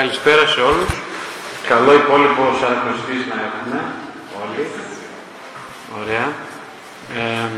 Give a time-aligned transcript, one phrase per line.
[0.00, 0.90] Καλησπέρα σε όλους.
[1.68, 3.78] Καλό υπόλοιπο σαρακοστής να έχουμε
[4.42, 4.66] όλοι.
[6.00, 6.26] Ωραία.
[7.16, 7.48] Ε,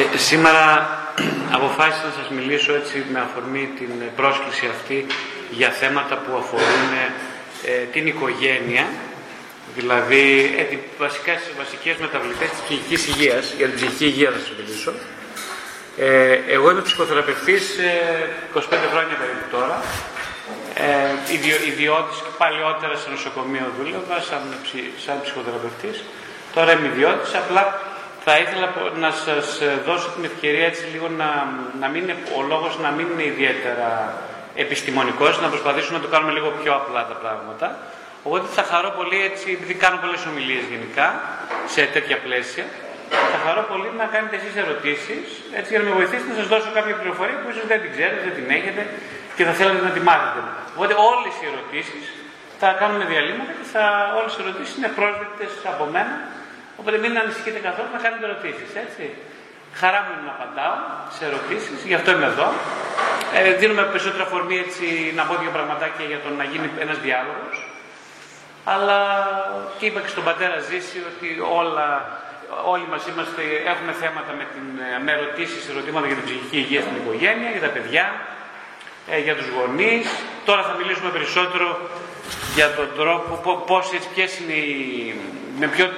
[0.00, 0.64] ε, σήμερα
[1.56, 5.06] αποφάσισα να σας μιλήσω έτσι με αφορμή την πρόσκληση αυτή
[5.50, 6.90] για θέματα που αφορούν
[7.64, 8.86] ε, την οικογένεια,
[9.76, 14.52] δηλαδή ε, βασικά στις βασικές μεταβλητές της ψυχικής υγείας, για την ψυχική υγεία θα σας
[14.58, 14.92] μιλήσω.
[15.98, 17.64] Ε, εγώ είμαι ψυχοθεραπευτής
[18.54, 18.60] 25
[18.92, 19.82] χρόνια περίπου τώρα
[20.74, 24.42] ε, ιδιώτης και παλιότερα σε νοσοκομείο δούλευα σαν,
[25.04, 26.04] σαν ψυχοθεραπευτής.
[26.54, 27.62] Τώρα είμαι ιδιώτης, απλά
[28.24, 28.66] θα ήθελα
[29.04, 29.46] να σας
[29.86, 31.30] δώσω την ευκαιρία έτσι λίγο να,
[31.80, 33.88] να μην είναι, ο λόγος να μην είναι ιδιαίτερα
[34.54, 37.66] επιστημονικός, να προσπαθήσουμε να το κάνουμε λίγο πιο απλά τα πράγματα.
[38.26, 41.06] Οπότε θα χαρώ πολύ έτσι, επειδή κάνω πολλές ομιλίες γενικά,
[41.74, 42.64] σε τέτοια πλαίσια,
[43.32, 45.24] θα χαρώ πολύ να κάνετε εσείς ερωτήσεις,
[45.58, 48.20] έτσι για να με βοηθήσετε να σας δώσω κάποια πληροφορία που ίσως δεν την ξέρετε,
[48.26, 48.82] δεν την έχετε
[49.36, 50.40] και θα θέλατε να τη μάθετε.
[50.74, 52.04] Οπότε όλες οι ερωτήσεις
[52.62, 53.84] θα κάνουμε διαλύματα και θα,
[54.18, 56.14] όλες οι ερωτήσεις είναι πρόσδεκτες από μένα.
[56.80, 59.04] Οπότε μην ανησυχείτε καθόλου να κάνετε ερωτήσεις, έτσι.
[59.80, 60.76] Χαρά μου είναι να απαντάω
[61.16, 62.48] σε ερωτήσεις, γι' αυτό είμαι εδώ.
[63.38, 64.84] Ε, δίνουμε περισσότερα φορμή έτσι,
[65.18, 67.56] να πω δύο πραγματάκια για το να γίνει ένας διάλογος.
[68.74, 68.98] Αλλά
[69.78, 71.28] και είπα και στον πατέρα Ζήση ότι
[71.60, 71.88] όλα,
[72.72, 74.66] όλοι μας είμαστε, έχουμε θέματα με, την,
[75.04, 78.04] με ερωτήσεις, ερωτήματα για την ψυχική υγεία στην οικογένεια, για τα παιδιά,
[79.10, 80.06] ε, για τους γονείς.
[80.44, 81.90] Τώρα θα μιλήσουμε περισσότερο
[82.54, 85.14] για τον τρόπο, πώς, ποιες είναι οι,
[85.58, 85.90] με ποιο,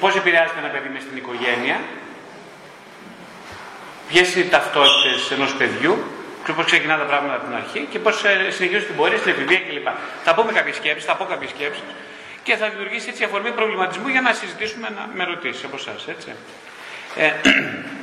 [0.00, 1.80] πώς επηρεάζεται ένα παιδί μες στην οικογένεια,
[4.08, 5.98] ποιες είναι οι ταυτότητες ενός παιδιού,
[6.56, 9.60] πώς ξεκινά τα πράγματα από την αρχή και πώς ε, συνεχίζουν την πορεία, στην εφηβεία
[9.60, 9.88] κλπ.
[10.24, 11.82] Θα πούμε κάποιες σκέψεις, θα πω κάποιες σκέψεις
[12.42, 16.06] και θα δημιουργήσει έτσι αφορμή προβληματισμού για να συζητήσουμε με ερωτήσεις από εσάς.
[17.16, 17.32] Ε,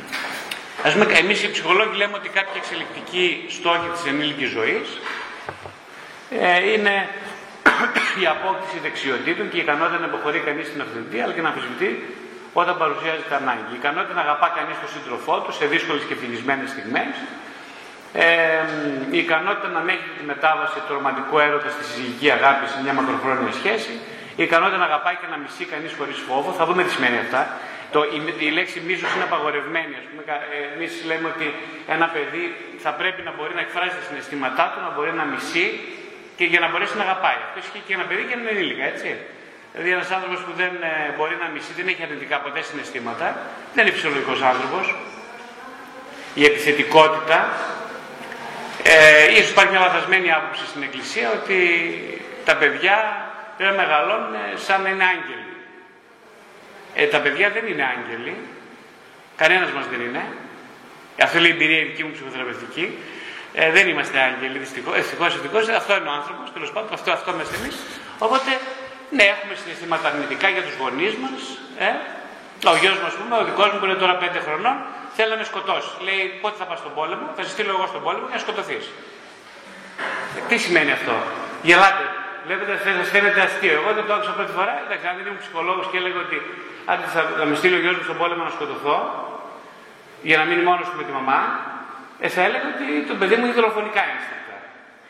[0.87, 3.25] Ας πούμε, εμείς οι ψυχολόγοι λέμε ότι κάποια εξελικτική
[3.57, 4.87] στόχη της ενήλικης ζωής
[6.43, 6.95] ε, είναι
[8.21, 11.89] η απόκτηση δεξιοτήτων και η ικανότητα να υποχωρεί κανείς στην αυθεντική αλλά και να αμφισβητεί
[12.61, 13.71] όταν παρουσιάζεται ανάγκη.
[13.75, 17.13] Η ικανότητα να αγαπά κανείς τον σύντροφό του σε δύσκολες και φυγισμένες στιγμές.
[18.13, 18.27] Ε,
[19.15, 23.53] η ικανότητα να ανέχει τη μετάβαση του ρομαντικού έρωτα στη συζυγική αγάπη σε μια μακροχρόνια
[23.61, 23.93] σχέση.
[24.39, 26.49] Η ικανότητα να αγαπάει και να μισεί κανείς χωρίς φόβο.
[26.59, 27.41] Θα δούμε τι σημαίνει αυτά.
[27.95, 29.93] Το, η, η λέξη μίσος είναι απαγορευμένη.
[30.01, 30.23] Ας πούμε,
[30.75, 31.47] εμείς λέμε ότι
[31.95, 32.45] ένα παιδί
[32.83, 35.65] θα πρέπει να μπορεί να εκφράζει τα συναισθήματά του, να μπορεί να μισεί
[36.37, 37.39] και για να μπορέσει να αγαπάει.
[37.47, 39.09] Αυτό ισχύει και ένα παιδί και έναν ενήλικα, έτσι.
[39.71, 43.27] Δηλαδή ένας άνθρωπος που δεν ε, μπορεί να μισεί, δεν έχει αρνητικά ποτέ συναισθήματα,
[43.73, 44.83] δεν είναι φυσιολογικός άνθρωπος.
[46.41, 47.37] Η επιθετικότητα.
[48.83, 51.59] Ε, ίσως υπάρχει μια λαθασμένη άποψη στην Εκκλησία ότι
[52.47, 52.95] τα παιδιά
[53.57, 54.35] πρέπει να μεγαλώνουν
[54.65, 55.54] σαν να είναι άγγελοι.
[56.95, 58.35] Ε, τα παιδιά δεν είναι άγγελοι.
[59.35, 60.23] Κανένας μας δεν είναι.
[61.21, 62.85] Αυτό λέει η εμπειρία η δική μου ψυχοθεραπευτική.
[63.53, 64.93] Ε, δεν είμαστε άγγελοι, δυστυχώς.
[65.01, 65.63] Ευτυχώς, ευτυχώς.
[65.81, 66.89] Αυτό είναι ο άνθρωπος, τέλος πάντων.
[66.93, 67.75] Αυτό, αυτό είμαστε εμείς.
[68.25, 68.49] Οπότε,
[69.17, 71.41] ναι, έχουμε συναισθήματα αρνητικά για τους γονείς μας.
[71.87, 71.89] Ε.
[72.71, 74.75] Ο γιος μα, πούμε, ο δικός μου που είναι τώρα 5 χρονών,
[75.15, 75.91] θέλει να με σκοτώσει.
[76.07, 78.85] Λέει, πότε θα πας στον πόλεμο, θα σε στείλω εγώ στον πόλεμο και να σκοτωθείς.
[80.37, 81.15] Ε, τι σημαίνει αυτό;
[81.67, 82.05] Γελάτε.
[82.45, 83.73] Βλέπετε, σα φαίνεται αστείο.
[83.79, 84.73] Εγώ δεν το άκουσα πρώτη φορά.
[84.83, 86.37] Εντάξει, αν δεν ήμουν ψυχολόγος και έλεγα ότι
[86.85, 88.97] αν θα, θα με στείλει ο γιο μου στον πόλεμο να σκοτωθώ,
[90.21, 91.59] για να μείνει μόνος του με τη μαμά,
[92.19, 94.55] ε, θα έλεγα ότι το παιδί μου έχει δολοφονικά ένστικτα.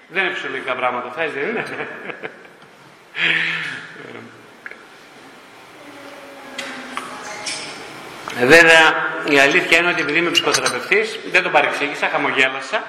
[0.07, 1.65] Δεν είναι φυσιολογικά πράγματα, θα δεν είναι.
[8.39, 8.83] Ε, βέβαια,
[9.29, 12.83] η αλήθεια είναι ότι επειδή είμαι ψυχοθεραπευτής, δεν τον παρεξήγησα, χαμογέλασα.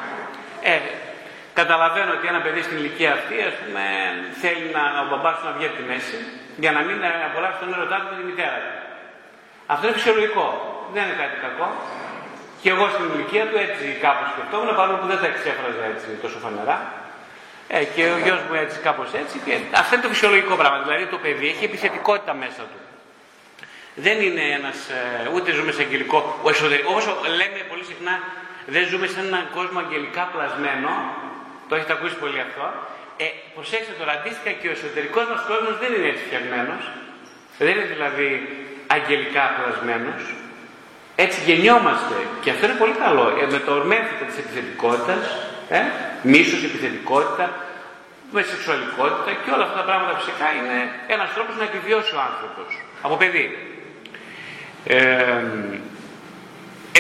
[0.63, 0.79] Ε,
[1.61, 3.83] Καταλαβαίνω ότι ένα παιδί στην ηλικία αυτή, ας πούμε,
[4.43, 6.19] θέλει να, ο μπαμπάς του να βγει από τη μέση
[6.63, 8.73] για να μην απολαύσει τον έρωτά του με τη μητέρα του.
[9.73, 10.47] Αυτό είναι φυσιολογικό.
[10.95, 11.67] Δεν είναι κάτι κακό.
[12.63, 16.39] Και εγώ στην ηλικία του έτσι κάπως σκεφτόμουν, παρόλο που δεν τα εξέφραζα έτσι τόσο
[16.45, 16.79] φανερά.
[17.69, 19.35] Ε, και ο γιος μου έτσι κάπως έτσι.
[19.45, 20.79] Και αυτό είναι το φυσιολογικό πράγμα.
[20.87, 22.79] Δηλαδή το παιδί έχει επιθετικότητα μέσα του.
[24.07, 27.05] Δεν είναι ένας, ε, ούτε ζούμε σε αγγελικό, ο εσωτερικό, όπως
[27.41, 28.15] λέμε πολύ συχνά,
[28.75, 30.91] δεν ζούμε σε έναν κόσμο αγγελικά πλασμένο,
[31.69, 32.65] το έχετε ακούσει πολύ αυτό.
[33.25, 36.83] Ε, προσέξτε τώρα, αντίστοιχα και ο εσωτερικός μας κόσμος δεν είναι έτσι φτιαγμένος.
[37.59, 38.29] Δεν είναι δηλαδή
[38.97, 40.11] αγγελικά πλασμένο.
[41.25, 42.17] Έτσι γεννιόμαστε.
[42.43, 43.27] Και αυτό είναι πολύ καλό.
[43.41, 45.23] Ε, με το ορμέμφυτα της επιθετικότητας,
[45.79, 45.81] ε,
[46.33, 47.47] μίσος, επιθετικότητα,
[48.35, 50.79] με σεξουαλικότητα και όλα αυτά τα πράγματα φυσικά είναι
[51.15, 52.69] ένας τρόπος να επιβιώσει ο άνθρωπος
[53.07, 53.47] από παιδί.
[54.85, 55.45] Ε,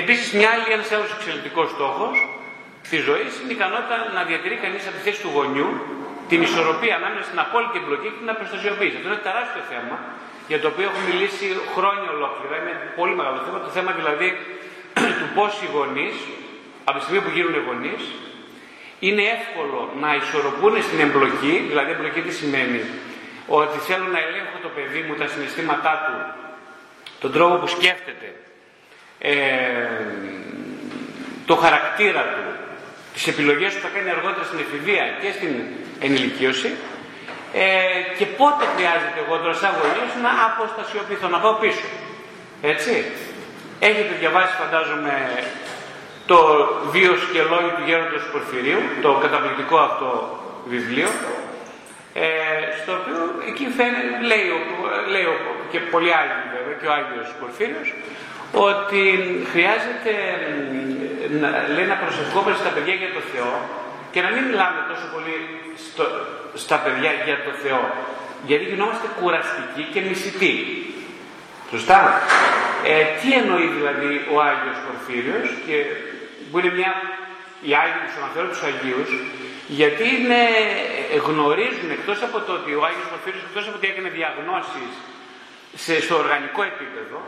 [0.02, 2.14] Επίσης, μια άλλη, ένας άλλος εξελικτικό στόχος
[2.90, 5.70] της ζωής είναι η ικανότητα να διατηρεί κανείς από τη θέση του γονιού
[6.30, 8.94] την ισορροπία ανάμεσα στην απόλυτη εμπλοκή και την αποστασιοποίηση.
[8.98, 9.96] Αυτό είναι ένα τεράστιο θέμα
[10.50, 12.54] για το οποίο έχω μιλήσει χρόνια ολόκληρα.
[12.60, 13.58] Είναι πολύ μεγάλο θέμα.
[13.66, 14.28] Το θέμα δηλαδή
[15.18, 16.16] του πώς οι γονείς,
[16.88, 18.02] από τη στιγμή που γίνουν γονείς,
[19.06, 22.80] είναι εύκολο να ισορροπούν στην εμπλοκή, δηλαδή εμπλοκή τι σημαίνει,
[23.58, 26.14] ότι θέλω να ελέγχω το παιδί μου, τα συναισθήματά του,
[27.22, 28.28] τον τρόπο που σκέφτεται,
[29.18, 29.34] ε,
[31.46, 32.44] το χαρακτήρα του,
[33.16, 35.52] τις επιλογές που θα κάνει αργότερα στην εφηβεία και στην
[36.06, 36.70] ενηλικίωση
[37.62, 37.64] ε,
[38.18, 41.86] και πότε χρειάζεται εγώ τώρα σαν γονιός να αποστασιοποιηθώ, να πάω πίσω.
[42.72, 42.92] Έτσι.
[43.88, 45.14] Έχετε διαβάσει φαντάζομαι
[46.30, 46.38] το
[46.94, 50.08] βίος και λόγια του γέροντος Πορφυρίου, το καταπληκτικό αυτό
[50.72, 51.10] βιβλίο,
[52.22, 52.28] ε,
[52.80, 53.18] στο οποίο
[53.50, 54.44] εκεί φαίνεται, λέει,
[55.12, 55.26] λέει
[55.70, 57.88] και πολλοί άλλοι βέβαια, και ο Άγιος Πορφύριος,
[58.52, 59.02] ότι
[59.52, 60.12] χρειάζεται
[61.40, 63.52] να, λέει, να προσευχόμαστε στα παιδιά για το Θεό
[64.12, 65.36] και να μην μιλάμε τόσο πολύ
[65.86, 66.04] στο,
[66.64, 67.82] στα παιδιά για το Θεό,
[68.48, 70.54] γιατί γινόμαστε κουραστικοί και μισητοί.
[71.70, 71.98] Σωστά.
[72.92, 75.76] Ε, τι εννοεί δηλαδή ο Άγιος Πορφύριος και
[76.48, 76.92] που είναι μια,
[77.66, 79.10] οι Άγιοι τους αναφέρω τους Αγίους,
[79.80, 80.40] γιατί είναι,
[81.28, 84.92] γνωρίζουν εκτός από το ότι ο Άγιος Πορφύριος εκτός από ότι έκανε διαγνώσεις
[85.84, 87.18] σε, στο οργανικό επίπεδο,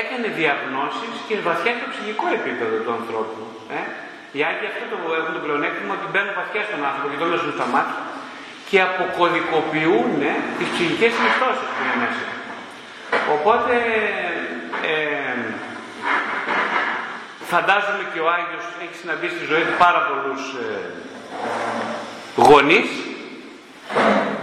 [0.00, 3.40] έκανε διαγνώσεις και βαθιά στο ψυχικό επίπεδο του ανθρώπου.
[3.78, 3.80] Ε;
[4.36, 7.52] Οι Άγιοι αυτό το, έχουν το πλεονέκτημα ότι μπαίνουν βαθιά στον άνθρωπο και το λένε
[7.58, 8.00] στα μάτια
[8.68, 10.12] και αποκωδικοποιούν
[10.58, 12.26] τις ψυχικές συνιστώσεις που είναι μέσα.
[13.36, 13.74] Οπότε
[14.92, 15.34] ε,
[17.52, 20.68] φαντάζομαι και ο Άγιος έχει συναντήσει στη ζωή του πάρα πολλούς ε,
[22.48, 22.90] γονείς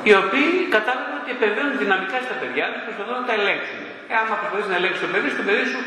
[0.07, 3.81] οι οποίοι κατάλαβαν ότι επεμβαίνουν δυναμικά στα παιδιά τους προσπαθούν να τα ελέγξουν.
[4.11, 5.81] Ε, άμα προσπαθείς να ελέγξεις το παιδί, το παιδί σου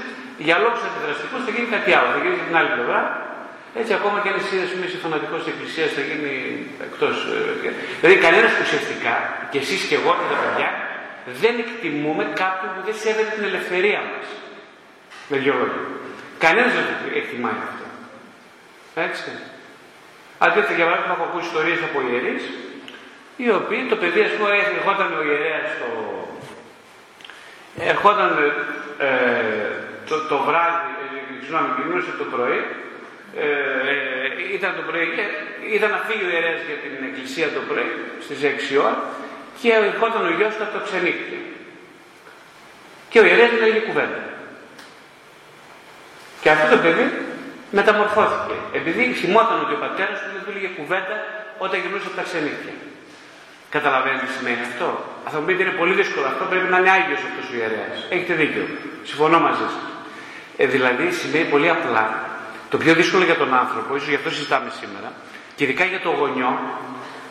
[0.47, 2.09] για λόγους αντιδραστικούς θα γίνει κάτι άλλο.
[2.15, 3.01] Θα γίνει την άλλη πλευρά.
[3.81, 4.55] Έτσι, ακόμα και αν εσύ
[4.87, 6.35] είσαι φανατικός της Εκκλησίας, θα γίνει
[6.87, 7.17] εκτός.
[7.67, 9.15] Ε, δηλαδή, κανένας ουσιαστικά,
[9.53, 10.69] και εσείς και εγώ και τα παιδιά,
[11.43, 14.27] δεν εκτιμούμε κάποιον που δεν σέβεται την ελευθερία μας.
[15.31, 15.83] Με δυο λόγια.
[16.45, 17.87] Κανένας δεν το εκτιμάει αυτό.
[19.07, 19.31] Έτσι.
[20.45, 22.43] Αντίθετα, για παράδειγμα, έχω ακούσει ιστορίες από ιερείς,
[23.45, 25.89] οι οποίοι το παιδί, ας πούμε, ερχόταν ο ιερέας στο.
[27.93, 28.31] Ερχόταν
[28.99, 29.09] ε,
[30.09, 32.61] το, το βράδυ, ε, συγγνώμη, κινούσε το πρωί,
[33.45, 33.47] ε,
[33.93, 35.07] ε, ήταν το πρωί,
[35.77, 37.91] ήταν να φύγει ο ιερέας για την εκκλησία το πρωί,
[38.25, 38.97] στις 6 ώρα,
[39.61, 41.39] και ερχόταν ο γιος του από το ξενύχτη.
[43.11, 44.21] Και ο ιερέας δεν έλεγε κουβέντα.
[46.43, 47.07] Και αυτό το παιδί
[47.79, 48.57] μεταμορφώθηκε.
[48.79, 51.17] Επειδή θυμόταν ότι ο πατέρας του δεν του έλεγε κουβέντα
[51.65, 52.75] όταν γυρνούσε από τα ξενύχτια.
[53.77, 54.89] Καταλαβαίνετε τι σημαίνει αυτό;
[55.33, 57.97] Θα μου πείτε είναι πολύ δύσκολο αυτό, πρέπει να είναι Άγιος αυτός ο ιερέας.
[58.15, 58.65] Έχετε δίκιο.
[59.11, 59.75] Συμφωνώ μαζί σας.
[60.57, 62.05] Ε, δηλαδή σημαίνει πολύ απλά
[62.73, 65.09] το πιο δύσκολο για τον άνθρωπο, ίσως γι' αυτό συζητάμε σήμερα,
[65.57, 66.53] και ειδικά για το γονιό,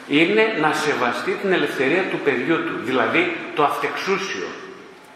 [0.07, 2.75] είναι να σεβαστεί την ελευθερία του παιδιού του.
[2.89, 3.21] Δηλαδή
[3.55, 4.47] το αυτεξούσιο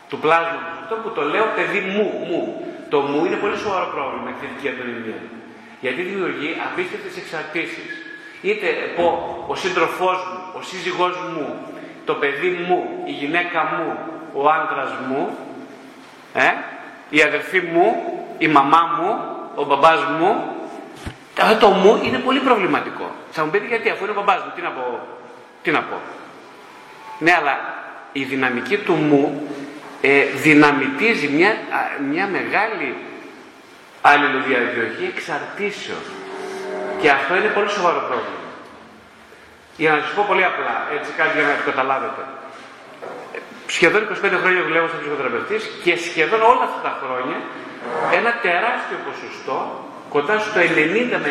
[0.09, 0.75] του πλάσματος.
[0.81, 2.41] Αυτό που το λέω παιδί μου, μου.
[2.89, 5.21] Το μου είναι πολύ σοβαρό πρόβλημα η κριτική αντωνυμία.
[5.83, 7.89] Γιατί δημιουργεί απίστευτες εξαρτήσεις.
[8.41, 9.07] Είτε πω
[9.51, 11.55] ο σύντροφός μου, ο σύζυγός μου,
[12.05, 13.97] το παιδί μου, η γυναίκα μου,
[14.33, 15.37] ο άντρας μου,
[16.33, 16.51] ε,
[17.09, 17.95] η αδερφή μου,
[18.37, 19.19] η μαμά μου,
[19.55, 20.43] ο μπαμπάς μου,
[21.41, 23.11] αυτό το μου είναι πολύ προβληματικό.
[23.31, 24.99] Θα μου πείτε γιατί, αφού είναι ο μπαμπάς μου, τι να πω.
[25.61, 25.95] Τι να πω.
[27.19, 27.59] Ναι, αλλά
[28.11, 29.47] η δυναμική του μου
[30.01, 31.57] ε, δυναμητίζει μια,
[32.09, 32.95] μια μεγάλη
[34.01, 35.99] αλληλοδιαδιοχή εξαρτήσεων.
[37.01, 38.44] Και αυτό είναι πολύ σοβαρό πρόβλημα.
[39.81, 42.21] Για να σα πω πολύ απλά, έτσι κάτι για να το καταλάβετε.
[43.75, 47.37] Σχεδόν 25 χρόνια δουλεύω σαν ψυχοθεραπευτής και σχεδόν όλα αυτά τα χρόνια
[48.19, 49.57] ένα τεράστιο ποσοστό,
[50.13, 51.29] κοντά στο 90 με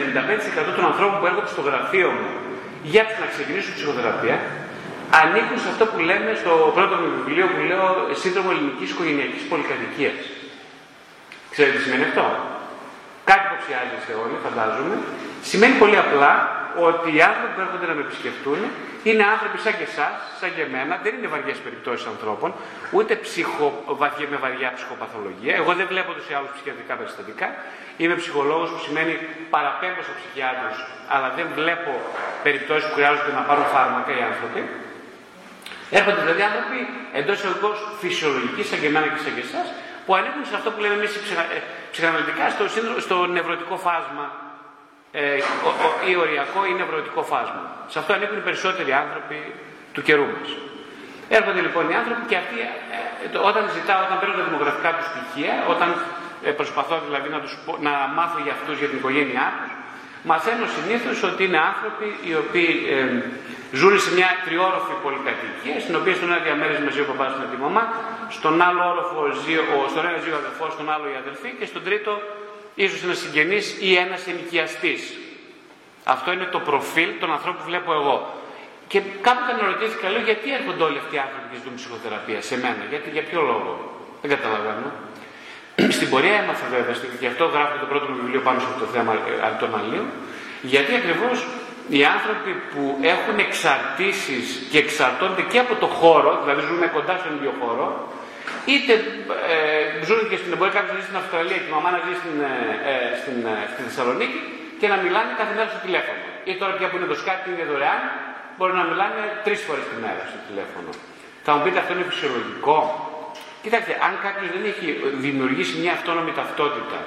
[0.68, 2.28] 95% των ανθρώπων που έρχονται στο γραφείο μου
[2.92, 4.36] για να ξεκινήσουν ψυχοθεραπεία,
[5.20, 7.84] ανήκουν σε αυτό που λέμε στο πρώτο μου βιβλίο που λέω
[8.22, 10.18] Σύνδρομο Ελληνικής Οικογενειακής Πολυκατοικίας.
[11.52, 12.24] Ξέρετε τι σημαίνει αυτό;
[13.30, 14.96] Κάτι που ψιάζεσαι όλοι, φαντάζομαι.
[15.50, 16.30] Σημαίνει πολύ απλά
[16.88, 18.60] ότι οι άνθρωποι που έρχονται να με επισκεφτούν
[19.08, 22.50] είναι άνθρωποι σαν και εσάς, σαν και εμένα, δεν είναι βαριές περιπτώσεις ανθρώπων,
[22.96, 23.66] ούτε ψυχο,
[24.00, 25.54] βαθιά, με βαριά ψυχοπαθολογία.
[25.60, 27.46] Εγώ δεν βλέπω τους άλλου ψυχιατρικά περιστατικά.
[28.02, 29.14] Είμαι ψυχολόγος που σημαίνει
[29.54, 30.76] παραπέμπω στο ψυχιάτρους,
[31.14, 31.92] αλλά δεν βλέπω
[32.46, 34.60] περιπτώσεις που χρειάζονται να πάρουν φάρμακα οι άνθρωποι.
[35.98, 36.78] Έρχονται δηλαδή άνθρωποι
[37.18, 39.66] εντός εισαγωγικών φυσιολογικής, σαν και εμένα και σαν και εσάς,
[40.04, 41.20] που ανήκουν σε αυτό που λέμε εμείς ε,
[41.92, 42.64] ψυχαναλυτικά στο,
[43.06, 44.26] στο νευρωτικό φάσμα
[45.20, 47.62] ε, ο, ο, ή οριακό ή νευρωτικό φάσμα.
[47.92, 49.38] Σε αυτό ανήκουν οι περισσότεροι άνθρωποι
[49.94, 50.50] του καιρού μας.
[51.38, 55.54] Έρχονται λοιπόν οι άνθρωποι και αυτοί ε, όταν ζητάω, όταν παίρνω τα δημογραφικά τους στοιχεία,
[55.72, 55.88] όταν
[56.48, 57.52] ε, προσπαθώ δηλαδή να, τους,
[57.86, 59.72] να μάθω για αυτούς, για την οικογένειά τους,
[60.30, 62.98] μαθαίνω συνήθως ότι είναι άνθρωποι οι οποίοι ε,
[63.80, 67.56] ζουν σε μια τριόροφη πολυκατοικία, στην οποία στον ένα διαμέρισμα ζει ο παπάς με τη
[67.64, 67.84] μαμά,
[68.36, 71.66] στον άλλο όροφο ζει ο, στον ένα ζει ο αδερφό, στον άλλο η αδελφή και
[71.70, 72.12] στον τρίτο
[72.74, 75.02] ίσως ένα συγγενής ή ένας ενοικιαστής.
[76.04, 78.16] Αυτό είναι το προφίλ των ανθρώπων που βλέπω εγώ.
[78.88, 82.54] Και κάποτε με ρωτήθηκα, λέω, γιατί έρχονται όλοι αυτοί οι άνθρωποι και ζητούν ψυχοθεραπεία σε
[82.62, 83.70] μένα, γιατί, για ποιο λόγο;
[84.22, 84.88] Δεν καταλαβαίνω.
[85.96, 88.90] Στην πορεία έμαθα βέβαια, και αυτό γράφω το πρώτο μου βιβλίο πάνω σε αυτό το
[88.94, 90.06] θέμα ε, των αλλήλων,
[90.72, 91.36] γιατί ακριβώς
[91.88, 92.82] οι άνθρωποι που
[93.14, 97.88] έχουν εξαρτήσεις και εξαρτώνται και από το χώρο, δηλαδή ζουν κοντά στον ίδιο χώρο,
[98.72, 98.92] είτε
[99.52, 102.14] ε, ζουν και στην εμπορία, κάποιος να ζει στην Αυστραλία και η μαμά να ζει
[102.20, 102.52] στην, ε,
[102.90, 104.40] ε στην, ε, στη Θεσσαλονίκη
[104.80, 106.22] και να μιλάνε κάθε μέρα στο τηλέφωνο.
[106.50, 108.02] Ή τώρα πια που είναι το Skype είναι δωρεάν,
[108.56, 110.90] μπορεί να μιλάνε τρεις φορές τη μέρα στο τηλέφωνο.
[111.46, 112.78] Θα μου πείτε αυτό είναι φυσιολογικό;
[113.64, 114.86] Κοιτάξτε, αν κάποιος δεν έχει
[115.26, 116.98] δημιουργήσει μια αυτόνομη ταυτότητα,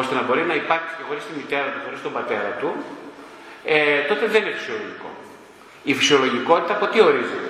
[0.00, 2.70] ώστε να μπορεί να υπάρξει και χωρίς τη μητέρα του, χωρίς τον πατέρα του,
[3.74, 5.10] ε, τότε δεν είναι φυσιολογικό.
[5.90, 7.49] Η φυσιολογικότητα από τι ορίζεται;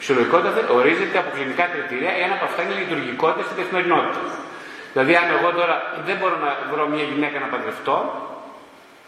[0.00, 4.20] Η φυσιολογικότητα ορίζεται από κλινικά κριτήρια, ένα από αυτά είναι η λειτουργικότητα στην καθημερινότητα.
[4.92, 5.76] Δηλαδή, αν εγώ τώρα
[6.06, 7.96] δεν μπορώ να βρω μια γυναίκα να παντρευτώ,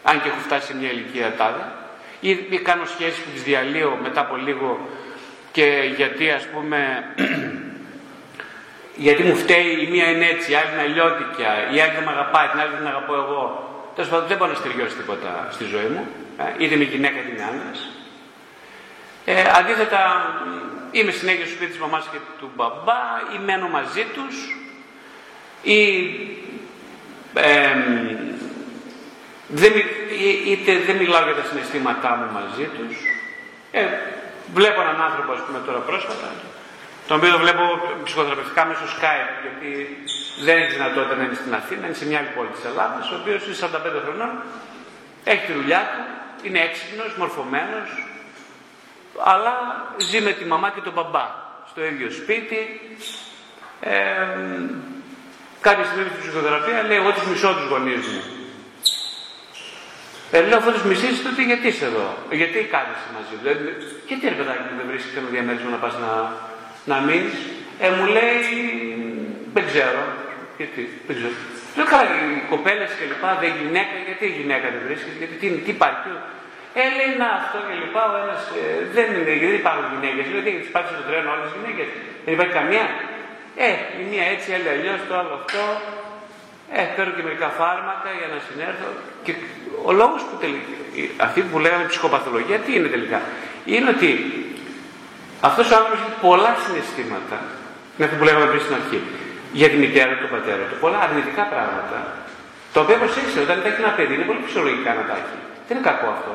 [0.09, 1.63] αν και έχω φτάσει σε μια ηλικία τάδε,
[2.27, 4.69] ή κάνω σχέσεις που τις διαλύω μετά από λίγο
[5.51, 6.79] και γιατί ας πούμε
[9.05, 12.11] γιατί μου φταίει η μία είναι έτσι, η άλλη είναι αλλιώτικια, η άλλη δεν με
[12.11, 13.41] αγαπάει, την άλλη δεν αγαπώ εγώ.
[13.95, 16.03] Τέλος πάντων δεν μπορεί να στεριώσει τίποτα στη ζωή μου,
[16.37, 17.71] ε, είτε είμαι γυναίκα είτε είμαι άντρα.
[19.25, 20.01] Ε, αντίθετα,
[20.97, 23.01] είμαι συνέχεια στο σπίτι της μαμάς και του μπαμπά,
[23.35, 24.35] ή μένω μαζί τους,
[25.61, 25.79] ή
[27.33, 27.75] ε,
[29.47, 29.71] δεν,
[30.45, 32.95] είτε δεν μιλάω για τα συναισθήματά μου μαζί τους.
[33.71, 33.83] Ε,
[34.53, 36.29] βλέπω έναν άνθρωπο, ας πούμε, τώρα πρόσφατα,
[37.07, 37.63] τον οποίο βλέπω
[38.03, 39.69] ψυχοθεραπευτικά μέσω Skype, γιατί
[40.45, 43.15] δεν έχει δυνατότητα να είναι στην Αθήνα, είναι σε μια άλλη πόλη της Ελλάδας, ο
[43.19, 44.31] οποίος είναι 45 χρονών,
[45.23, 46.01] έχει τη δουλειά του,
[46.47, 47.89] είναι έξυπνος, μορφωμένος,
[49.23, 49.53] αλλά
[49.97, 51.25] ζει με τη μαμά και τον μπαμπά
[51.69, 52.81] στο ίδιο σπίτι.
[53.79, 53.91] Ε,
[55.61, 58.21] κάποια στιγμή στην ψυχοθεραπεία λέει: Εγώ τους μισώ τους γονείς μου.
[60.35, 62.07] Ε, λέω αφού τους μισήσει, τότε γιατί είσαι εδώ,
[62.39, 63.45] γιατί κάθεσαι μαζί του.
[64.07, 66.11] γιατί ρε παιδάκι δεν βρίσκεις ένα διαμέρισμα να πας να,
[66.91, 67.37] να μείνεις;
[67.79, 68.37] Ε, μου λέει,
[69.55, 70.01] δεν ξέρω.
[70.57, 71.35] Γιατί, δεν ξέρω.
[71.75, 75.47] Λέω καλά, οι κοπέλες και λοιπά, δεν γυναίκα, γιατί η γυναίκα δεν βρίσκεις, γιατί τι,
[75.65, 76.09] τι υπάρχει.
[76.81, 78.63] Ε, λέει να αυτό και λοιπά, ο ένας ε,
[78.95, 80.23] δεν είναι, γιατί δεν υπάρχουν γυναίκες.
[80.31, 81.87] Λέω, τι υπάρχει στο τρένο όλε τι γυναίκες;
[82.25, 82.85] Δεν υπάρχει καμία;
[83.67, 85.63] Ε, η μία έτσι, άλλη αλλιώς, το άλλο αυτό.
[86.77, 88.89] Ε, παίρνω και μερικά φάρμακα για να συνέρθω.
[89.25, 89.33] Και
[89.89, 90.67] ο λόγος που τελικά,
[91.27, 93.19] αυτή που λέγαμε ψυχοπαθολογία, τι είναι τελικά;
[93.73, 94.09] Είναι ότι
[95.49, 97.37] αυτός ο άνθρωπος έχει πολλά συναισθήματα.
[97.95, 98.99] Είναι αυτό που λέγαμε πριν στην αρχή.
[99.59, 100.75] Για τη μητέρα του, τον πατέρα του.
[100.83, 101.97] Πολλά αρνητικά πράγματα.
[102.73, 105.37] Τα οποία προσέξτε, όταν υπάρχει ένα παιδί, είναι πολύ φυσιολογικά να τα έχει.
[105.67, 106.33] Δεν είναι κακό αυτό.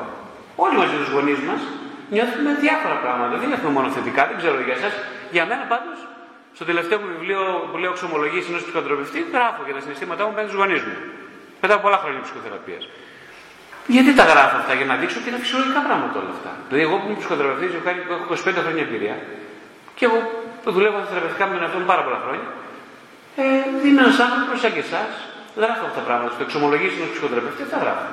[0.63, 1.61] Όλοι μαζί τους γονείς μας
[2.15, 3.33] νιώθουμε διάφορα πράγματα.
[3.41, 4.93] Δεν νιώθουμε μόνο θετικά, δεν ξέρω για εσάς.
[5.35, 5.97] Για μένα πάντως
[6.57, 10.47] στο τελευταίο μου βιβλίο που λέω Ξομολογίε ενός ψυχοθεραπευτή, γράφω για τα συναισθήματά μου πέντε
[10.51, 10.95] του γονείς μου.
[11.61, 12.83] Μετά από πολλά χρόνια ψυχοθεραπείας.
[13.95, 16.51] Γιατί τα γράφω αυτά, για να δείξω ότι είναι φυσιολογικά πράγματα όλα αυτά.
[16.67, 17.71] Δηλαδή, εγώ που είμαι ψυχοθεραπευτής,
[18.15, 19.15] έχω 25 χρόνια εμπειρία
[19.97, 20.17] και εγώ
[20.63, 22.47] που δουλεύω θεραπευτικά με τον εαυτό μου πάρα πολλά χρόνια.
[23.41, 23.43] Ε,
[23.85, 25.11] είναι ένα άνθρωπο σαν και εσάς,
[25.63, 26.31] γράφω αυτά τα πράγματα.
[26.35, 28.07] Στο εξομολογήσει ενός ψυχοθεραπευτή, τα γράφω.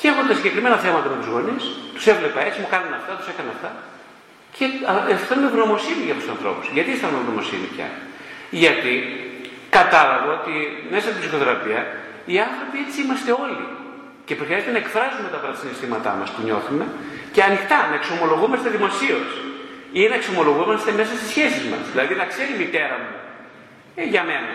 [0.00, 1.62] Και έχω τα συγκεκριμένα θέματα με τους γονείς,
[1.94, 3.70] τους έβλεπα έτσι, μου κάνουν αυτά, τους έκανα αυτά.
[4.56, 4.64] Και
[5.14, 6.64] αισθάνομαι ευγνωμοσύνη για τους ανθρώπους.
[6.74, 7.88] Γιατί αισθάνομαι ευγνωμοσύνη πια;
[8.62, 8.94] Γιατί
[9.78, 10.54] κατάλαβα ότι
[10.92, 11.80] μέσα στην ψυχοθεραπεία
[12.30, 13.66] οι άνθρωποι έτσι είμαστε όλοι.
[14.26, 16.84] Και χρειάζεται να εκφράζουμε τα συναισθήματά μας που νιώθουμε
[17.34, 19.28] και ανοιχτά να εξομολογούμαστε δημοσίως.
[20.00, 21.82] Ή να εξομολογούμαστε μέσα στις σχέσεις μας.
[21.92, 23.12] Δηλαδή να ξέρει η μητέρα μου
[24.00, 24.52] ε, για μένα.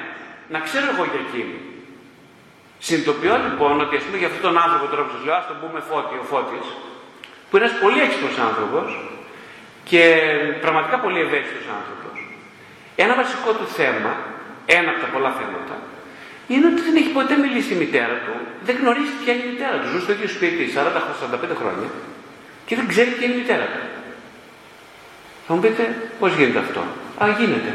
[0.54, 1.58] Να ξέρω εγώ για εκείνη.
[2.86, 5.58] Συνειδητοποιώ λοιπόν ότι ας πούμε για αυτόν τον άνθρωπο τώρα που σας λέω, ας τον
[5.62, 6.66] πούμε φώτης, ο φώτης,
[7.48, 8.88] που είναι ένας πολύ έξυπνος άνθρωπος,
[9.90, 10.02] και
[10.64, 12.16] πραγματικά πολύ ευαίσθητος άνθρωπος.
[13.04, 14.12] Ένα βασικό του θέμα,
[14.78, 15.76] ένα από τα πολλά θέματα,
[16.52, 18.34] είναι ότι δεν έχει ποτέ μιλήσει στη μητέρα του,
[18.68, 19.88] δεν γνωρίζει ποια είναι η μητέρα του.
[19.92, 21.88] Ζουν στο ίδιο σπίτι 40-45 χρόνια
[22.68, 23.82] και δεν ξέρει ποια είναι η μητέρα του.
[25.46, 25.84] Θα μου πείτε
[26.20, 26.82] πώς γίνεται αυτό;
[27.24, 27.72] Α, γίνεται.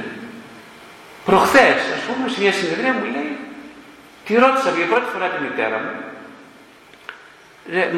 [1.29, 3.33] Προχθές, ας πούμε, σε μια συνεδρία μου λέει,
[4.31, 5.95] τη ρώτησα για πρώτη φορά τη μητέρα μου,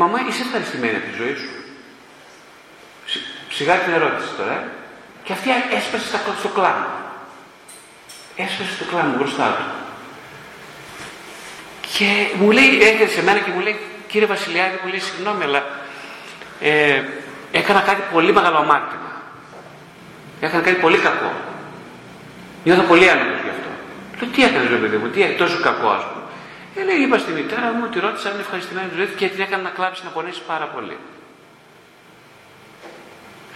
[0.01, 1.51] Μαμά, είσαι ευχαριστημένη από τη ζωή σου.
[3.51, 4.65] Σιγά την ερώτηση τώρα.
[5.25, 5.49] Και αυτή
[5.79, 6.07] έσπασε
[6.39, 6.89] στο κλάμα.
[8.37, 9.67] Έσπασε στο κλάμα μπροστά του.
[11.97, 12.09] Και
[12.39, 13.77] μου λέει, έρχεται σε μένα και μου λέει,
[14.09, 15.63] κύριε Βασιλιάδη, μου λέει, συγγνώμη, αλλά
[16.61, 17.03] ε,
[17.53, 19.13] έκανα κάτι πολύ μεγάλο αμάρτημα.
[20.41, 21.33] Έκανα κάτι πολύ κακό.
[22.65, 23.71] Νιώθω πολύ άνετος γι' αυτό.
[24.21, 26.22] Λέω, τι έκανες ρε παιδί μου, τι έκανε τόσο κακό, ας πούμε.
[26.77, 29.41] Ε, λέει, είπα στη μητέρα μου, τη ρώτησα αν είναι ευχαριστημένη τη ζωή και την
[29.41, 30.97] έκανα να κλάψει, να πονέσει πάρα πολύ.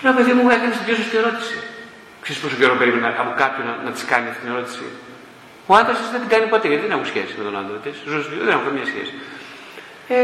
[0.02, 1.56] Λέω, παιδί μου, έκανες την πιο σωστή ερώτηση.
[2.22, 4.84] Ξέρεις πόσο καιρό περίμενα από κάποιον να, να της κάνει αυτή την ερώτηση.
[5.66, 7.96] Ο άντρας δεν την κάνει ποτέ γιατί δεν έχω σχέση με τον άντρα της.
[8.44, 9.12] δεν έχω καμία σχέση.
[10.08, 10.16] Ε,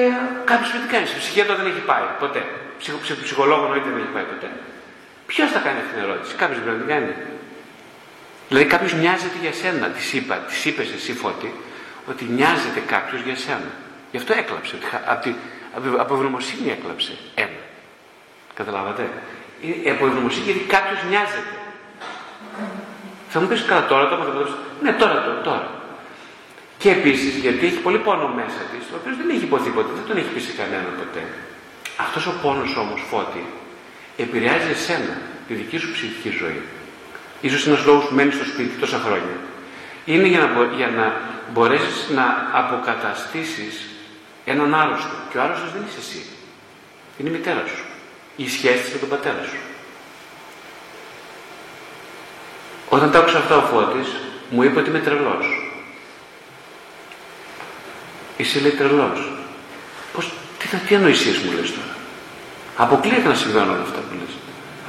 [0.51, 2.43] Κάποιος με τι κάνει, ψυχιατρό δεν έχει πάει ποτέ.
[2.81, 4.49] Ψυχο, ψυχολόγο εννοείται δεν έχει πάει ποτέ.
[5.31, 7.13] Ποιος θα κάνει αυτή την ερώτηση, κάποιος πρέπει να την κάνει.
[8.49, 11.51] Δηλαδή κάποιος νοιάζεται για σένα, της είπα, της είπες εσύ φώτη,
[12.11, 13.71] ότι νοιάζεται κάποιος για σένα.
[14.11, 14.77] Γι' αυτό έκλαψε.
[15.07, 15.35] Από, τη,
[15.99, 17.13] από ευγνωμοσύνη έκλαψε.
[17.35, 17.61] Ένα.
[18.55, 19.03] Καταλάβατε;
[19.85, 21.55] Ε, από ευγνωμοσύνη γιατί κάποιος νοιάζεται.
[23.29, 24.49] Θα μου πεις καλά τώρα, τώρα, τώρα.
[24.83, 25.41] Ναι, τώρα, τώρα.
[25.41, 25.69] τώρα.
[26.79, 30.07] Και επίσης γιατί έχει πολύ πόνο μέσα της, ο οποίος δεν έχει υποθεί ποτέ, δεν
[30.09, 31.23] τον έχει πει σε κανέναν ποτέ.
[31.97, 33.45] Αυτός ο πόνος όμως φώτη
[34.17, 35.15] επηρεάζει εσένα,
[35.47, 36.63] τη δική σου ψυχική ζωή.
[37.41, 39.37] Ίσως είναι ένας λόγος που μένεις στο σπίτι τόσα χρόνια.
[40.05, 41.05] Είναι για να, για να
[41.53, 43.89] μπορέσεις να αποκαταστήσεις
[44.45, 45.15] έναν άρρωστο.
[45.31, 46.27] Και ο άρρωστος δεν είσαι εσύ.
[47.19, 47.85] Είναι η μητέρα σου.
[48.37, 49.57] Η σχέση με τον πατέρα σου.
[52.89, 54.09] Όταν τα άκουσα αυτά ο Φώτης,
[54.51, 55.73] μου είπε ότι είμαι τρελός.
[58.37, 59.33] Είσαι λέει τρελός.
[60.13, 61.97] Πώς, τι, τι ανοησίες μου λες τώρα;
[62.77, 64.35] Αποκλείεται να συμβαίνουν όλα αυτά που λες.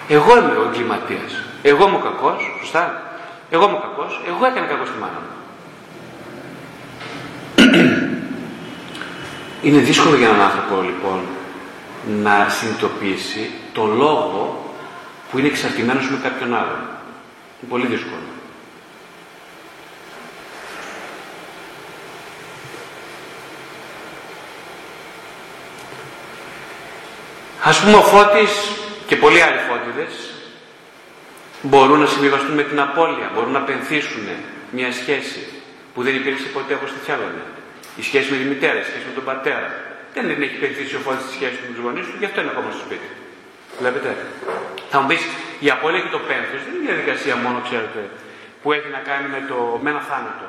[0.07, 1.33] Εγώ είμαι ο εγκληματίας.
[1.61, 3.01] Εγώ είμαι ο κακός, σωστά.
[3.49, 5.42] Εγώ είμαι ο κακός, εγώ έκανα κακό στη μάνα μου.
[9.63, 11.19] Είναι δύσκολο για έναν άνθρωπο λοιπόν
[12.21, 14.73] να συνειδητοποιήσει το λόγο
[15.31, 16.79] που είναι εξαρτημένος με κάποιον άλλον.
[17.61, 18.21] Είναι πολύ δύσκολο.
[27.63, 28.51] Ας πούμε ο Φώτης
[29.07, 30.33] και πολλοί άλλοι φώτιδες
[31.61, 34.27] μπορούν να συμβιβαστούν με την απώλεια, μπορούν να πενθήσουν
[34.71, 35.47] μια σχέση
[35.93, 37.43] που δεν υπήρξε ποτέ όπως τη θέλανε.
[37.99, 39.69] Η σχέση με τη μητέρα, η σχέση με τον πατέρα.
[40.13, 42.51] Δεν την έχει πενθήσει ο Φώτης τη σχέση με τους γονείς του, γι' αυτό είναι
[42.55, 43.07] ακόμα στο σπίτι.
[43.81, 44.09] Βλέπετε.
[44.91, 45.21] Θα μου πεις,
[45.65, 48.01] η απώλεια και το πένθος δεν είναι μια διαδικασία μόνο, ξέρετε,
[48.61, 50.47] που έχει να κάνει με, το, με ένα θάνατο.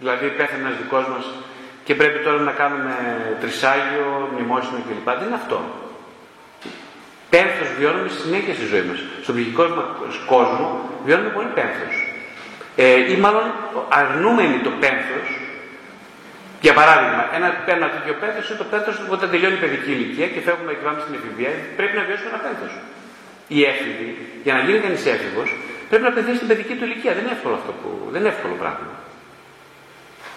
[0.00, 1.24] Δηλαδή πέθανε ένας δικός μας
[1.86, 2.94] και πρέπει τώρα να κάνουμε
[3.42, 5.08] τρισάγιο, μνημόσυνο κλπ.
[5.20, 5.58] Δεν είναι αυτό
[7.36, 8.98] πένθος βιώνουμε συνέχεια στη ζωή μας.
[9.22, 10.66] Στον ψυχικό μας κόσμο
[11.04, 11.94] βιώνουμε πολύ πένθος.
[12.76, 13.46] Ε, ή μάλλον
[13.88, 15.26] αρνούμενοι το πένθος,
[16.66, 20.40] για παράδειγμα, ένα, ένα τέτοιο πένθος είναι το πένθος όταν τελειώνει η παιδική ηλικία και
[20.46, 22.72] φεύγουμε και πάμε στην εφηβεία, πρέπει να βιώσουμε ένα πένθος.
[23.54, 24.08] Οι έφηβοι,
[24.46, 25.48] για να γίνει κανείς έφηβος,
[25.90, 27.12] πρέπει να πεθαίνει στην παιδική του ηλικία.
[27.16, 28.90] Δεν είναι εύκολο αυτό που, δεν είναι εύκολο πράγμα.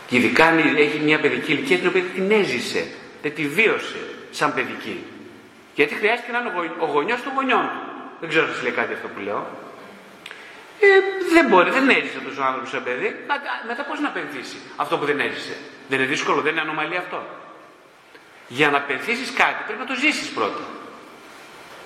[0.07, 2.81] Και ειδικά αν έχει μια παιδική ηλικία την οποία την έζησε,
[3.23, 4.01] δεν τη βίωσε
[4.39, 4.97] σαν παιδική.
[5.77, 6.51] Γιατί χρειάστηκε να είναι
[6.85, 7.81] ο γονιός των γονιών του.
[8.19, 9.41] Δεν ξέρω αν σας λέει κάτι αυτό που λέω.
[10.85, 10.87] Ε,
[11.35, 13.09] δεν μπορεί, δεν έζησε αυτός ο άνθρωπος σαν παιδί.
[13.69, 15.55] Μετά πώς να πενθήσει αυτό που δεν έζησε;
[15.89, 17.23] Δεν είναι δύσκολο, δεν είναι ανομαλία αυτό.
[18.47, 20.63] Για να πενθήσει κάτι πρέπει να το ζήσεις πρώτα.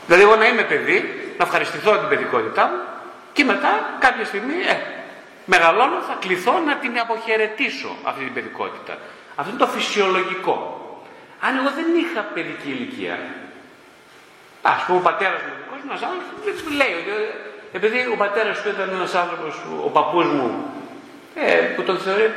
[0.06, 1.00] Δηλαδή, εγώ να είμαι παιδί,
[1.38, 2.78] να ευχαριστηθώ την παιδικότητά μου
[3.34, 4.78] και μετά κάποια στιγμή, ε,
[5.46, 8.98] μεγαλώνω, θα κληθώ να την αποχαιρετήσω αυτή την παιδικότητα.
[9.36, 10.58] Αυτό είναι το φυσιολογικό.
[11.40, 13.20] Αν εγώ δεν είχα παιδική ηλικία,
[14.66, 17.14] Α πούμε, ο πατέρας μου, δικός μου, ένας άνθρωπος, λέει ότι
[17.78, 19.54] επειδή ο πατέρας του ήταν ένας άνθρωπος,
[19.88, 20.50] ο παππούς μου,
[21.36, 22.28] ε, που τον θεωρεί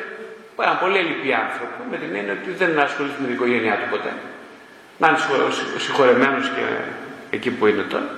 [0.62, 4.12] ένα πολύ ελληπή άνθρωπο, με την έννοια ότι δεν ασχολείται με την οικογένειά του ποτέ.
[5.00, 5.18] Να είναι
[5.84, 6.64] συγχωρεμένος και
[7.36, 8.08] εκεί που είναι τώρα.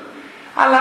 [0.62, 0.80] Αλλά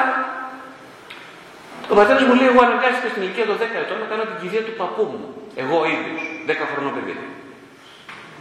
[1.92, 4.64] ο πατέρας μου λέει: Εγώ αναγκάστηκα στην ηλικία των 10 ετών να κάνω την κηδεία
[4.68, 5.28] του παππού μου.
[5.62, 7.16] Εγώ ίδιος, 10 χρονών παιδί.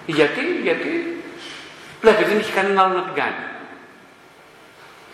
[0.06, 0.90] Γιατί, γιατί
[2.00, 3.42] βλέπει, δεν είχε κανένα άλλο να την κάνει.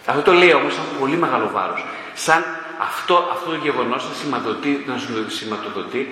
[0.07, 1.85] Αυτό το λέει όμως σαν πολύ μεγάλο βάρος.
[2.15, 2.45] Σαν
[2.81, 4.95] αυτό, αυτό το γεγονός να, σηματοδοτεί, να
[5.29, 6.03] σηματοδοτεί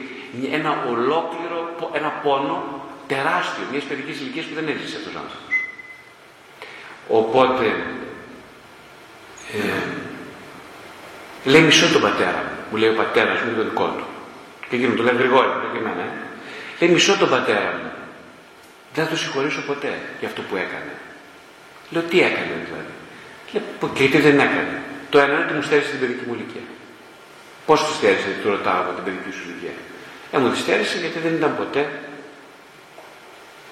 [0.53, 1.59] ένα ολόκληρο,
[1.93, 5.55] ένα πόνο τεράστιο μιας παιδικής ηλικίας που δεν έζησε αυτός ο άνθρωπος.
[7.09, 7.67] Οπότε,
[9.53, 9.83] ε,
[11.45, 14.05] λέει μισό τον πατέρα μου, μου λέει ο πατέρας μου, το δικό του.
[14.69, 16.03] Και εκείνο το λέει Γρηγόρη, το και εμένα.
[16.03, 16.11] Ε.
[16.79, 17.91] Λέει μισό τον πατέρα μου.
[18.95, 20.95] Δεν θα το συγχωρήσω ποτέ για αυτό που έκανε.
[21.91, 22.95] Λέω τι έκανε δηλαδή.
[23.51, 23.59] Και
[24.03, 24.83] γιατί δεν έκανε.
[25.11, 26.67] Το ένα είναι ότι μου στέρισε την παιδική μου ηλικία.
[27.67, 29.77] Πώς τη στέρισε, του ρωτάω από την παιδική σου ηλικία.
[30.31, 31.91] Ε, μου τη στέρισε γιατί δεν ήταν ποτέ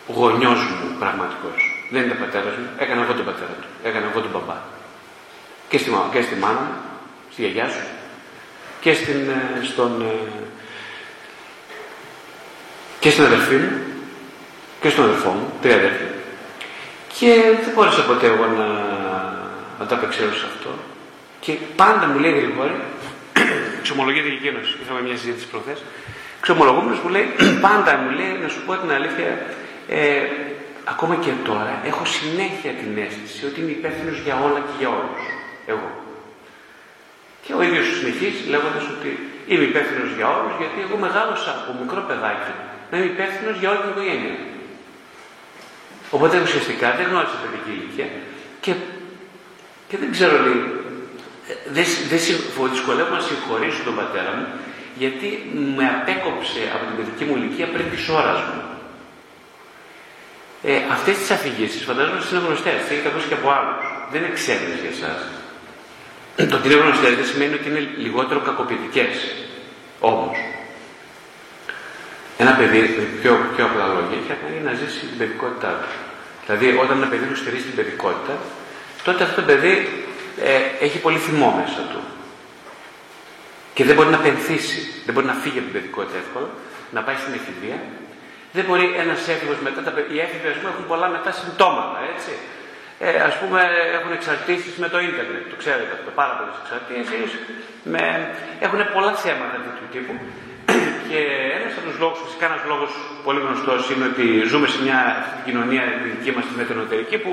[0.07, 1.87] γονιός μου πραγματικός.
[1.90, 3.68] Δεν ήταν πατέρας μου, έκανα εγώ τον πατέρα του.
[3.83, 4.57] Έκανα εγώ τον μπαμπά.
[5.68, 6.75] Και στη, και στη μάνα μου,
[7.33, 7.87] στη γιαγιά σου,
[8.81, 10.29] και στην, ε, στον, ε,
[13.01, 13.79] και στην αδερφή μου,
[14.81, 16.11] και στον αδερφό μου, τρία αδέρφια.
[17.18, 18.88] Και δεν μπόρεσα ποτέ εγώ να
[19.79, 20.71] να το απεξέλθω σε αυτό.
[21.40, 22.77] Και πάντα μου λέει Γρηγόρη,
[23.81, 25.83] εξομολογείται και εκείνος, είχαμε μια συζήτηση προχθές.
[26.40, 27.27] Ξομολογούμενο μου λέει,
[27.66, 29.29] πάντα μου λέει, να σου πω την αλήθεια,
[29.88, 30.22] ε,
[30.92, 35.22] ακόμα και τώρα έχω συνέχεια την αίσθηση ότι είμαι υπεύθυνο για όλα και για όλους.
[35.72, 35.88] Εγώ.
[37.44, 39.11] Και ο ίδιος συνεχίζει λέγοντας ότι
[39.51, 42.53] είμαι υπεύθυνο για όλους, γιατί εγώ μεγάλωσα από μικρό παιδάκι
[42.90, 44.37] να είμαι υπεύθυνο για όλη την οικογένεια.
[46.16, 48.09] Οπότε ουσιαστικά δεν γνώρισε παιδική ηλικία
[48.64, 48.72] και,
[49.88, 50.61] και δεν ξέρω λέει,
[51.77, 52.20] δεν, δεν
[52.72, 54.46] δυσκολεύομαι να συγχωρήσω τον πατέρα μου
[54.98, 55.28] γιατί
[55.76, 58.61] με απέκοψε από την παιδική μου ηλικία πριν της ώρας μου.
[60.62, 63.84] Ε, Αυτές τις αφηγήσεις φαντάζομαι είναι γνωστές, τι έχετε ακούσει και από άλλους.
[64.12, 65.20] Δεν είναι ξένες για εσάς.
[66.50, 69.14] Το ότι είναι γνωστές δεν σημαίνει ότι είναι λιγότερο κακοποιητικές.
[70.00, 70.37] Όμως,
[72.38, 72.80] ένα παιδί,
[73.20, 75.90] πιο, πιο απλά λόγια, έχει να ζήσει την παιδικότητά του.
[76.46, 78.34] Δηλαδή, όταν ένα παιδί του στηρίζει την παιδικότητα,
[79.04, 79.74] τότε αυτό το παιδί
[80.50, 82.00] ε, έχει πολύ θυμό μέσα του.
[83.79, 86.49] Και δεν μπορεί να πενθήσει, δεν μπορεί να φύγει από την παιδικότητα εύκολα,
[86.97, 87.79] να πάει στην εφηβεία.
[88.57, 92.33] Δεν μπορεί ένας έφηβος μετά, τα, οι έφηβοι πούμε, έχουν πολλά μετά συμπτώματα, έτσι.
[93.07, 93.61] Ε, ας πούμε
[93.97, 97.31] έχουν εξαρτήσεις με το ίντερνετ, το ξέρετε αυτό, πάρα πολλές εξαρτήσεις,
[97.93, 98.03] με...
[98.67, 100.14] έχουν πολλά θέματα τέτοιου τύπου
[101.09, 101.21] και
[101.59, 102.91] ένας από τους λόγους, φυσικά ένας λόγος
[103.27, 105.01] πολύ γνωστός είναι ότι ζούμε σε μια
[105.47, 107.33] κοινωνία τη δική μας τη μετανοτερική που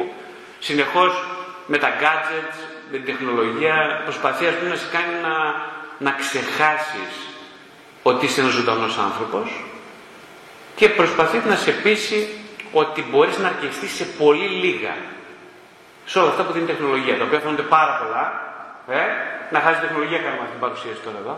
[0.68, 1.12] συνεχώς
[1.72, 2.58] με τα gadgets,
[2.92, 3.76] με την τεχνολογία
[4.08, 5.34] προσπαθεί ας πούμε, να σε κάνει να,
[5.98, 7.14] να ξεχάσεις
[8.04, 9.64] ότι είσαι ένας ζωντανός άνθρωπος
[10.76, 12.28] και προσπαθεί να σε πείσει
[12.72, 14.96] ότι μπορείς να αρκεστείς σε πολύ λίγα
[16.06, 18.24] σε όλα αυτά που δίνει η τεχνολογία, τα οποία φαίνονται πάρα πολλά.
[19.00, 19.04] Ε,
[19.54, 21.36] να χάσει τεχνολογία κάνουμε την παρουσίαση τώρα εδώ.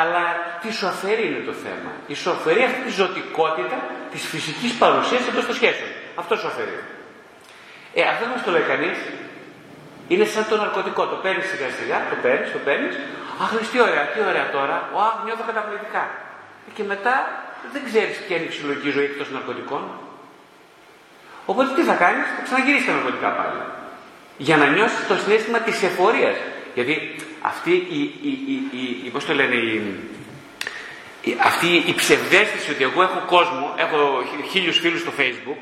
[0.00, 0.22] Αλλά
[0.62, 1.90] τι σου αφαιρεί είναι το θέμα.
[2.06, 3.78] Η σου αφαιρεί αυτή τη ζωτικότητα
[4.12, 5.90] της φυσικής παρουσίας εντός των σχέσεων.
[6.14, 6.78] Αυτό σου αφαιρεί.
[7.94, 8.98] Ε, αυτό δεν μας το λέει κανείς.
[10.08, 11.06] Είναι σαν το ναρκωτικό.
[11.06, 12.94] Το παίρνεις σιγά σιγά, το παίρνεις, το παίρνεις.
[13.42, 14.76] Αχ, τι ωραία, τι ωραία τώρα.
[14.94, 16.04] Ο, αχ, νιώθω καταπληκτικά.
[16.74, 17.14] Και μετά
[17.72, 19.82] δεν ξέρεις ποια είναι η φυσιολογική ζωή εκτός ναρκωτικών.
[21.46, 23.60] Οπότε τι θα κάνεις, θα ξαναγυρίσεις τα ναρκωτικά πάλι.
[24.36, 26.36] Για να νιώσεις το συνέστημα της εφορίας.
[26.74, 26.94] Γιατί
[27.42, 28.32] αυτή η, η,
[28.72, 34.78] η, η, πώς το λένε, η, αυτή η ψευδέστηση ότι εγώ έχω κόσμο, έχω χίλιους
[34.78, 35.60] φίλους στο facebook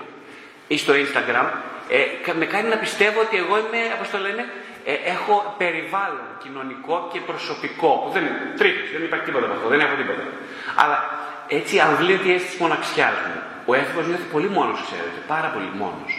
[0.69, 1.49] ή στο instagram,
[1.89, 4.43] ε, με κάνει να πιστεύω ότι εγώ είμαι, όπως το λένε,
[4.91, 7.91] ε, έχω περιβάλλον κοινωνικό και προσωπικό.
[8.03, 10.23] Που δεν είναι τρίτος, δεν υπάρχει τίποτα από αυτό, δεν έχω τίποτα.
[10.83, 10.99] Αλλά
[11.59, 13.35] έτσι αμβλύνεται η αίσθηση μοναξιά μου.
[13.71, 16.13] Ο έφηβος νιώθει πολύ μόνος, ξέρετε, πάρα πολύ μόνος.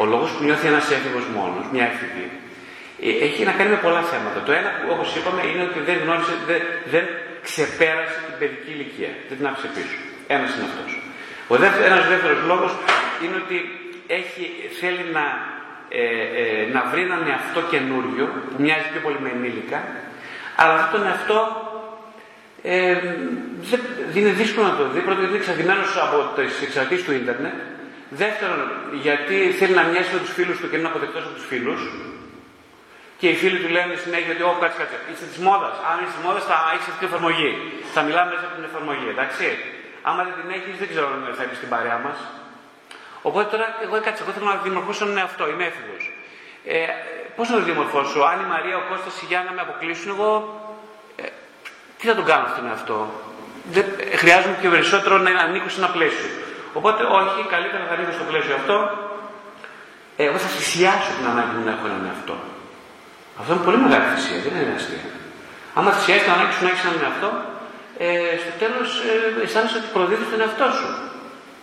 [0.00, 2.26] Ο λόγος που νιώθει ένας έφηβος μόνος, μια έφηβη,
[3.06, 4.38] ε, έχει να κάνει με πολλά θέματα.
[4.46, 6.62] Το ένα, όπως είπαμε, είναι ότι δεν γνώρισε, δεν,
[6.94, 7.04] δεν
[7.46, 9.12] ξεπέρασε την παιδική ηλικία.
[9.28, 9.96] Δεν την άφησε πίσω.
[10.34, 10.90] Ένας είναι αυτός.
[11.52, 12.72] Ο δεύτερο, δεύτερος λόγος
[13.22, 13.56] είναι ότι
[14.06, 14.44] έχει,
[14.80, 15.24] θέλει να,
[15.88, 16.02] ε,
[16.40, 19.80] ε, να βρει έναν εαυτό καινούριο που μοιάζει πιο πολύ με ενήλικα
[20.56, 21.38] αλλά αυτόν τον εαυτό
[22.62, 22.94] ε,
[23.70, 23.80] δεν,
[24.14, 25.00] είναι δύσκολο να το δει.
[25.06, 27.56] Πρώτον, γιατί είναι εξαρτημένος από τις εξαρτήσεις του ίντερνετ.
[28.22, 28.60] Δεύτερον,
[29.06, 31.80] γιατί θέλει να μοιάσει με τους φίλους του και να είναι αποδεκτός από τους φίλους.
[33.20, 35.74] Και οι φίλοι του λένε συνέχεια ότι, Ω, κάτσε, κάτσε, είσαι της μόδας.
[35.90, 37.50] Αν είσαι τη μόδας, θα έχεις αυτή την εφαρμογή.
[37.94, 39.46] Θα μιλάμε μέσα από την εφαρμογή, εντάξει.
[40.08, 42.18] Άμα δεν την έχεις, δεν ξέρω αν θα έχει στην παρέα μας.
[43.28, 46.02] Οπότε τώρα, εγώ κάτσε, εγώ θέλω να δημορφώσω έναν εαυτό, είμαι έφηβος.
[46.64, 46.78] Ε,
[47.36, 50.30] Πώς να το δημορφώσω, αν η Μαρία, ο Κώστας, η Γιάννα με αποκλείσουν, εγώ
[51.98, 52.96] τι θα τον κάνω αυτόν αυτό.
[53.74, 53.84] Δεν,
[54.20, 56.30] χρειάζομαι πιο περισσότερο να ανήκω σε ένα πλαίσιο.
[56.78, 58.76] Οπότε, όχι, καλύτερα να ανήκω στο πλαίσιο αυτό.
[60.16, 62.36] Ε, εγώ θα θυσιάσω την ανάγκη μου να έχω έναν εαυτό.
[63.40, 65.04] Αυτό είναι πολύ μεγάλη θυσία, δεν είναι αστείο.
[65.78, 67.30] Άμα θυσιάσει την ανάγκη σου να έχεις έναν εαυτό,
[68.04, 70.88] ε, στο τέλος ε, αισθάνεσαι ότι προδίδεις τον εαυτό σου.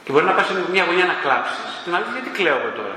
[0.04, 1.70] Και μπορεί να πας σε μια γωνιά να κλάψεις.
[1.84, 2.96] Την άλλη, γιατί κλαίω εγώ τώρα;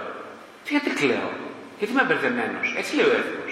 [0.65, 1.31] Τι γιατί κλαίω;
[1.79, 3.45] Γιατί είμαι μπερδεμένος; Έτσι λέει ο έθιμο.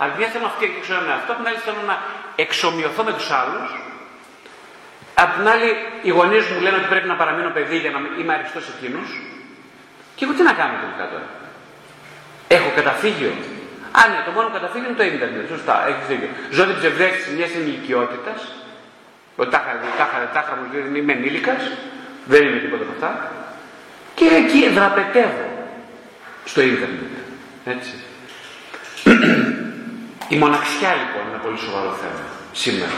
[0.00, 1.96] Αλλά μια θέλω να φτιάξω έναν εαυτό, την άλλη θέλω να
[2.44, 3.68] εξομοιωθώ με τους άλλους.
[5.22, 5.68] Απ' την άλλη,
[6.06, 9.02] οι γονείς μου λένε ότι πρέπει να παραμείνω παιδί για να είμαι αριστός εκείνου.
[10.16, 11.28] Και εγώ τι να κάνω τελικά τώρα;
[12.56, 13.32] Έχω καταφύγιο;
[13.98, 15.48] Α, ναι, το μόνο καταφύγιο είναι το ίντερνετ.
[15.54, 16.28] Σωστά, έχεις δίκιο.
[16.56, 18.40] Ζω την ψευδέστηση μιας ενηλικιότητας.
[19.36, 21.62] Ότι τάχα, τάχα μου λέει είμαι ενήλικας.
[22.30, 23.10] Δεν είναι τίποτα από αυτά.
[24.14, 25.46] Και εκεί δραπετεύω
[26.44, 27.12] στο ίντερνετ.
[27.64, 27.94] Έτσι.
[30.34, 32.24] Η μοναξιά λοιπόν είναι ένα πολύ σοβαρό θέμα
[32.62, 32.96] σήμερα.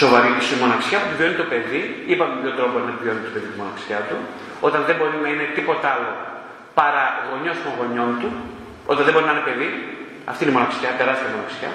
[0.00, 3.48] Σοβαρή η μοναξιά που βιώνει το παιδί, είπαμε με ποιο τρόπο να βιώνει το παιδί
[3.52, 4.16] τη μοναξιά του,
[4.66, 6.12] όταν δεν μπορεί να είναι τίποτα άλλο
[6.78, 8.30] παρά γονιός των γονιών του,
[8.90, 9.68] όταν δεν μπορεί να είναι παιδί,
[10.30, 11.70] αυτή είναι η μοναξιά, τεράστια μοναξιά.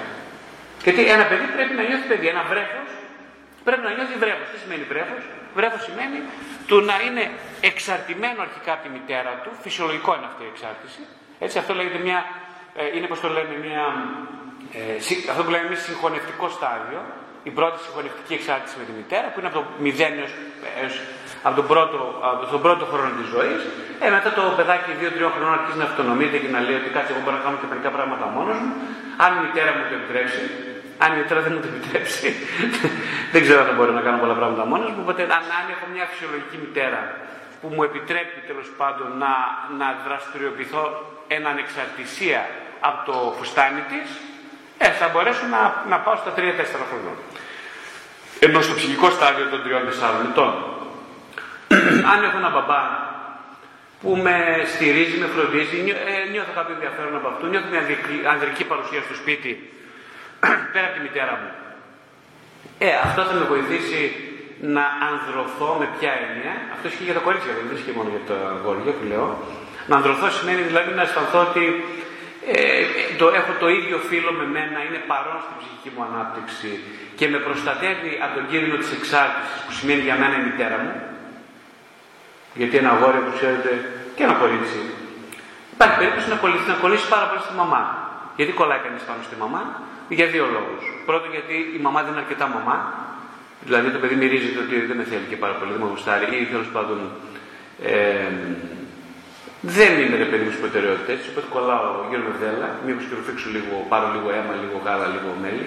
[0.84, 2.88] Γιατί ένα παιδί πρέπει να νιώθει παιδί, ένα βρέφος
[3.66, 4.46] πρέπει να νιώθει βρέφος.
[4.52, 5.22] Τι σημαίνει βρέφος,
[5.58, 6.18] βρέφο σημαίνει
[6.68, 7.24] του να είναι
[7.60, 11.02] εξαρτημένο αρχικά από τη μητέρα του, φυσιολογικό είναι αυτή η εξάρτηση.
[11.44, 12.18] Έτσι, αυτό λέγεται μια,
[12.80, 13.84] ε, είναι πώς το λένε, μια
[14.80, 17.00] ε, αυτό που λέμε εμεί συγχωνευτικό στάδιο,
[17.50, 20.12] η πρώτη συγχωνευτική εξάρτηση με τη μητέρα, που είναι από το μηδέν
[20.80, 20.94] έως,
[21.46, 21.98] από, τον πρώτο,
[22.30, 23.60] από τον πρώτο χρόνο της ζωής.
[24.04, 27.20] Ε, μετά το παιδάκι 2-3 χρονών αρχίζει να αυτονομείται και να λέει ότι κάτσε, εγώ
[27.22, 28.70] μπορώ να κάνω και μερικά πράγματα μόνος μου.
[29.24, 30.42] Αν η μητέρα μου το επιτρέψει,
[31.04, 32.28] αν η μητέρα δεν μου το επιτρέψει,
[33.32, 35.00] δεν ξέρω αν θα μπορώ να κάνω πολλά πράγματα μόνος μου.
[35.04, 37.00] Οπότε, αν, αν έχω μια φυσιολογική μητέρα
[37.60, 39.32] που μου επιτρέπει τέλος πάντων να,
[39.80, 40.84] να δραστηριοποιηθώ
[41.34, 42.40] εν ανεξαρτησία
[42.88, 44.08] από το φουστάνι της,
[44.78, 46.38] ε, θα μπορέσω να, να πάω στα 3-4
[46.88, 47.14] χρόνια.
[48.46, 50.52] Ενώ στο ψυχικό στάδιο των 3-4 ετών,
[52.12, 52.82] αν έχω ένα μπαμπά
[54.02, 54.36] που με
[54.72, 55.78] στηρίζει, με φροντίζει,
[56.12, 57.82] ε, νιώθω κάποιο ενδιαφέρον από αυτού, νιώθω μια
[58.32, 59.52] ανδρική παρουσία στο σπίτι,
[60.72, 61.50] πέρα από τη μητέρα μου.
[62.78, 64.00] Ε, αυτό θα με βοηθήσει
[64.74, 66.52] να ανδρωθώ με ποια έννοια.
[66.74, 69.26] Αυτό ισχύει για τα κορίτσια, δεν ισχύει μόνο για τα αγόρια που λέω.
[69.88, 71.64] Να ανδρωθώ σημαίνει δηλαδή να αισθανθώ ότι
[72.54, 72.84] ε,
[73.20, 76.70] το, έχω το ίδιο φίλο με μένα, είναι παρόν στην ψυχική μου ανάπτυξη
[77.18, 80.94] και με προστατεύει από τον κίνδυνο της εξάρτησης που σημαίνει για μένα η μητέρα μου.
[82.58, 83.70] Γιατί ένα αγόρι, που ξέρετε,
[84.16, 84.80] και ένα κορίτσι,
[85.74, 87.82] υπάρχει περίπτωση να κολλήσει, να κολλήσει πάρα πολύ στη μαμά.
[88.36, 89.62] Γιατί κολλάει κανείς πάνω στη μαμά,
[90.18, 90.84] για δύο λόγους.
[91.08, 92.76] Πρώτον, γιατί η μαμά δεν είναι αρκετά μαμά,
[93.66, 96.44] δηλαδή το παιδί μυρίζεται ότι δεν με θέλει και πάρα πολύ, δεν με γουστάρει, ή
[96.54, 96.98] τέλος πάντων
[97.92, 98.30] ε,
[99.76, 103.48] δεν είναι ρε παιδί μου στις προτεραιότητες, οπότε κολλάω γύρω με δέλα, μήπως και ρουφήξω
[103.56, 105.66] λίγο, πάρω λίγο αίμα, λίγο γάλα, λίγο μέλι,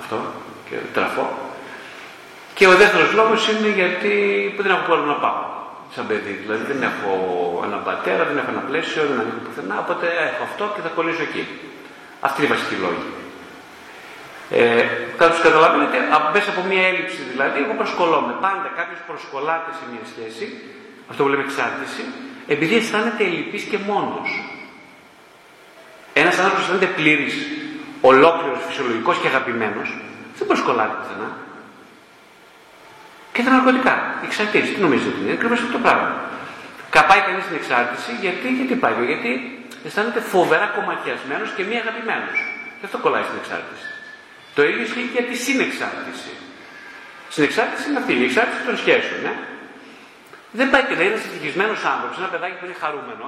[0.00, 0.16] αυτό,
[0.66, 1.26] και τραφώ.
[2.56, 4.12] Και ο δεύτερος λόγος είναι γιατί
[4.54, 5.42] που δεν έχω πόλεμο να πάω
[5.94, 6.34] σαν παιδί.
[6.44, 7.10] Δηλαδή δεν έχω
[7.66, 11.22] έναν πατέρα, δεν έχω ένα πλαίσιο, δεν ανήκω πουθενά, οπότε έχω αυτό και θα κολλήσω
[11.28, 11.44] εκεί.
[12.26, 13.04] Αυτή είναι η βασική λόγη.
[14.50, 14.84] Ε,
[15.42, 15.96] καταλαβαίνετε,
[16.32, 18.32] μέσα από μια έλλειψη δηλαδή, εγώ προσκολώμαι.
[18.46, 20.44] Πάντα κάποιος προσκολάται σε μια σχέση,
[21.10, 22.02] αυτό που λέμε εξάρτηση,
[22.54, 24.28] επειδή αισθάνεται ελλειπής και μόνος.
[26.12, 27.34] Ένας άνθρωπος που αισθάνεται πλήρης,
[28.00, 29.88] ολόκληρος, φυσιολογικός και αγαπημένος,
[30.38, 31.30] δεν προσκολάται πουθενά.
[33.32, 33.94] Και τα ναρκωτικά.
[34.22, 34.72] Η εξαρτήση.
[34.72, 36.10] Τι νομίζετε ότι είναι, ακριβώς αυτό το πράγμα.
[36.90, 39.30] Καπάει κανείς την εξάρτηση γιατί, γιατί πάει, γιατί
[39.86, 42.38] αισθάνεται φοβερά κομματιασμένο και μη αγαπημένος.
[42.78, 43.89] Και αυτό κολλάει στην εξάρτηση.
[44.60, 46.32] Το ίδιο ισχύει και για τη συνεξάρτηση.
[47.34, 49.20] Συνεξάρτηση είναι αυτή, η εξάρτηση των σχέσεων.
[49.30, 49.34] Ε;
[50.58, 53.26] Δεν πάει και να είναι ευτυχισμένος άνθρωπος, ένα παιδάκι που είναι χαρούμενο,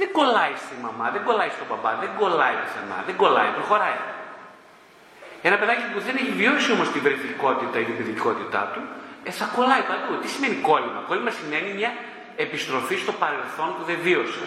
[0.00, 4.00] δεν κολλάει στη μαμά, δεν κολλάει στον παπά, δεν κολλάει πουθενά, δεν κολλάει, προχωράει.
[5.48, 8.82] Ένα παιδάκι που δεν έχει βιώσει όμως την βρεθικότητα ή την παιδικότητά του,
[9.28, 10.12] ε, θα κολλάει παντού.
[10.22, 11.90] Τι σημαίνει κόλλημα; Κόλλημα σημαίνει μια
[12.44, 14.46] επιστροφή στο παρελθόν που δεν βίωσα.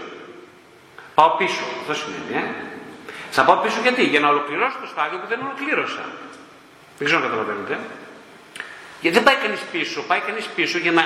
[1.18, 1.64] Πάω πίσω.
[1.80, 2.44] Αυτό σημαίνει, ε.
[3.32, 6.04] Θα πάω πίσω γιατί, για να ολοκληρώσω το στάδιο που δεν ολοκλήρωσα.
[6.98, 7.80] Δεν ξέρω αν καταλαβαίνετε.
[9.02, 11.04] Γιατί δεν πάει κανείς πίσω, πάει κανείς πίσω για να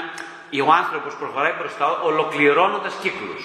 [0.62, 3.44] ο άνθρωπος προχωράει μπροστά ολοκληρώνοντας κύκλους.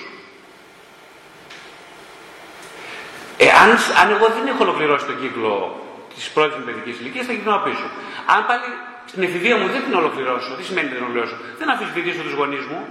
[3.36, 5.82] Ε, αν, αν εγώ δεν έχω ολοκληρώσει τον κύκλο
[6.14, 7.86] της πρώτης μου παιδική ηλικίας, θα γυρνάω πίσω.
[8.26, 8.62] Αν πάλι
[9.06, 12.86] στην εφηβεία μου δεν την ολοκληρώσω, τι σημαίνει δεν ολοκληρώσω, δεν αφισβητήσω τους γονείς μου.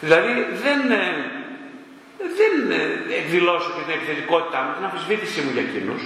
[0.00, 0.32] Δηλαδή
[0.62, 1.41] δεν, ε,
[2.38, 2.82] δεν ε,
[3.20, 6.02] εκδηλώσω και την επιθετικότητά μου, την αμφισβήτησή μου για εκείνους.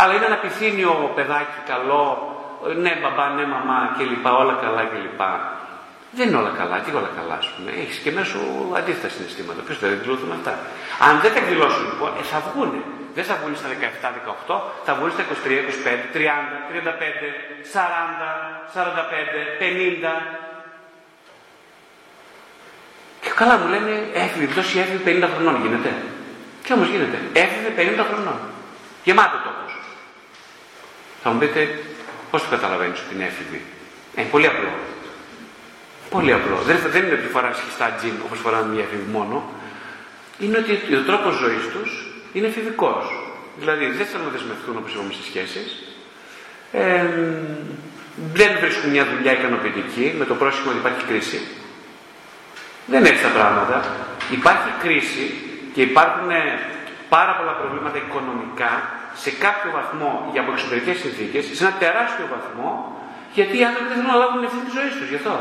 [0.00, 2.04] Αλλά είναι ένα πυθύνιο παιδάκι καλό,
[2.82, 4.26] ναι μπαμπά, ναι μαμά κλπ.
[4.42, 5.22] Όλα καλά κλπ.
[6.16, 6.76] Δεν είναι όλα καλά.
[6.84, 7.70] Τι όλα καλά, ας πούμε.
[7.82, 8.38] Έχεις και μέσω
[8.78, 9.60] αντίθετα συναισθήματα.
[9.66, 10.52] Ποιος δεν εκδηλώθουν αυτά.
[11.06, 12.70] Αν δεν τα εκδηλώσουν λοιπόν, ε, θα βγουν.
[13.16, 17.28] Δεν θα βγουν στα 17-18, θα βγουν στα 23, 25, 30, 35,
[17.74, 18.30] 40,
[18.74, 20.47] 45, 50.
[23.38, 25.90] Και καλά μου λένε έφηβη, δώσει έφηβη 50 χρονών γίνεται.
[26.62, 27.18] Τι όμως γίνεται.
[27.32, 28.38] Έφηβη 50 χρονών.
[29.04, 29.72] Γεμάτο τόπος.
[31.22, 31.60] Θα μου πείτε
[32.30, 33.60] πώς το καταλαβαίνεις ότι είναι έφηβη;
[34.14, 34.72] Ε, πολύ απλό.
[36.10, 36.56] Πολύ απλό.
[36.66, 39.36] Δεν, δεν είναι ότι φοράνε σχιστά τζιν όπως φοράνε μια έφηβη μόνο.
[40.38, 41.90] Είναι ότι ο τρόπος ζωής τους
[42.32, 43.04] είναι εφηβικός.
[43.58, 45.68] Δηλαδή δεν θέλουν να δεσμευτούν όπως είπαμε στις σχέσεις.
[46.72, 47.04] Ε,
[48.34, 51.40] δεν βρίσκουν μια δουλειά ικανοποιητική με το πρόσχημα ότι υπάρχει κρίση.
[52.90, 53.76] Δεν είναι έτσι τα πράγματα.
[54.38, 55.24] Υπάρχει κρίση
[55.74, 56.42] και υπάρχουν ε,
[57.14, 58.72] πάρα πολλά προβλήματα οικονομικά
[59.22, 62.70] σε κάποιο βαθμό για από εξωτερικές συνθήκες, σε ένα τεράστιο βαθμό,
[63.36, 65.08] γιατί οι άνθρωποι δεν θέλουν να λάβουν ευθύνη της ζωής τους.
[65.12, 65.32] Γι' αυτό.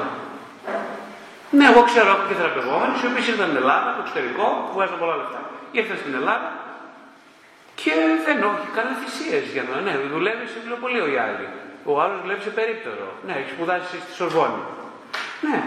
[1.57, 5.01] Ναι, εγώ ξέρω έχω και θεραπευόμενου οι οποίοι ήρθαν στην Ελλάδα, το εξωτερικό, που έβγαλαν
[5.03, 5.39] πολλά λεφτά,
[5.79, 6.49] ήρθαν στην Ελλάδα
[7.81, 7.93] και
[8.25, 9.73] δεν όχι, κάνουν θυσίες για να.
[9.85, 11.47] Ναι, δουλεύει σε βιβλιοπωλείο οι άλλοι.
[11.91, 13.05] Ο άλλος δουλεύει σε περίπτερο.
[13.27, 14.61] Ναι, έχει σπουδάσει στη Σορβόνη.
[15.45, 15.57] Ναι,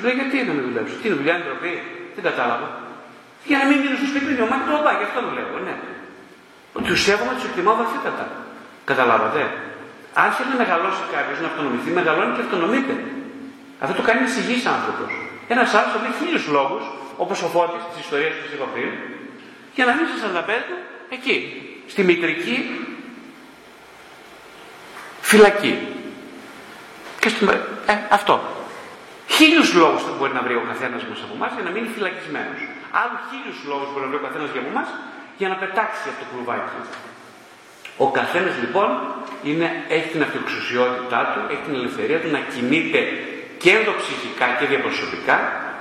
[0.00, 0.94] σου λέει γιατί να μην δουλέψει.
[0.98, 1.72] Τι είναι δουλειά, είναι τροπή.
[2.14, 2.68] Δεν κατάλαβα;
[3.48, 5.56] Για να μην μείνω στο σπίτι μου, μάτι το μπα, γι' αυτό δουλεύω.
[5.66, 5.76] Ναι.
[6.88, 8.24] Του σέβομαι, του εκτιμάω βαθύτατα.
[8.90, 9.40] Καταλάβατε.
[10.22, 12.94] Αν θέλει να μεγαλώσει κάποιος, να αυτονομηθεί, μεγαλώνει και αυτονομείται.
[13.82, 15.10] Αυτό το κάνει ένα υγιή άνθρωπος.
[15.54, 16.84] Ένας άλλος θα βρει χίλιους λόγους,
[17.22, 18.90] όπως ο Φώτης της ιστορίας που σα είπα πριν,
[19.76, 20.74] για να μην σα 45
[21.16, 21.36] εκεί,
[21.92, 22.56] στη μητρική
[25.20, 25.74] φυλακή.
[27.20, 27.44] Και στη,
[27.86, 28.34] ε, αυτό.
[29.40, 32.60] Χίλιους λόγους θα μπορεί να βρει ο καθένας μα από εμάς για να μείνει φυλακισμένος.
[33.02, 34.88] Άλλους χίλιους λόγους μπορεί να βρει ο καθένας για εμάς
[35.40, 36.80] για να πετάξει από το κλουβάκι.
[38.04, 38.88] Ο καθένας λοιπόν
[39.48, 43.00] είναι, έχει την αυτοεξουσιότητά του, έχει την ελευθερία του να κινείται
[43.62, 45.36] και ενδοψυχικά και διαπροσωπικά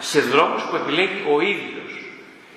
[0.09, 1.91] σε δρόμους που επιλέγει ο ίδιος.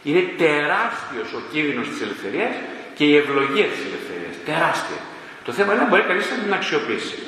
[0.09, 2.55] Είναι τεράστιος ο κίνδυνος της ελευθερίας
[2.97, 4.35] και η ευλογία της ελευθερίας.
[4.49, 5.01] Τεράστια.
[5.47, 7.19] Το θέμα είναι να μπορεί κανείς να την αξιοποιήσει.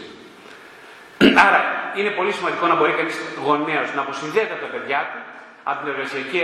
[1.47, 1.61] Άρα
[1.99, 5.19] είναι πολύ σημαντικό να μπορεί κανείς γονέως να αποσυνδέεται από τα παιδιά του
[5.71, 6.41] από την εργασιακή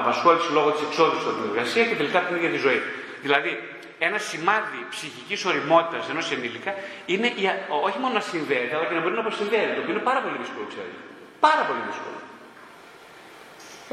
[0.00, 2.80] απασχόληση λόγω της εξόδου από την εργασία και τελικά την ίδια τη ζωή.
[3.24, 3.50] Δηλαδή,
[3.98, 6.72] ένα σημάδι ψυχικής οριμότητας ενός ενήλικα
[7.12, 7.44] είναι η,
[7.88, 10.36] όχι μόνο να συνδέεται, αλλά και να μπορεί να αποσυνδέεται, το οποίο είναι πάρα πολύ
[10.42, 10.98] δύσκολο, ξέρετε.
[11.46, 12.18] Πάρα πολύ δύσκολο.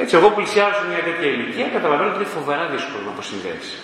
[0.02, 3.76] Έτσι, εγώ πλησιάζω σε μια τέτοια ηλικία, καταλαβαίνω ότι είναι φοβερά δύσκολο να αποσυνδέσει.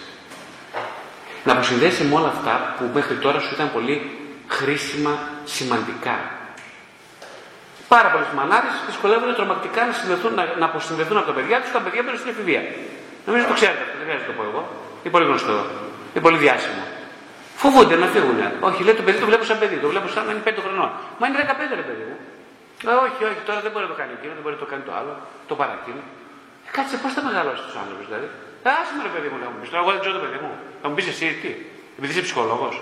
[1.46, 3.96] Να αποσυνδέσει με όλα αυτά που μέχρι τώρα σου ήταν πολύ
[4.48, 6.18] χρήσιμα, σημαντικά.
[7.94, 9.94] Πάρα πολλές μανάδε δυσκολεύονται τρομακτικά να,
[10.38, 12.62] να, να αποσυνδεθούν από τα παιδιά τους τα παιδιά του στην εφηβεία.
[13.28, 14.62] Νομίζω το ξέρετε αυτό, δεν χρειάζεται να το πω εγώ.
[15.02, 15.56] Είναι πολύ γνωστό.
[16.12, 16.84] Είναι πολύ διάσημο.
[17.62, 18.40] Φοβούνται να φύγουν.
[18.70, 20.90] Όχι, λέει το παιδί το βλέπω σαν παιδί, το βλέπω σαν να είναι 5 χρονών.
[21.20, 21.38] Μα είναι
[21.72, 22.18] 15 ρε παιδί μου.
[22.90, 24.84] Ε, όχι, όχι, τώρα δεν μπορεί να το κάνει εκείνο, δεν μπορεί να το κάνει
[24.90, 25.14] το άλλο,
[25.50, 26.02] το παρακίνο.
[26.68, 28.28] Ε, κάτσε, πώς θα μεγαλώσεις τους άνθρωπου δηλαδή;
[28.68, 29.70] Ε, άσε με ρε παιδί μου να μου πεις.
[29.72, 30.52] Τώρα εγώ δεν ξέρω το παιδί μου.
[30.82, 31.52] Θα μου πεις εσύ τι,
[31.98, 32.76] επειδή είσαι ψυχολόγος.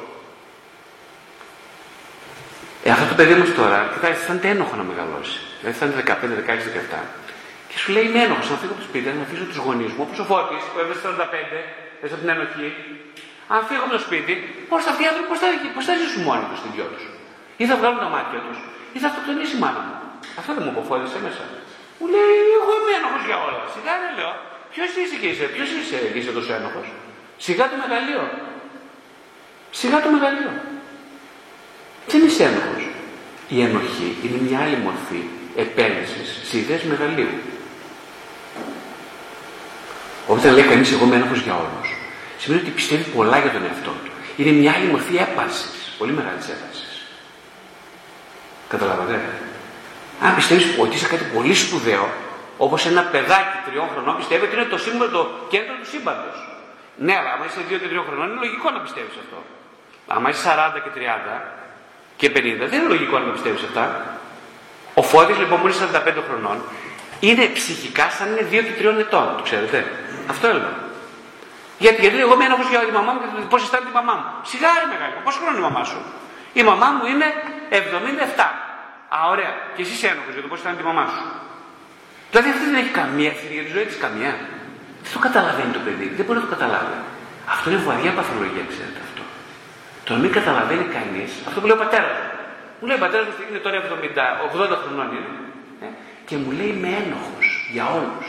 [2.87, 5.37] Ε, αυτό το παιδί όμω τώρα, κοιτάξτε, αισθάνεται ένοχο να μεγαλώσει.
[5.59, 6.61] Δηλαδή αισθάνεται 15, 16,
[6.97, 6.99] 17.
[7.69, 10.01] Και σου λέει είμαι ένοχος να φύγω από το σπίτι, να αφήσω τους γονείς μου,
[10.05, 11.59] όπως ο Φώτη που έβγαλε 45,
[12.01, 12.69] μέσα από την ενοχή.
[13.53, 14.33] Αν φύγω από το σπίτι,
[14.71, 17.03] πώς θα φτιάξουν, πώς θα, πώς θα ζήσουν μόνοι τους στην δυο τους;
[17.61, 18.57] Ή θα βγάλουν τα μάτια τους,
[18.95, 19.95] ή θα αυτοκτονήσει η μάνα μου;
[20.39, 21.43] Αυτό δεν μου αποφώδισε μέσα.
[21.97, 23.63] Μου λέει, Εγώ είμαι ένοχος για όλα.
[23.75, 24.33] Σιγά δεν λέω.
[24.73, 26.87] Ποιος είσαι και είσαι, ποιος είσαι και είσαι τόσο ένοχος;
[27.45, 28.23] Σιγά το μεγαλείο.
[29.79, 30.53] Σιγά το μεγαλείο.
[32.07, 32.75] Δεν είσαι ένοχο.
[33.47, 35.21] Η ενοχή είναι μια άλλη μορφή
[35.55, 37.29] επένδυσης σε ιδέες μεγαλείου.
[40.27, 41.89] Όταν λέει κανείς εγώ είμαι ένοχος για όλους,
[42.37, 44.11] σημαίνει ότι πιστεύει πολλά για τον εαυτό του.
[44.37, 45.65] Είναι μια άλλη μορφή έπαρση,
[45.97, 46.85] πολύ μεγάλης έπαρση.
[48.67, 49.33] Καταλαβαίνετε.
[50.21, 52.09] Αν πιστεύεις ότι είσαι κάτι πολύ σπουδαίο,
[52.57, 56.37] όπως ένα παιδάκι τριών χρονών πιστεύει ότι είναι το, σύμβολο, το κέντρο του σύμπαντος.
[56.97, 59.37] Ναι, αλλά άμα είσαι δύο και τριών χρονών είναι λογικό να πιστεύεις αυτό.
[60.07, 61.64] Άμα είσαι 40 και 30
[62.17, 62.33] και 50,
[62.69, 63.83] δεν είναι λογικό να πιστεύεις αυτά.
[64.93, 66.57] Ο Φώτης λοιπόν που είναι 45 χρονών
[67.19, 69.85] είναι ψυχικά σαν είναι 2 και 3 ετών, το ξέρετε.
[70.29, 70.71] Αυτό έλεγα.
[71.83, 74.25] Γιατί, γιατί εγώ είμαι ένοχο για τη μαμά μου και πώς αισθάνεται η μαμά μου.
[74.51, 75.99] Σιγάρι μεγάλη, πόσο χρόνο είναι η μαμά σου;
[76.59, 77.27] Η μαμά μου είναι
[77.69, 78.47] 77.
[79.15, 79.51] Α, ωραία.
[79.75, 81.23] Και εσύ είσαι ένοχος για το πώς αισθάνεται η μαμά σου.
[82.31, 84.33] Δηλαδή αυτή δεν έχει καμία ευθύνη για τη ζωή της, καμία.
[85.03, 86.97] Δεν το καταλαβαίνει το παιδί, δεν μπορεί να το καταλάβει.
[87.53, 89.04] Αυτό είναι βαριά παθολογία, ξέρετε αυτό.
[90.05, 92.29] Το να μην καταλαβαίνει κανείς, αυτό που λέει ο πατέρας μου.
[92.79, 95.31] Μου λέει ο πατέρας μου είναι τώρα 70, 80 χρονών είναι,
[95.83, 95.87] ε,
[96.27, 98.27] και μου λέει είμαι ένοχος για όλους.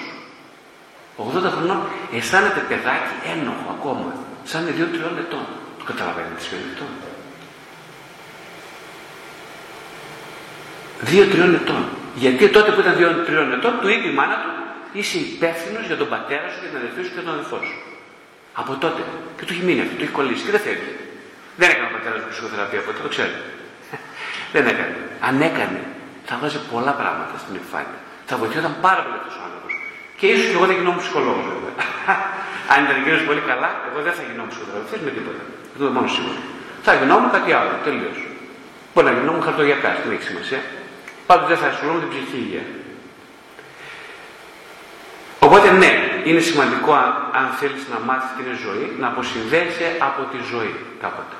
[1.17, 1.81] 80 χρονών
[2.17, 4.09] αισθάνεται παιδάκι ένοχο ακόμα.
[4.51, 5.45] Σαν είναι 2-3 ετών.
[5.79, 6.85] Το καταλαβαίνετε τι σημαίνει αυτό.
[11.11, 11.83] 2-3 ετών.
[12.15, 14.51] Γιατί τότε που ήταν 2-3 ετών, του είπε η μάνα του,
[14.99, 17.79] είσαι υπεύθυνος για τον πατέρα σου, για την αδερφή σου και τον αδελφό σου.
[18.61, 19.03] Από τότε.
[19.37, 21.06] Και του έχει μείνει αυτό, του έχει κολλήσει και δεν θέλει.
[21.61, 23.37] Δεν έκανε ο πατέρας μου ψυχοθεραπεία από το ξέρει.
[24.55, 24.97] δεν έκανε.
[25.29, 25.81] Αν έκανε,
[26.29, 28.01] θα βάζει πολλά πράγματα στην επιφάνεια.
[28.29, 29.73] Θα βοηθιόταν πάρα πολύ αυτός ο άνθρωπος.
[30.19, 31.75] Και ίσως και εγώ δεν γινόμουν ψυχολόγος βέβαια.
[32.73, 35.42] Αν ήταν γύρω πολύ καλά, εγώ δεν θα γινόμουν ψυχοθεραπευτή με τίποτα.
[35.73, 36.38] Αυτό είναι μόνος σίγουρο.
[36.87, 38.19] Θα γινόμουν κάτι άλλο, τελείως.
[38.92, 40.61] Μπορεί να γινόμουν χαρτογιακάς, δεν έχει σημασία.
[41.29, 42.64] Πάντως δεν θα ασχολούμαι με την ψυχική υγεία.
[45.47, 45.92] Οπότε ναι,
[46.29, 46.92] είναι σημαντικό
[47.40, 51.37] αν θέλεις να μάθεις τι είναι ζωή, να αποσυνδέεσαι από τη ζωή κάποτε.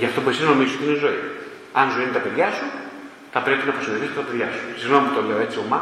[0.00, 1.20] Γι' αυτό που εσύ νομίζεις ότι είναι ζωή.
[1.80, 2.66] Αν ζωή είναι τα παιδιά σου,
[3.34, 4.64] θα πρέπει να αποσυνδεθείς από τα παιδιά σου.
[4.80, 5.80] Συγγνώμη που το λέω έτσι ομά,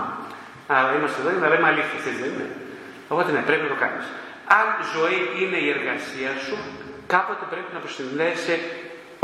[0.72, 2.48] αλλά είμαστε εδώ για να λέμε αλήθεια, έτσι δεν είναι.
[3.12, 4.06] Οπότε ναι, πρέπει να το κάνεις.
[4.58, 6.56] Αν ζωή είναι η εργασία σου,
[7.14, 8.54] κάποτε πρέπει να αποσυνδέεσαι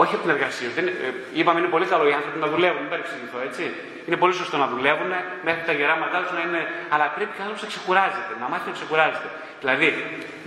[0.02, 0.68] όχι από την εργασία.
[0.76, 0.92] Δεν, ε,
[1.38, 3.62] είπαμε είναι πολύ καλό οι άνθρωποι να δουλεύουν, μην παρεξηγηθώ έτσι.
[4.06, 5.12] Είναι πολύ σωστό να δουλεύουν
[5.48, 6.62] μέχρι τα γεράματά τους να είναι.
[6.94, 9.28] Αλλά πρέπει κάποιο να ξεκουράζεται, να μάθει να ξεκουράζεται.
[9.62, 9.86] Δηλαδή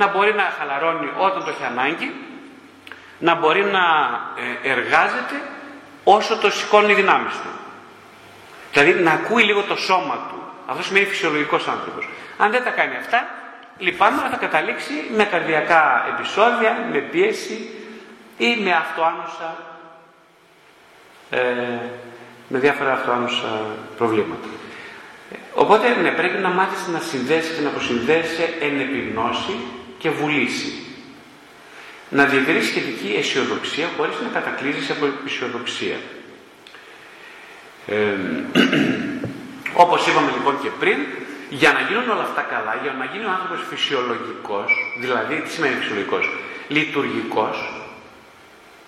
[0.02, 2.08] να μπορεί να χαλαρώνει όταν το έχει ανάγκη,
[3.24, 3.86] να μπορεί να
[4.64, 5.42] ε, εργάζεται
[6.04, 7.50] όσο το σηκώνει οι δυνάμεις του.
[8.72, 10.42] Δηλαδή να ακούει λίγο το σώμα του.
[10.66, 12.10] Αυτό σημαίνει φυσιολογικός άνθρωπος.
[12.38, 13.28] Αν δεν τα κάνει αυτά,
[13.78, 17.70] λυπάμαι, θα καταλήξει με καρδιακά επεισόδια, με πίεση,
[18.38, 19.56] ή με αυτοάνωσα,
[21.30, 21.40] ε,
[22.48, 23.66] με διάφορα αυτοάνωσα
[23.98, 24.48] προβλήματα.
[25.54, 29.56] Οπότε ναι, πρέπει να μάθεις να συνδέσεις και να αποσυνδέσει εν επιγνώση
[29.98, 30.93] και βουλήσει.
[32.14, 35.98] Να διατηρήσει σχετική αισιοδοξία χωρίς να κατακλείζεις από αισιοδοξία.
[37.88, 37.96] Ε,
[39.84, 40.98] όπως είπαμε λοιπόν και πριν,
[41.50, 45.76] για να γίνουν όλα αυτά καλά, για να γίνει ο άνθρωπος φυσιολογικός, δηλαδή τι σημαίνει
[45.76, 46.26] φυσιολογικός,
[46.68, 47.58] λειτουργικός,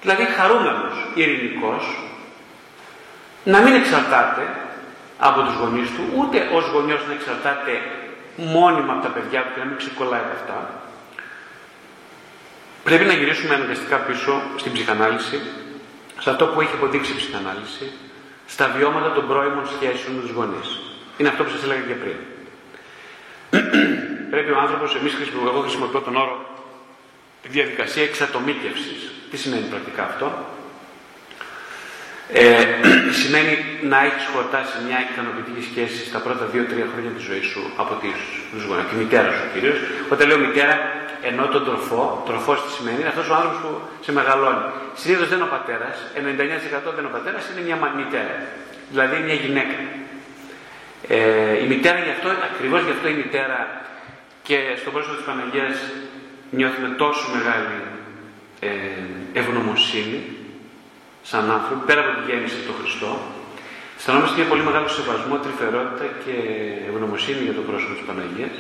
[0.02, 1.84] δηλαδή χαρούμενος, ειρηνικός,
[3.44, 4.44] να μην εξαρτάται
[5.18, 7.72] από τους γονείς του, ούτε ως γονιός να εξαρτάται
[8.36, 10.85] μόνιμα από τα παιδιά του και να μην ξεκολλάει από αυτά.
[12.88, 15.38] Πρέπει να γυρίσουμε αναγκαστικά πίσω στην ψυχανάλυση,
[16.20, 17.86] σε αυτό που έχει αποδείξει η ψυχανάλυση,
[18.48, 20.68] στα βιώματα των πρώιμων σχέσεων με τους γονείς.
[21.18, 22.18] Είναι αυτό που σας έλεγα και πριν.
[24.34, 26.36] Πρέπει ο άνθρωπος, εμείς χρησιμοποιούμε, εγώ χρησιμοποιώ τον όρο
[27.56, 29.00] διαδικασία εξατομίκευσης.
[29.30, 30.28] Τι σημαίνει πρακτικά αυτό;
[32.34, 32.66] Ε,
[33.22, 33.54] σημαίνει
[33.92, 37.94] να έχεις χορτάσει μια ικανοποιητική σχέση στα πρώτα 2-3 χρόνια της ζωής σου από
[38.52, 39.78] τους γονείς, τη μητέρα σου κυρίως.
[40.14, 40.74] Όταν λέω μητέρα,
[41.30, 43.72] ενώ τον τροφό, τροφό τι σημαίνει, είναι αυτός ο άνθρωπος που
[44.06, 44.66] σε μεγαλώνει.
[45.02, 48.36] Συνήθως δεν είναι ο πατέρας, 99% δεν είναι ο πατέρας, είναι μια μητέρα.
[48.92, 49.78] Δηλαδή μια γυναίκα.
[51.08, 53.60] Ε, η μητέρα γι' αυτό, ακριβώς γι' αυτό η μητέρα
[54.48, 55.76] και στο πρόσωπο της Παναγίας
[56.58, 57.78] νιώθουμε τόσο μεγάλη
[58.60, 60.20] ε, ευγνωμοσύνη
[61.30, 63.12] σαν άνθρωποι, πέρα από τη γέννηση του Χριστό,
[63.98, 66.36] αισθανόμαστε μια πολύ μεγάλο σεβασμό, τρυφερότητα και
[66.90, 68.56] ευγνωμοσύνη για το πρόσωπο της Παναγίας.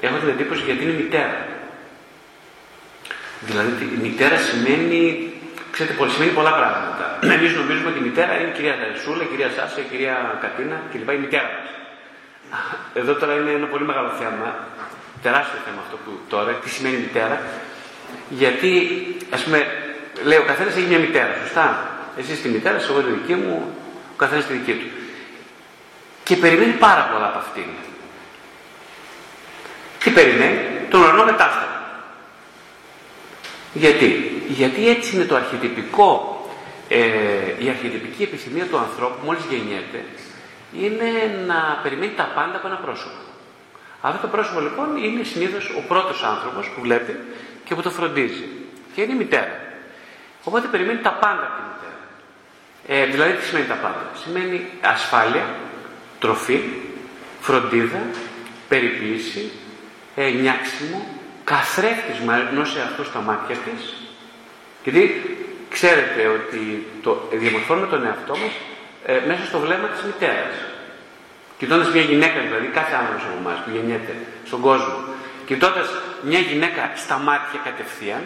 [0.00, 1.38] Έχω την εντύπωση γιατί είναι μητέρα.
[3.40, 5.32] Δηλαδή η μητέρα σημαίνει,
[5.70, 7.18] ξέρετε, πολύ, σημαίνει πολλά πράγματα.
[7.36, 10.76] Εμείς νομίζουμε ότι η μητέρα είναι η κυρία Δαρσούλα, η κυρία Σάσα, η κυρία Κατίνα
[10.92, 11.10] κλπ.
[11.10, 11.70] Η μητέρα μας.
[12.94, 14.48] Εδώ τώρα είναι ένα πολύ μεγάλο θέμα,
[15.22, 17.40] τεράστιο θέμα αυτό που τώρα, τι σημαίνει μητέρα.
[18.28, 18.72] Γιατί,
[19.30, 19.58] ας πούμε,
[20.24, 21.90] λέει ο καθένας έχει μια μητέρα, σωστά.
[22.18, 23.74] Εσύ τη μητέρα, εγώ τη δική μου,
[24.12, 24.86] ο καθένας τη δική του.
[26.24, 27.64] Και περιμένει πάρα πολλά από αυτήν.
[29.98, 30.58] Τι περιμένει,
[30.90, 31.75] τον ουρανό μετάφθαρα.
[33.76, 36.40] Γιατί, γιατί έτσι είναι το αρχιτυπικό,
[36.88, 36.98] ε,
[37.58, 40.04] η αρχιτυπική επιθυμία του ανθρώπου μόλις γεννιέται,
[40.82, 41.10] είναι
[41.46, 43.20] να περιμένει τα πάντα από ένα πρόσωπο.
[44.00, 47.16] Αυτό το πρόσωπο λοιπόν είναι συνήθως ο πρώτος άνθρωπος που βλέπει
[47.64, 48.48] και που το φροντίζει.
[48.94, 49.60] Και είναι η μητέρα.
[50.44, 51.98] Οπότε περιμένει τα πάντα από τη μητέρα.
[52.86, 55.46] Ε, δηλαδή τι σημαίνει τα πάντα; Σημαίνει ασφάλεια,
[56.18, 56.60] τροφή,
[57.40, 58.00] φροντίδα,
[58.68, 59.50] περιποίηση,
[60.14, 61.15] ε, νιάξιμο,
[61.52, 63.80] καθρέφτισμα ενό εαυτού στα μάτια της.
[64.84, 65.02] Γιατί
[65.68, 68.52] ξέρετε ότι το, διαμορφώνουμε τον εαυτό μας
[69.04, 70.54] ε, μέσα στο βλέμμα της μητέρας.
[71.58, 74.96] Κοιτώντας μια γυναίκα, δηλαδή κάθε άνθρωπος από εμάς που γεννιέται στον κόσμο,
[75.46, 75.88] κοιτώντας
[76.22, 78.22] μια γυναίκα στα μάτια κατευθείαν,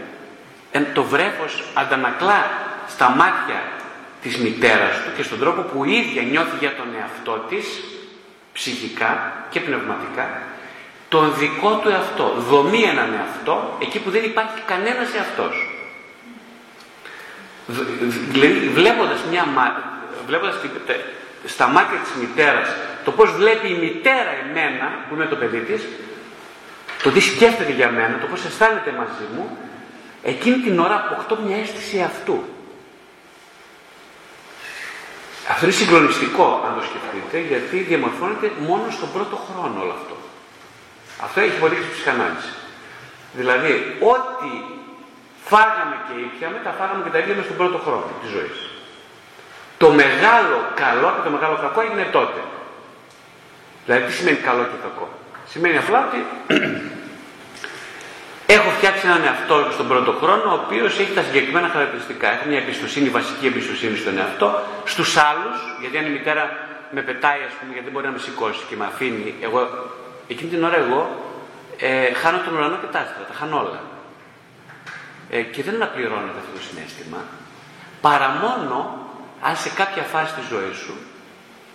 [0.92, 2.40] το βρέφος αντανακλά
[2.88, 3.60] στα μάτια
[4.22, 7.66] της μητέρας του και στον τρόπο που η ίδια νιώθει για τον εαυτό της
[8.52, 10.26] ψυχικά και πνευματικά
[11.10, 12.34] τον δικό του εαυτό.
[12.50, 15.54] Δομεί έναν εαυτό εκεί που δεν υπάρχει κανένας εαυτός.
[18.30, 19.44] Δηλαδή βλέποντας, μια,
[20.26, 20.54] βλέποντας
[21.44, 22.68] στα μάτια της μητέρας
[23.04, 25.82] το πώς βλέπει η μητέρα εμένα που είναι το παιδί της
[27.02, 29.58] το τι σκέφτεται για μένα, το πώς αισθάνεται μαζί μου
[30.22, 32.44] Εκείνη την ώρα αποκτώ μια αίσθηση αυτού.
[35.48, 40.16] Αυτό είναι συγκλονιστικό αν το σκεφτείτε, γιατί διαμορφώνεται μόνο στον πρώτο χρόνο όλο αυτό.
[41.24, 42.52] Αυτό έχει αποδείξει η ψυχανάλυση.
[43.32, 43.72] Δηλαδή,
[44.12, 44.50] ό,τι
[45.50, 48.58] φάγαμε και ήπιαμε, τα φάγαμε και τα ήπιαμε στον πρώτο χρόνο της ζωής.
[49.82, 52.40] Το μεγάλο καλό και το μεγάλο κακό έγινε τότε.
[53.84, 55.06] Δηλαδή, τι σημαίνει καλό και κακό;
[55.52, 56.18] Σημαίνει απλά ότι
[58.56, 62.32] Έχω φτιάξει έναν εαυτό στον πρώτο χρόνο, ο οποίος έχει τα συγκεκριμένα χαρακτηριστικά.
[62.32, 66.44] Έχω μια εμπιστοσύνη, βασική εμπιστοσύνη στον εαυτό, στους άλλους, γιατί αν η μητέρα
[66.90, 69.60] με πετάει, ας πούμε, γιατί δεν μπορεί να με σηκώσει και με αφήνει, εγώ,
[70.30, 71.00] εκείνη την ώρα εγώ
[71.78, 73.80] ε, χάνω τον ουρανό και τα άστρα, τα χάνω όλα.
[75.30, 77.20] Ε, και δεν αναπληρώνεται αυτό το συνέστημα,
[78.00, 78.76] παρά μόνο
[79.40, 80.94] αν σε κάποια φάση της ζωής σου,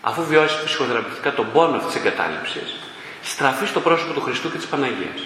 [0.01, 2.75] αφού βιώσεις ψυχοθεραπευτικά τον πόνο αυτής της εγκατάλειψης,
[3.21, 5.21] στραφείς στο πρόσωπο του Χριστού και της Παναγίας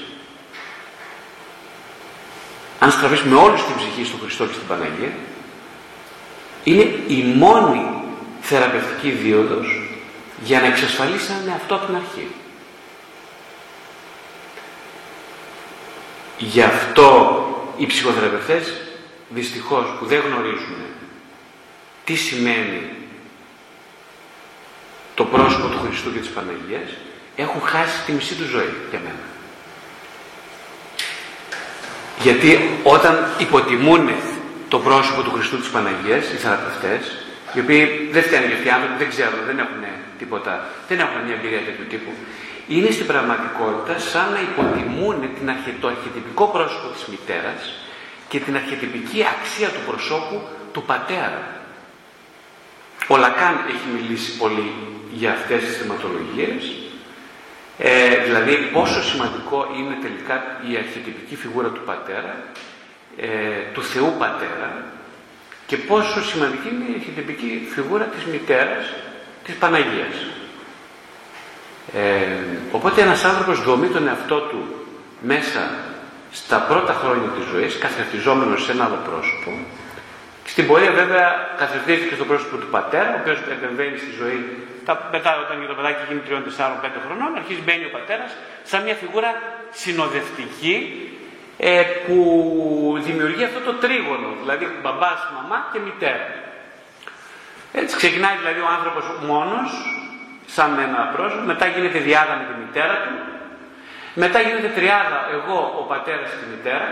[2.79, 5.11] αν στραφείς με όλη την ψυχή στον Χριστό και στην Παναγία,
[6.63, 7.81] είναι η μόνη
[8.41, 9.81] θεραπευτική δίωδος
[10.43, 12.27] για να εξασφαλίσει έναν εαυτό από την αρχή.
[16.39, 17.43] Γι' αυτό
[17.77, 18.73] οι ψυχοθεραπευτές
[19.29, 20.75] δυστυχώς που δεν γνωρίζουν
[22.05, 22.89] τι σημαίνει
[25.15, 26.89] το πρόσωπο του Χριστού και της Παναγίας
[27.35, 29.25] έχουν χάσει τη μισή τους ζωή για μένα.
[32.21, 34.09] Γιατί όταν υποτιμούν
[34.67, 37.01] το πρόσωπο του Χριστού της Παναγίας, οι θεραπευτές,
[37.53, 39.83] οι οποίοι δεν φταίνουν για αυτοί δεν ξέρουν, δεν έχουν
[40.19, 42.11] τίποτα, δεν έχουν μια εμπειρία τέτοιου τύπου,
[42.69, 45.47] είναι στην πραγματικότητα σαν να υποτιμούν την
[45.81, 47.61] το αρχιετυπικό πρόσωπο της μητέρας
[48.29, 50.41] και την αρχιετυπική αξία του προσώπου
[50.73, 51.41] του πατέρα.
[53.07, 54.73] Ο Λακάν έχει μιλήσει πολύ
[55.11, 56.63] για αυτές τις θεματολογίες
[57.81, 60.35] ε, δηλαδή πόσο σημαντικό είναι τελικά
[60.71, 62.43] η αρχιτυπική φιγούρα του πατέρα,
[63.17, 63.27] ε,
[63.73, 64.83] του Θεού πατέρα
[65.65, 68.85] και πόσο σημαντική είναι η αρχιτυπική φιγούρα της μητέρας
[69.43, 70.15] της Παναγίας.
[71.93, 72.27] Ε,
[72.71, 74.85] οπότε ένας άνθρωπος δομεί τον εαυτό του
[75.21, 75.59] μέσα
[76.31, 79.51] στα πρώτα χρόνια της ζωής, καθρεφτιζόμενος σε ένα άλλο πρόσωπο.
[80.45, 81.27] Στην πορεία βέβαια
[81.57, 84.39] καθρεφτίζεται και στο πρόσωπο του πατέρα, ο οποίος επεμβαίνει στη ζωή.
[84.85, 88.31] Τα, μετά όταν το παιδάκι γίνει 3, 4, 5 χρονών, αρχίζει μπαίνει ο πατέρας
[88.63, 89.31] σαν μια φιγούρα
[89.71, 90.75] συνοδευτική
[91.57, 92.17] ε, που
[93.07, 96.27] δημιουργεί αυτό το τρίγωνο, δηλαδή μπαμπάς, μαμά και μητέρα.
[97.73, 99.69] Έτσι ξεκινάει δηλαδή ο άνθρωπος μόνος,
[100.55, 103.13] σαν ένα πρόσωπο, μετά γίνεται διάδα με τη μητέρα του,
[104.13, 106.89] μετά γίνεται τριάδα εγώ, ο πατέρας και η μητέρα,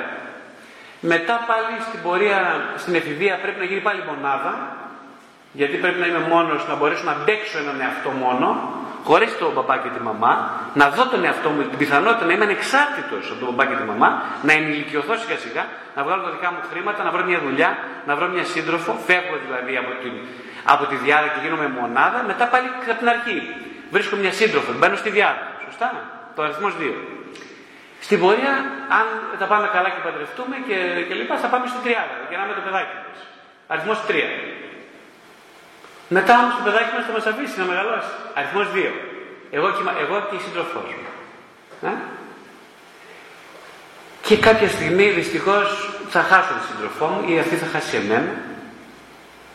[0.99, 2.39] μετά πάλι στην πορεία,
[2.77, 4.53] στην εφηβεία πρέπει να γίνει πάλι μονάδα,
[5.51, 8.47] γιατί πρέπει να είμαι μόνος, να μπορέσω να αντέξω έναν εαυτό μόνο,
[9.03, 10.33] χωρίς τον παπά και τη μαμά,
[10.73, 13.85] να δω τον εαυτό μου, την πιθανότητα να είμαι ανεξάρτητος από τον παπά και τη
[13.91, 14.09] μαμά,
[14.47, 15.63] να ενηλικιωθώ σιγά σιγά,
[15.95, 17.69] να βγάλω τα δικά μου χρήματα, να βρω μια δουλειά,
[18.07, 20.09] να βρω μια σύντροφο, φεύγω δηλαδή από τη,
[20.73, 23.37] από τη διάδα και γίνομαι μονάδα, μετά πάλι από την αρχή.
[23.95, 25.43] Βρίσκω μια σύντροφο, μπαίνω στη διάδα.
[25.65, 25.87] Σωστά,
[26.35, 26.93] το αριθμός 2.
[27.99, 28.53] Στην πορεία,
[28.99, 29.05] αν
[29.39, 32.55] τα πάμε καλά και παντρευτούμε και, και λοιπά, θα πάμε στην τριάδα για να είμαι
[32.59, 33.19] το παιδάκι μας.
[33.71, 34.11] Αριθμός 3.
[36.17, 38.11] Μετά όμως το παιδάκι μας θα μας αφήσει να μεγαλώσει.
[38.37, 38.91] Αριθμός 2.
[39.57, 41.05] Εγώ και, εγώ και η σύντροφός μου.
[41.89, 41.93] Ε;
[44.27, 45.67] Και κάποια στιγμή δυστυχώς
[46.09, 48.31] θα χάσω τη σύντροφό μου ή αυτή θα χάσει εμένα.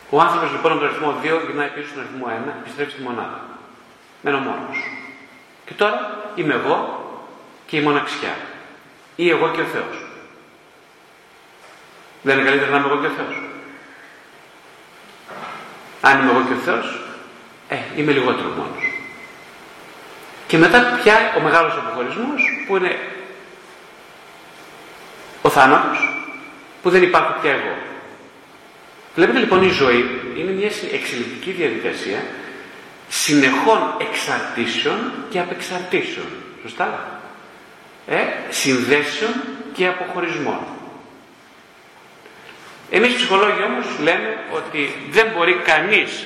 [0.09, 3.39] Ο άνθρωπος λοιπόν από τον αριθμό 2 γυρνάει πίσω στον αριθμό 1, επιστρέφει στη μονάδα.
[4.21, 4.77] Μένω μόνος.
[5.65, 6.77] Και τώρα είμαι εγώ
[7.65, 8.35] και η μοναξιά.
[9.15, 10.05] Ή εγώ και ο Θεός.
[12.21, 13.41] Δεν είναι καλύτερα να είμαι εγώ και ο Θεός.
[16.01, 17.01] Αν είμαι εγώ και ο Θεός,
[17.67, 18.93] ε, είμαι λιγότερο μόνος.
[20.47, 22.99] Και μετά πια ο μεγάλος αποχωρισμός που είναι
[25.41, 26.25] ο θάνατος,
[26.81, 27.75] που δεν υπάρχει πια εγώ.
[29.15, 32.23] Βλέπετε λοιπόν η ζωή είναι μια εξελικτική διαδικασία
[33.09, 36.25] συνεχών εξαρτήσεων και απεξαρτήσεων.
[36.61, 37.19] Σωστά;
[38.07, 38.17] Ε,
[38.49, 39.31] συνδέσεων
[39.73, 40.59] και αποχωρισμών.
[42.89, 46.25] Εμείς ψυχολόγοι όμως λέμε ότι δεν μπορεί κανείς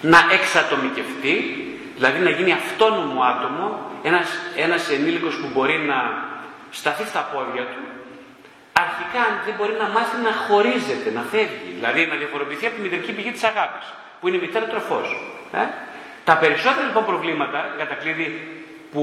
[0.00, 1.64] να εξατομικευτεί,
[1.96, 6.28] δηλαδή να γίνει αυτόνομο άτομο, ένας, ένας ενήλικος που μπορεί να
[6.70, 7.82] σταθεί στα πόδια του,
[8.72, 13.12] αρχικά δεν μπορεί να μάθει να χωρίζεται, να φεύγει, δηλαδή να διαφοροποιηθεί από τη μητρική
[13.12, 13.86] πηγή της αγάπης,
[14.18, 15.06] που είναι η μητέρα τροφός.
[15.52, 15.64] Ε;
[16.24, 18.28] Τα περισσότερα λοιπόν προβλήματα, κατά κλείδι,
[18.92, 19.00] που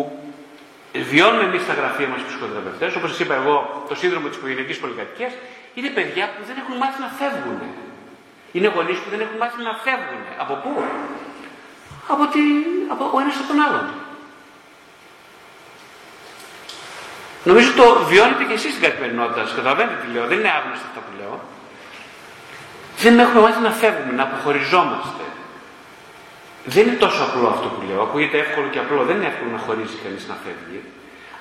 [1.11, 5.33] βιώνουμε εμείς στα γραφεία μας ψυχοθεραπευτές, όπως σας είπα εγώ, το σύνδρομο της οικογενειακής πολυκατοικίας,
[5.73, 7.59] είναι παιδιά που δεν έχουν μάθει να φεύγουν.
[8.51, 10.23] Είναι γονείς που δεν έχουν μάθει να φεύγουν.
[10.43, 10.71] Από πού;
[12.13, 12.41] Από, τη,
[12.93, 13.85] από ο ένας από τον άλλον.
[17.43, 19.41] Νομίζω το βιώνετε και εσείς στην καθημερινότητα.
[19.55, 20.25] Καταλαβαίνετε τι λέω.
[20.31, 21.35] Δεν είναι άγνωστο αυτό που λέω.
[23.03, 25.25] Δεν έχουμε μάθει να φεύγουμε, να αποχωριζόμαστε.
[26.73, 28.01] Δεν είναι τόσο απλό αυτό που λέω.
[28.07, 28.99] Ακούγεται εύκολο και απλό.
[29.09, 30.81] Δεν είναι εύκολο να χωρίζει κανείς να φεύγει.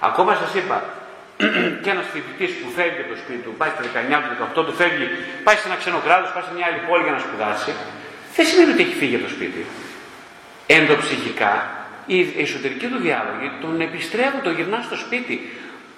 [0.09, 0.77] Ακόμα σας είπα,
[1.83, 4.75] και ένας φοιτητής που φεύγει από το σπίτι του, πάει στα 19 του, 18 του,
[4.81, 5.07] φεύγει,
[5.47, 7.71] πάει σε ένα ξένο κράτος, πάει σε μια άλλη πόλη για να σπουδάσει,
[8.37, 9.63] δεν σημαίνει ότι έχει φύγει από το σπίτι.
[10.77, 11.53] Ενδοψυχικά,
[12.07, 15.37] οι εσωτερικοί του διάλογοι τον επιστρέφουν, τον γυρνά στο σπίτι.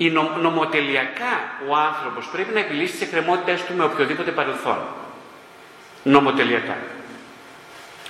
[0.04, 1.32] Η νο, νομοτελειακά
[1.68, 4.78] ο άνθρωπος πρέπει να επιλύσει τις εκκρεμότητέ του με οποιοδήποτε παρελθόν.
[6.02, 6.76] Νομοτελειακά.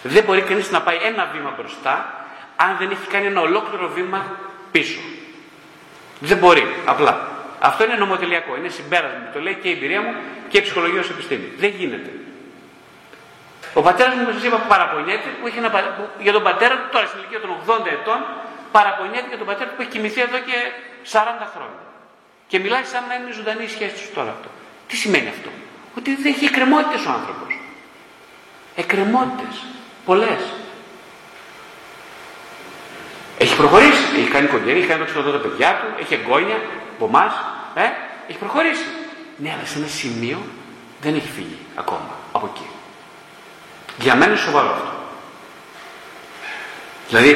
[0.02, 2.24] Δεν μπορεί κανείς να πάει ένα βήμα μπροστά
[2.56, 4.26] αν δεν έχει κάνει ένα ολόκληρο βήμα
[4.70, 5.00] πίσω.
[6.20, 7.28] Δεν μπορεί, απλά.
[7.58, 9.30] Αυτό είναι νομοτελειακό, είναι συμπέρασμα.
[9.32, 10.14] Το λέει και η εμπειρία μου
[10.48, 11.52] και η ψυχολογία ως επιστήμη.
[11.58, 12.10] Δεν γίνεται.
[13.74, 16.88] Ο πατέρας μου, σας είπα, που παραπονιέται, που έχει ένα, που, για τον πατέρα του,
[16.92, 18.18] τώρα στην ηλικία των 80 ετών,
[18.72, 20.58] παραπονιέται για τον πατέρα του που έχει κοιμηθεί εδώ και
[21.12, 21.82] 40 χρόνια.
[22.46, 24.48] Και μιλάει σαν να είναι ζωντανή η σχέση τους τώρα αυτό.
[24.88, 25.50] Τι σημαίνει αυτό,
[25.96, 27.58] Ότι δεν έχει εκκρεμότητες ο άνθρωπος.
[28.76, 29.54] Εκκρεμότητες.
[30.04, 30.42] Πολλές.
[33.38, 34.04] Έχει προχωρήσει.
[34.18, 36.60] Έχει κάνει κοντέρι, έχει κάνει το τα παιδιά του, έχει εγγόνια
[36.96, 37.32] από εμάς.
[37.74, 37.80] Ε,
[38.28, 38.84] έχει προχωρήσει.
[39.36, 40.38] Ναι, αλλά σε ένα σημείο
[41.00, 42.66] δεν έχει φύγει ακόμα από εκεί.
[43.98, 44.92] Για μένα είναι σοβαρό αυτό.
[47.08, 47.30] Δηλαδή,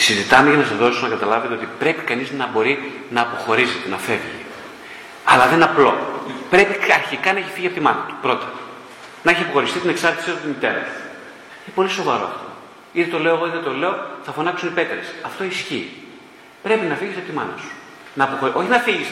[0.00, 3.98] συζητάμε για να σας δώσω να καταλάβετε ότι πρέπει κανείς να μπορεί να αποχωρήσει, να
[3.98, 4.38] φεύγει.
[5.24, 5.92] Αλλά δεν είναι απλό.
[6.50, 8.14] Πρέπει αρχικά να έχει φύγει από τη μάνα του.
[8.22, 8.46] Πρώτα.
[9.22, 10.94] Να έχει αποχωριστεί την εξάρτησή του από τη μητέρα του.
[11.64, 12.48] Είναι πολύ σοβαρό αυτό.
[12.92, 13.94] Είτε το λέω εγώ είτε το λέω,
[14.24, 15.06] θα φωνάξουν οι πέτρες.
[15.22, 15.86] Αυτό ισχύει.
[16.62, 17.70] Πρέπει να φύγεις από τη μάνα σου.
[18.14, 18.58] Να αποχωρήσει.
[18.58, 19.08] Όχι να φύγεις.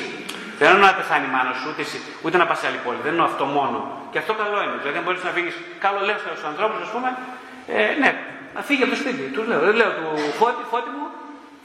[0.59, 1.83] Δεν εννοώ να πεθάνει η μάνα σου, ούτε,
[2.25, 2.99] ούτε να πας σε άλλη πόλη.
[3.03, 3.79] Δεν εννοώ αυτό μόνο.
[4.13, 4.77] Και αυτό καλό είναι.
[4.81, 7.09] Δηλαδή, αν μπορείς να φύγεις, καλό λέω στους ανθρώπους, ας πούμε,
[7.77, 8.11] ε, ναι,
[8.57, 9.23] να φύγει από το σπίτι.
[9.35, 10.09] Τους λέω, δεν λέω του
[10.41, 11.07] φώτη, φώτη μου,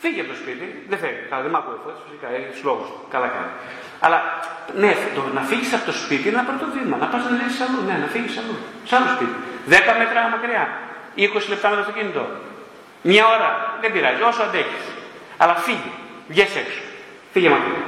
[0.04, 0.66] φύγει από το σπίτι.
[0.90, 1.24] Δεν φεύγει.
[1.30, 3.00] Καλά, δεν μ' ακούει φώτης, φυσικά έχει τους λόγους του.
[3.14, 3.54] Καλά κάνει.
[4.06, 4.20] Αλλά
[4.82, 6.96] ναι, το, να φύγεις από το σπίτι είναι ένα πρώτο βήμα.
[7.04, 7.80] Να πας να ζήσει αλλού.
[7.90, 8.56] Ναι, να φύγεις αλλού.
[8.88, 9.36] Σε άλλο σπίτι.
[9.70, 10.64] 10 μέτρα μακριά.
[11.18, 12.24] 20 λεπτά με το αυτοκίνητο.
[13.10, 13.50] Μια ώρα
[13.82, 14.86] δεν πειράζει, όσο αντέχεις.
[15.42, 15.92] Αλλά φύγε,
[16.28, 16.82] βγες έξω.
[17.34, 17.82] Φύγε μακριά.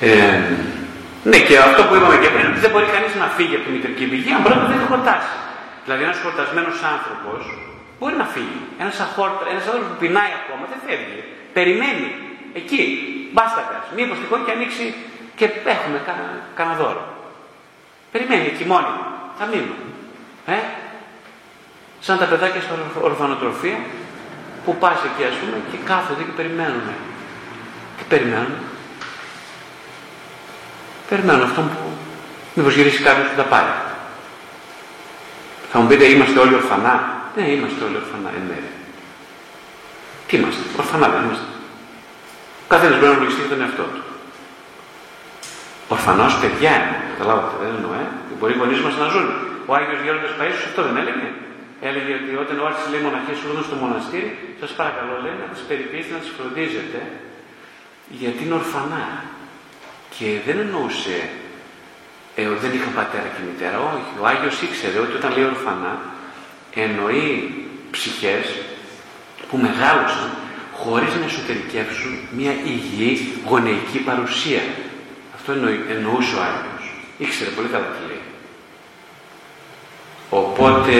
[0.00, 0.40] Ε,
[1.30, 4.04] ναι, και αυτό που είπαμε και πριν, δεν μπορεί κανείς να φύγει από τη μητρική
[4.10, 5.34] πηγή αν πρώτα δεν το χορτάσει.
[5.84, 7.40] Δηλαδή, ένας χορτασμένος άνθρωπος
[7.98, 8.60] μπορεί να φύγει.
[8.82, 11.20] Ένας άνθρωπος που πεινάει ακόμα δεν φεύγει.
[11.56, 12.08] Περιμένει
[12.60, 12.82] εκεί,
[13.32, 13.76] μπάστακα.
[13.96, 14.84] Μήπω τυχόν και ανοίξει
[15.38, 15.98] και έχουμε
[16.58, 17.04] κανένα δώρο.
[18.12, 19.04] Περιμένει εκεί μόνιμα.
[19.38, 19.80] Θα μείνουν.
[20.56, 20.58] Ε;
[22.06, 22.74] Σαν τα παιδάκια στο
[23.08, 23.78] ορφανοτροφείο
[24.64, 26.86] που πας εκεί ας πούμε και κάθονται και περιμένουν.
[27.96, 28.58] Τι περιμένουν.
[31.08, 31.78] Περιμένουν αυτό που
[32.54, 33.74] μήπως γυρίσει κάποιος που τα πάρει.
[35.70, 36.94] Θα μου πείτε είμαστε όλοι ορφανά;
[37.36, 38.70] Ναι, είμαστε όλοι ορφανά εν μέρει.
[40.26, 41.48] Τι είμαστε, ορφανά δεν είμαστε.
[42.64, 44.02] Ο καθένας μπορεί να λογιστεί τον εαυτό του.
[45.88, 48.06] Ορφανός παιδιά είναι, καταλάβατε, δεν εννοώ, ε.
[48.38, 49.26] Μπορεί οι γονείς μας να ζουν.
[49.68, 51.28] Ο Άγιος Γέροντας Παΐσιος αυτό δεν έλεγε.
[51.88, 54.30] Έλεγε ότι όταν ο Άρης λέει μοναχές σου στο μοναστήρι,
[54.60, 57.00] σας παρακαλώ λέει να τις περιποιήσετε, να τις φροντίζετε,
[58.20, 59.04] γιατί είναι ορφανά.
[60.18, 61.28] Και δεν εννοούσε
[62.34, 63.78] ε, ότι δεν είχαν πατέρα και μητέρα.
[63.78, 66.00] Όχι, ο Άγιος ήξερε ότι όταν λέει ορφανά,
[66.74, 67.54] εννοεί
[67.90, 68.46] ψυχές
[69.48, 70.30] που μεγάλωσαν
[70.72, 74.62] χωρίς να εσωτερικεύσουν μια υγιή γονεϊκή παρουσία.
[75.34, 75.52] Αυτό
[75.96, 76.84] εννοούσε ο Άγιος.
[77.18, 78.24] Ήξερε πολύ καλά τι λέει.
[80.30, 80.94] Οπότε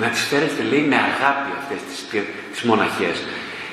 [0.00, 2.22] να τις φέρετε λέει με αγάπη αυτές τις,
[2.52, 3.16] τις μοναχές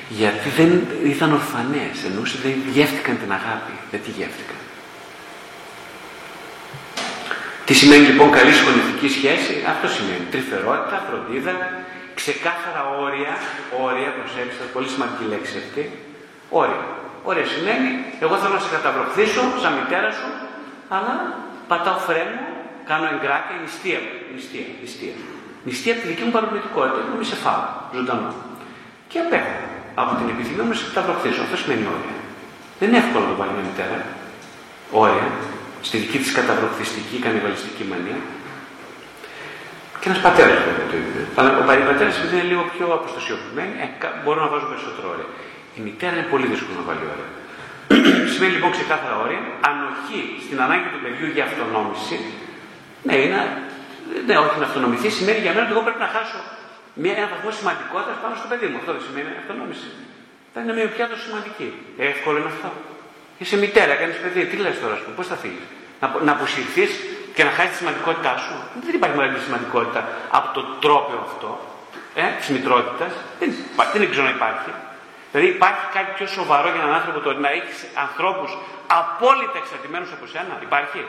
[0.08, 4.57] γιατί δεν ήταν ορφανές εννοούσε δεν γεύτηκαν την αγάπη δεν τη γεύτηκαν;
[7.68, 11.54] Τι σημαίνει λοιπόν καλή σχολητική σχέση; Αυτό σημαίνει τρυφερότητα, φροντίδα
[12.20, 13.32] ξεκάθαρα όρια
[13.86, 15.82] όρια προσέξτε πολύ σημαντική λέξη αυτή
[16.60, 16.84] όρια
[17.30, 17.90] όρια σημαίνει
[18.24, 20.28] εγώ θέλω να σε καταβροχθήσω σαν μητέρα σου
[20.96, 21.14] αλλά
[21.70, 22.42] πατάω φρένο
[22.90, 24.00] κάνω εγκράκια νηστεία
[24.34, 25.14] νηστεία, νηστεία.
[25.64, 27.64] Νηστεία από τη δική μου παραπληκτικότητα, να μην σε φάω,
[27.96, 28.30] ζωντανό.
[29.10, 29.56] Και απέχω
[30.02, 31.40] από την επιθυμία μου να σε καταβροχθήσω.
[31.46, 32.16] Αυτό σημαίνει όρια.
[32.78, 33.98] Δεν είναι εύκολο να το βάλει μια μητέρα.
[35.02, 35.26] Όρια.
[35.86, 38.18] Στη δική της καταβροχθιστική, κανιβαλιστική μανία.
[40.00, 41.22] Και ένας πατέρας βέβαια το ίδιο.
[41.38, 41.48] Αλλά
[41.84, 43.86] ο πατέρας επειδή είναι λίγο πιο αποστασιοποιημένοι, ε,
[44.22, 45.28] μπορώ να βάζω περισσότερο όρια.
[45.78, 47.28] Η μητέρα είναι πολύ δύσκολο να βάλει όρια.
[48.32, 52.16] Σημαίνει λοιπόν ξεκάθαρα όρια, ανοχή στην ανάγκη του παιδιού για αυτονόμηση.
[53.06, 53.40] Ναι, είναι
[54.26, 56.40] ναι, όχι να αυτονομηθεί σημαίνει για μένα ότι εγώ πρέπει να χάσω
[57.02, 58.76] μια, ένα βαθμό σημαντικότητας πάνω στο παιδί μου.
[58.80, 59.88] Αυτό δεν σημαίνει αυτονόμηση.
[60.52, 61.68] Θα είναι μια πιάτο σημαντική.
[62.12, 62.70] Εύκολο είναι αυτό.
[63.38, 65.66] Είσαι μητέρα, κάνεις παιδί, τι λες τώρα, πώς θα φύγεις;
[66.00, 66.90] Να, να αποσυρθείς
[67.34, 71.50] και να χάσεις τη σημαντικότητά σου; Δεν υπάρχει μεγάλη σημαντικότητα από το τρόπο αυτό
[72.14, 73.12] ε, της μητρότητας.
[73.38, 73.54] Δεν,
[73.92, 74.70] δεν ξέρω να υπάρχει.
[75.30, 78.50] Δηλαδή υπάρχει κάτι πιο σοβαρό για έναν άνθρωπο το να έχεις ανθρώπους
[78.86, 81.00] απόλυτα εξαρτημένους από σένα; Υπάρχει;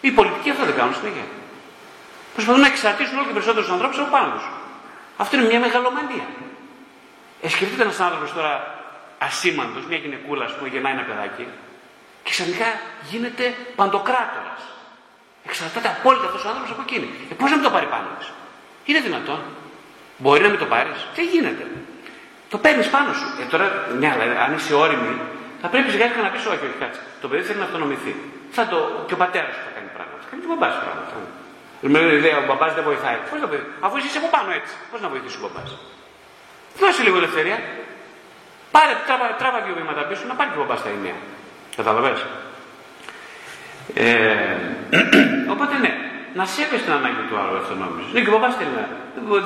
[0.00, 1.26] Οι πολιτικοί αυτό δεν κάνουν συνέχεια.
[2.34, 4.42] Προσπαθούν να εξαρτήσουν όλο και περισσότερους ανθρώπους από πάνω του.
[5.16, 6.26] Αυτό είναι μια μεγαλομανία.
[7.42, 8.75] Ε, σκεφτείτε ένας άνθρωπος τώρα
[9.18, 11.46] ασήμαντος, μια γυναικούλα, ας πούμε, γεννάει ένα παιδάκι
[12.24, 12.68] και ξαφνικά
[13.10, 14.62] γίνεται παντοκράτορας.
[15.48, 17.08] Εξαρτάται απόλυτα αυτός ο άνθρωπος από εκείνη.
[17.30, 18.28] Ε, Πώς να μην το πάρει πάνω της;
[18.88, 19.40] Είναι δυνατόν.
[20.22, 21.64] Μπορεί να μην το πάρεις; Τι γίνεται;
[22.52, 23.26] Το παίρνεις πάνω σου.
[23.42, 23.66] Ε, τώρα,
[24.00, 25.14] μια, δηλαδή, αν είσαι όρημη,
[25.62, 27.00] θα πρέπει σιγά σιγά να πεις: Όχι, όχι, κάτσε.
[27.20, 28.12] Το παιδί θέλει να αυτονομηθεί.
[28.56, 30.18] Θα το, και ο πατέρας σου θα κάνει πράγματα.
[30.22, 31.14] Θα κάνει και ο μπαμπάς πράγματα.
[31.94, 33.16] Με ιδέα, ο μπαμπάς δεν βοηθάει.
[33.30, 34.74] Πώς να βοηθήσει, αφού είσαι από πάνω έτσι.
[34.90, 35.70] Πώς να βοηθήσει ο μπαμπάς;
[36.80, 37.58] Δώσε λίγο ελευθερία.
[38.76, 41.16] Πάρε, τράβα, τράβα δύο βήματα πίσω να πάρει και ο μπαμπά τα ενία.
[41.78, 42.12] Καταλαβέ.
[44.04, 44.56] Ε,
[45.52, 45.92] οπότε ναι,
[46.38, 48.08] να σέβεσαι την ανάγκη του άλλου αυτονόμηση.
[48.14, 48.84] Ναι, και ο μπαμπά θέλει να.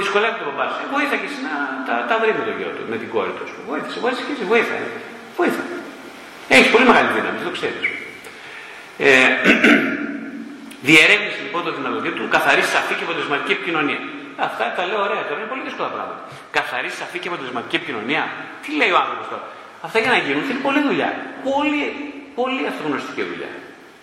[0.02, 0.66] Δυσκολεύεται ο μπαμπά.
[0.82, 1.54] Ε, βοήθα και εσύ να
[1.86, 3.46] τα, τα βρει με τον γιο του, με την κόρη του.
[3.70, 4.76] Βοήθησε, βοήθησε και εσύ, βοήθα.
[5.38, 5.62] Βοήθα.
[6.54, 7.84] Έχεις πολύ μεγάλη δύναμη, το ξέρεις.
[9.06, 9.10] Ε,
[10.88, 14.00] Διερεύνηση λοιπόν το δυνατοτήτων του, καθαρή, σαφή και αποτελεσματική επικοινωνία.
[14.48, 16.20] Αυτά τα λέω ωραία τώρα, είναι πολύ δύσκολα πράγματα.
[16.56, 18.22] Καθαρή, σαφή και αποτελεσματική επικοινωνία.
[18.62, 19.44] Τι λέει ο άνθρωπος τώρα;
[19.86, 21.10] Αυτά για να γίνουν θέλει πολλή δουλειά.
[21.48, 21.84] Πολύ,
[22.38, 23.52] πολύ αυτογνωστική δουλειά.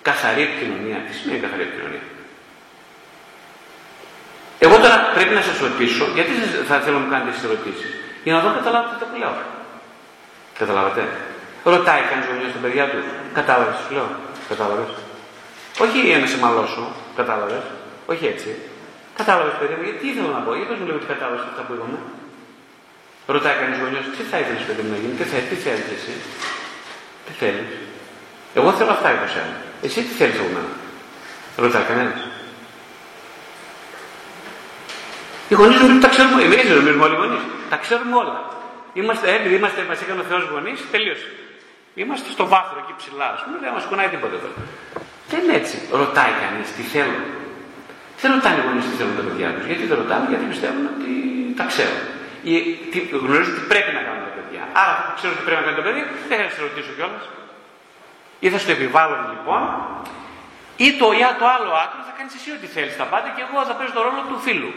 [0.09, 0.97] Καθαρή επικοινωνία.
[1.05, 2.03] Τι σημαίνει καθαρή επικοινωνία;
[4.65, 6.31] Εγώ τώρα πρέπει να σας ρωτήσω, γιατί
[6.69, 7.89] θα θέλω να μου κάνετε τις ερωτήσεις;
[8.25, 9.33] Για να δω καταλάβετε το που λέω.
[10.61, 11.01] Καταλάβατε;
[11.73, 12.99] Ρωτάει κανείς γονιός στα παιδιά του.
[13.39, 14.09] Κατάλαβες τι λέω;
[14.51, 14.91] Κατάλαβες;
[15.83, 16.83] Όχι για να σε μαλώσω,
[17.19, 17.65] κατάλαβες;
[18.11, 18.49] Όχι έτσι.
[19.19, 21.97] Κατάλαβες, παιδί μου, γιατί ήθελα να πω, γιατί μου λέω ότι κατάλαβες αυτά που είπαμε.
[23.33, 26.13] Ρωτάει κανείς γονιός, τι θα ήθελες, παιδί μου, να γίνει, τι θέλεις, τι θέλεις εσύ;
[27.25, 27.69] Τι θέλεις;
[28.59, 29.55] Εγώ θέλω αυτά για σένα.
[29.85, 30.71] Εσύ τι θέλεις από μένα;
[31.63, 32.21] Ρωτάει κανένας.
[35.49, 36.43] Οι γονείς νομίζω τα ξέρουμε.
[36.47, 37.43] Εμείς δεν νομίζουμε όλοι οι γονείς.
[37.69, 38.37] Τα ξέρουμε όλα.
[38.99, 41.29] Είμαστε, επειδή είμαστε, μας έκανε ο Θεός γονείς, τελείωσε.
[42.01, 43.27] Είμαστε στο βάθρο εκεί ψηλά.
[43.35, 44.57] Α πούμε, δεν μας κουνάει τίποτα τώρα.
[45.31, 45.77] Δεν είναι έτσι.
[46.01, 47.19] Ρωτάει κανείς τι θέλω;
[48.21, 49.65] Δεν ρωτάνε οι γονεί τι θέλουν τα παιδιά τους.
[49.69, 51.11] Γιατί δεν ρωτάνε, γιατί πιστεύουν ότι
[51.59, 52.01] τα ξέρουν.
[52.51, 52.53] Ή
[52.91, 54.63] τι, γνωρίζουν τι πρέπει να κάνουν τα παιδιά.
[54.81, 57.23] Άρα, αφού ξέρουν τι πρέπει να κάνουν τα παιδιά, δεν χρειάζεται να σε ρωτήσω κιόλας.
[58.45, 59.61] Ή θα στο επιβάλλουν λοιπόν,
[60.85, 63.57] ή το, ή το άλλο άτομο θα κάνεις εσύ ό,τι θέλεις τα πάντα και εγώ
[63.69, 64.71] θα παίζω το ρόλο του φίλου.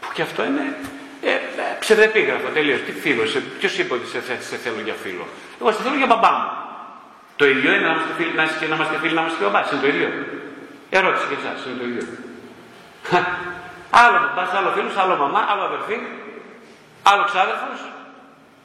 [0.00, 0.64] Που και αυτό είναι
[1.30, 1.38] ε, ε,
[1.82, 2.80] ψευδεπίγραφο τελείως.
[2.86, 3.22] Τι φίλο,
[3.58, 5.24] ποιος είπε ότι σε, σε, θέλω για φίλο.
[5.60, 6.48] Εγώ σε θέλω για μπαμπά μου.
[7.40, 9.66] Το ίδιο είναι να είμαστε φίλοι, να, και να είμαστε φίλοι, να είμαστε και μπαμπάς.
[9.70, 10.08] Είναι το ίδιο.
[10.98, 12.04] Ερώτηση για εσάς, είναι το ίδιο.
[14.02, 15.96] Άλλο μπαμπά, άλλο φίλος, άλλο μαμά, άλλο αδερφή,
[17.10, 17.80] άλλο ξάδερφος,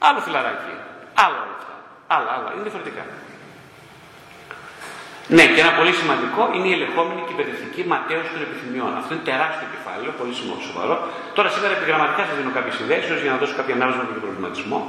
[0.07, 0.75] άλλο φιλαράκι.
[1.23, 1.75] Άλλο όλα αυτά.
[2.15, 2.49] Άλλα, άλλα.
[2.53, 3.03] Είναι διαφορετικά.
[5.35, 8.91] Ναι, και ένα πολύ σημαντικό είναι η ελεγχόμενη κυβερνητική ματέωση των επιθυμιών.
[8.99, 10.33] Αυτό είναι τεράστιο κεφάλαιο, πολύ
[10.69, 10.95] σοβαρό.
[11.37, 14.79] Τώρα σήμερα επιγραμματικά σας δίνω κάποιες ιδέες, για να δώσω κάποια ανάλυση για τον προβληματισμό.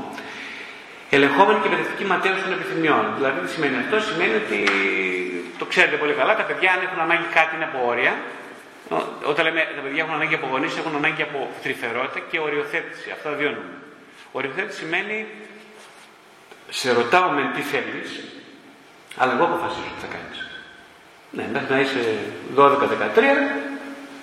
[1.17, 3.05] Ελεγχόμενη κυβερνητική ματέωση των επιθυμιών.
[3.17, 4.59] Δηλαδή, τι σημαίνει αυτό, σημαίνει ότι
[5.61, 8.13] το ξέρετε πολύ καλά, τα παιδιά αν έχουν ανάγκη κάτι είναι από όρια.
[9.25, 13.11] Όταν λέμε τα παιδιά έχουν ανάγκη από γονείς, έχουν ανάγκη από τρυφερότητα και οριοθέτηση.
[13.11, 13.81] Αυτά δύο νούμερα.
[14.33, 15.27] Οριοθέτηση σημαίνει
[16.69, 18.25] σε ρωτάω με τι θέλεις,
[19.17, 20.47] αλλά εγώ αποφασίζω τι θα κάνεις.
[21.31, 22.19] Ναι, μέχρι να είσαι
[22.57, 22.71] 12-13,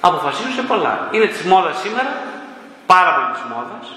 [0.02, 1.10] αποφασίζω σε πολλά.
[1.12, 2.22] Είναι της μόδας σήμερα,
[2.86, 3.94] πάρα πολύ της μόδας.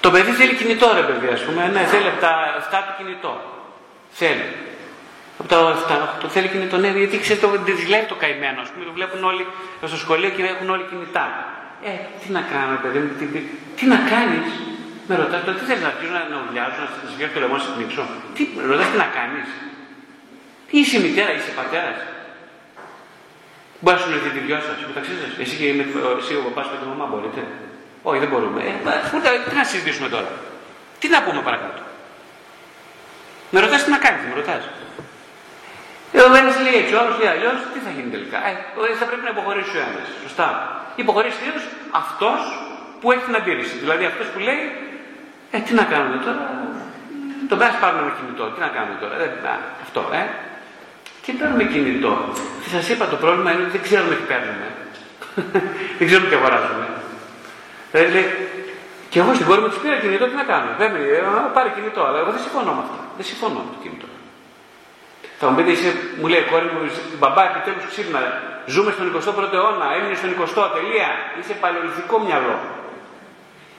[0.00, 1.68] Το παιδί θέλει κινητό, ρε παιδί, ας πούμε.
[1.68, 3.40] Ναι, θέλει από τα 7 του κινητό.
[4.10, 4.54] Θέλει.
[5.40, 5.58] Από τα
[6.18, 6.76] 7, το θέλει κινητό.
[6.76, 7.48] Ναι, γιατί ξέρεις, το
[7.80, 8.58] ζηλεύει το καημένο.
[8.64, 9.44] Α πούμε, το βλέπουν όλοι
[9.90, 11.26] στο σχολείο και έχουν όλοι κινητά.
[11.90, 13.40] Ε, τι να κάνω, παιδί μου, τι, τι,
[13.76, 14.48] τι να κάνεις;
[15.08, 17.70] Με ρωτάει το τι θέλεις να αρχίσω να, να ουλιάζω, να σφιάξω το λαιμό να
[17.76, 18.02] πνίξω.
[18.36, 19.48] Τι, ρωτάς τι να κάνεις;
[20.76, 21.98] Είσαι μητέρα, είσαι πατέρας.
[23.82, 25.26] Μπορείς να σου λέει τη δυο σα μεταξύ σα.
[25.42, 25.84] Εσύ και με,
[26.20, 27.42] εσύ ο παπάς και τη μαμά μπορείτε.
[28.08, 28.60] Όχι, δεν μπορούμε.
[28.68, 28.72] Ε,
[29.48, 30.30] τι να συζητήσουμε τώρα;
[31.00, 31.82] Τι να πούμε παρακάτω;
[33.52, 34.64] Με ρωτάς τι να κάνεις, με ρωτάς.
[36.12, 38.52] Ε, ο ένα λέει έτσι, ο άλλος λέει αλλιώς, τι θα γίνει τελικά; Ε,
[39.00, 40.06] θα πρέπει να υποχωρήσει ο ένας.
[40.24, 40.46] Σωστά.
[41.02, 41.60] Υποχωρήσει κυρίω
[42.02, 42.40] αυτός
[43.00, 43.76] που έχει την αντίρρηση.
[43.84, 44.62] Δηλαδή αυτός που λέει
[45.54, 46.44] ε, τι να κάνουμε τώρα;
[47.50, 48.44] Το πέρα πάρουμε με κινητό.
[48.54, 49.54] Τι να κάνουμε τώρα; Ε, α,
[49.86, 50.22] αυτό, ε.
[51.24, 52.12] Τι παίρνουμε κινητό.
[52.74, 54.68] Σας είπα το πρόβλημα είναι ότι δεν ξέρουμε τι παίρνουμε.
[55.98, 56.86] δεν ξέρουμε τι αγοράζουμε.
[57.90, 58.28] Δηλαδή λέει,
[59.10, 62.00] και εγώ στην κόρη μου της πήρα κινητό, τι να κάνω; Δεν με πάρει κινητό,
[62.08, 62.98] αλλά εγώ δεν συμφωνώ με αυτά.
[63.18, 64.09] Δεν συμφωνώ με το κινητό.
[65.40, 66.80] Θα μου πείτε, είσαι, μου λέει κόρη μου,
[67.20, 68.20] μπαμπά, επιτέλους ξύπνα.
[68.72, 71.10] Ζούμε στον 21ο αιώνα, έμεινε στον 20ο, τελεία.
[71.38, 72.56] Είσαι παλαιολιθικό μυαλό.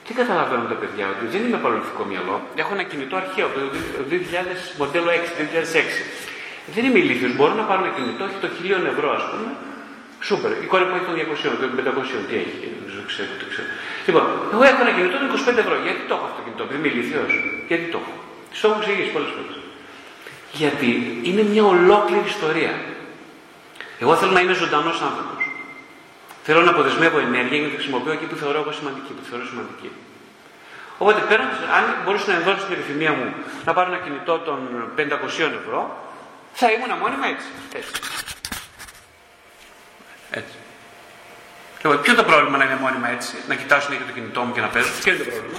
[0.06, 2.36] Τι καταλαβαίνουν τα παιδιά, ότι δεν είμαι παλαιολιθικό μυαλό.
[2.60, 5.96] Έχω ένα κινητό αρχαίο, το 2000, μοντέλο 6, 2006.
[6.74, 7.32] Δεν είμαι ηλίθιος.
[7.36, 9.48] Μπορώ να πάρω ένα κινητό, έχει το 1000 ευρώ, ας πούμε.
[10.28, 10.50] Σούπερ.
[10.64, 12.56] Η κόρη μου έχει το 200, το 500, τι έχει,
[12.94, 13.68] δεν ξέρω, το ξέρω.
[14.06, 15.16] Λοιπόν, εγώ έχω ένα κινητό
[15.54, 15.74] 25 ευρώ.
[15.86, 17.32] Γιατί το έχω αυτό το κινητό, επειδή είμαι ηλίθιος;
[17.68, 18.14] Γιατί το έχω.
[18.56, 19.61] Στο έχω εξηγήσει πολλές φορές.
[20.52, 22.74] Γιατί είναι μια ολόκληρη ιστορία.
[23.98, 25.50] Εγώ θέλω να είμαι ζωντανός άνθρωπος.
[26.44, 29.44] Θέλω να αποδεσμεύω ενέργεια για να τη χρησιμοποιώ εκεί που θεωρώ εγώ σημαντική, που θεωρώ
[29.46, 29.90] σημαντική.
[30.98, 31.44] Οπότε παίρνω,
[31.78, 33.34] αν μπορούσα να ενδώσω την επιθυμία μου
[33.64, 34.58] να πάρω ένα κινητό των
[34.96, 35.02] 500
[35.60, 36.10] ευρώ,
[36.52, 37.46] θα ήμουν μόνιμα έτσι.
[37.72, 37.92] Έτσι.
[40.30, 40.56] έτσι.
[41.82, 44.52] Λοιπόν, ποιο είναι το πρόβλημα να είναι μόνιμα έτσι, να κοιτάω συνέχεια το κινητό μου
[44.52, 45.58] και να παίζω, ποιο είναι το πρόβλημα;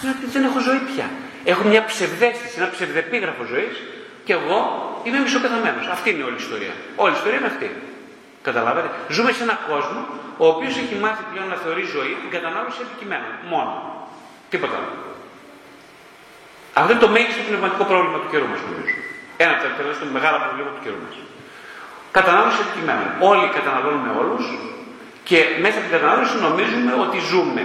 [0.00, 1.10] Γιατί δεν έχω ζωή πια.
[1.44, 3.76] Έχω μια ψευδέστηση, ένα ψευδεπίγραφο ζωής
[4.24, 4.58] και εγώ
[5.04, 5.80] είμαι μισοπεθαμένο.
[5.96, 6.74] Αυτή είναι όλη η ιστορία.
[6.96, 7.68] Όλη η ιστορία είναι αυτή.
[8.42, 10.00] Καταλάβατε; Ζούμε σε έναν κόσμο
[10.42, 13.32] ο οποίος έχει μάθει πλέον να θεωρεί ζωή την κατανάλωση αντικειμένων.
[13.52, 13.72] Μόνο.
[14.52, 14.92] Τίποτα άλλο.
[16.78, 18.96] Αυτό είναι το μέγιστο πνευματικό πρόβλημα του καιρού μας, νομίζω.
[19.42, 21.14] Ένα από τα τελευταία μεγάλα προβλήματα του καιρού μας.
[22.18, 23.08] Κατανάλωση αντικειμένων.
[23.30, 24.44] Όλοι καταναλώνουμε όλους
[25.28, 27.64] και μέσα από την κατανάλωση νομίζουμε ότι ζούμε.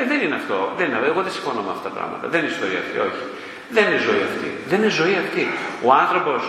[0.00, 0.58] Ε, δεν είναι αυτό.
[0.78, 2.24] Δεν είναι, εγώ δεν συμφωνώ με αυτά τα πράγματα.
[2.32, 3.22] Δεν είναι ιστορία αυτή, όχι.
[3.76, 4.48] Δεν είναι ζωή αυτή.
[4.70, 5.44] Δεν είναι ζωή αυτή.
[5.86, 6.42] Ο άνθρωπος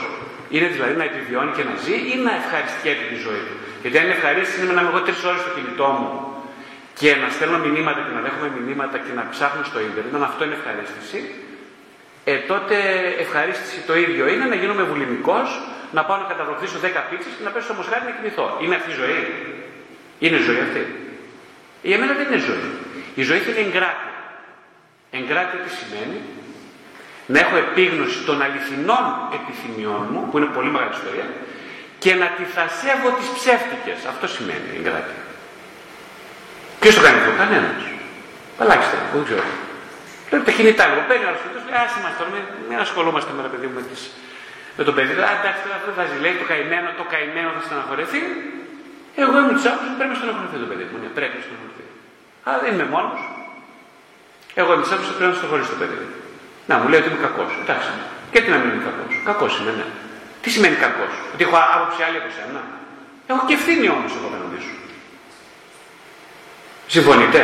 [0.56, 3.56] είναι δηλαδή να επιβιώνει και να ζει ή να ευχαριστιέται τη ζωή του.
[3.82, 6.12] Γιατί αν είναι ευχαρίστηση είναι να είμαι εγώ τρεις ώρες στο κινητό μου
[7.00, 10.42] και να στέλνω μηνύματα και να δέχομαι μηνύματα και να ψάχνω στο ίντερνετ, αν αυτό
[10.46, 11.20] είναι ευχαρίστηση,
[12.32, 12.76] ε, τότε
[13.24, 15.48] ευχαρίστηση το ίδιο είναι να γίνομαι βουλημικός,
[15.98, 18.48] να πάω να καταδοθήσω 10 πίτσες και να πέσω στο μοσχάρι να κοιμηθώ.
[18.64, 19.22] Είναι αυτή η ζωή;
[20.26, 20.84] Είναι ζωή αυτή;
[21.90, 22.68] Για μένα δεν είναι ζωή.
[23.20, 24.14] Η ζωή θέλει εγκράτεια.
[25.20, 26.20] Εγκράτεια τι σημαίνει,
[27.32, 29.06] να έχω επίγνωση των αληθινών
[29.38, 31.28] επιθυμιών μου, που είναι πολύ μεγάλη ιστορία,
[32.04, 34.00] και να τη θα σέβω τις ψεύτικες.
[34.12, 35.22] Αυτό σημαίνει εγκράτεια.
[36.82, 37.82] Ποιος το κάνει αυτό, κανένας.
[38.64, 39.48] Ελάχιστα, δεν ξέρω.
[40.30, 42.30] Λέει τα κινητά λίγο, παίρνει ο άνθρωπο, λέει άσε μας τώρα,
[42.70, 44.02] μην ασχολούμαστε με, παιδί μου, με, τις,
[44.78, 45.14] με τον παιδί.
[45.30, 48.22] Α, εντάξει, τώρα αυτό θα ζει, λέει το καημένο, το καημένο θα στεναχωρεθεί.
[49.22, 50.98] Εγώ είμαι της άποψης πρέπει να στεναχωρεθεί το παιδί μου.
[51.04, 51.89] Ναι, πρέπει να στεναχωρεθεί.
[52.50, 53.22] Αλλά δεν είμαι μόνος.
[54.54, 56.10] Εγώ είμαι τη άποψη πρέπει να στεναχωρήσει το παιδί μου.
[56.70, 57.52] Να μου λέει ότι είμαι κακός.
[57.64, 57.92] Εντάξει.
[58.32, 59.12] Γιατί να μην είμαι κακός.
[59.30, 59.88] Κακός είμαι, ναι.
[60.42, 62.62] Τι σημαίνει κακός; Ότι έχω άποψη άλλη από σένα.
[63.28, 64.76] Έχω και ευθύνη όμως εγώ απέναντί σου.
[66.88, 67.42] Συμφωνείτε;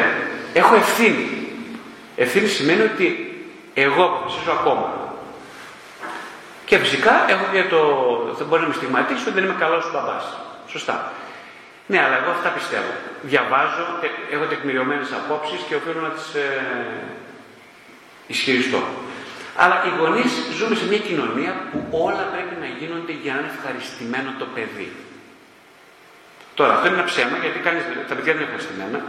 [0.54, 1.28] Έχω ευθύνη.
[2.16, 3.08] Ευθύνη σημαίνει ότι
[3.74, 4.88] εγώ αποφασίζω ακόμα.
[6.66, 7.80] Και φυσικά έχω και το.
[8.38, 10.26] Θα μπορεί να με στιγματίσει ότι δεν είμαι καλός μπαμπάς.
[10.68, 11.12] Σωστά.
[11.88, 12.92] Ναι, αλλά εγώ αυτά πιστεύω.
[13.22, 13.86] Διαβάζω,
[14.32, 16.48] έχω τεκμηριωμένες απόψεις και οφείλω να τις ε,
[18.28, 18.82] ισχυριστώ.
[19.56, 23.52] Αλλά οι γονείς ζούμε σε μια κοινωνία που όλα πρέπει να γίνονται για να είναι
[23.56, 24.90] ευχαριστημένο το παιδί.
[26.58, 29.00] Τώρα, αυτό είναι ένα ψέμα γιατί κανείς, τα παιδιά δεν είναι ευχαριστημένα.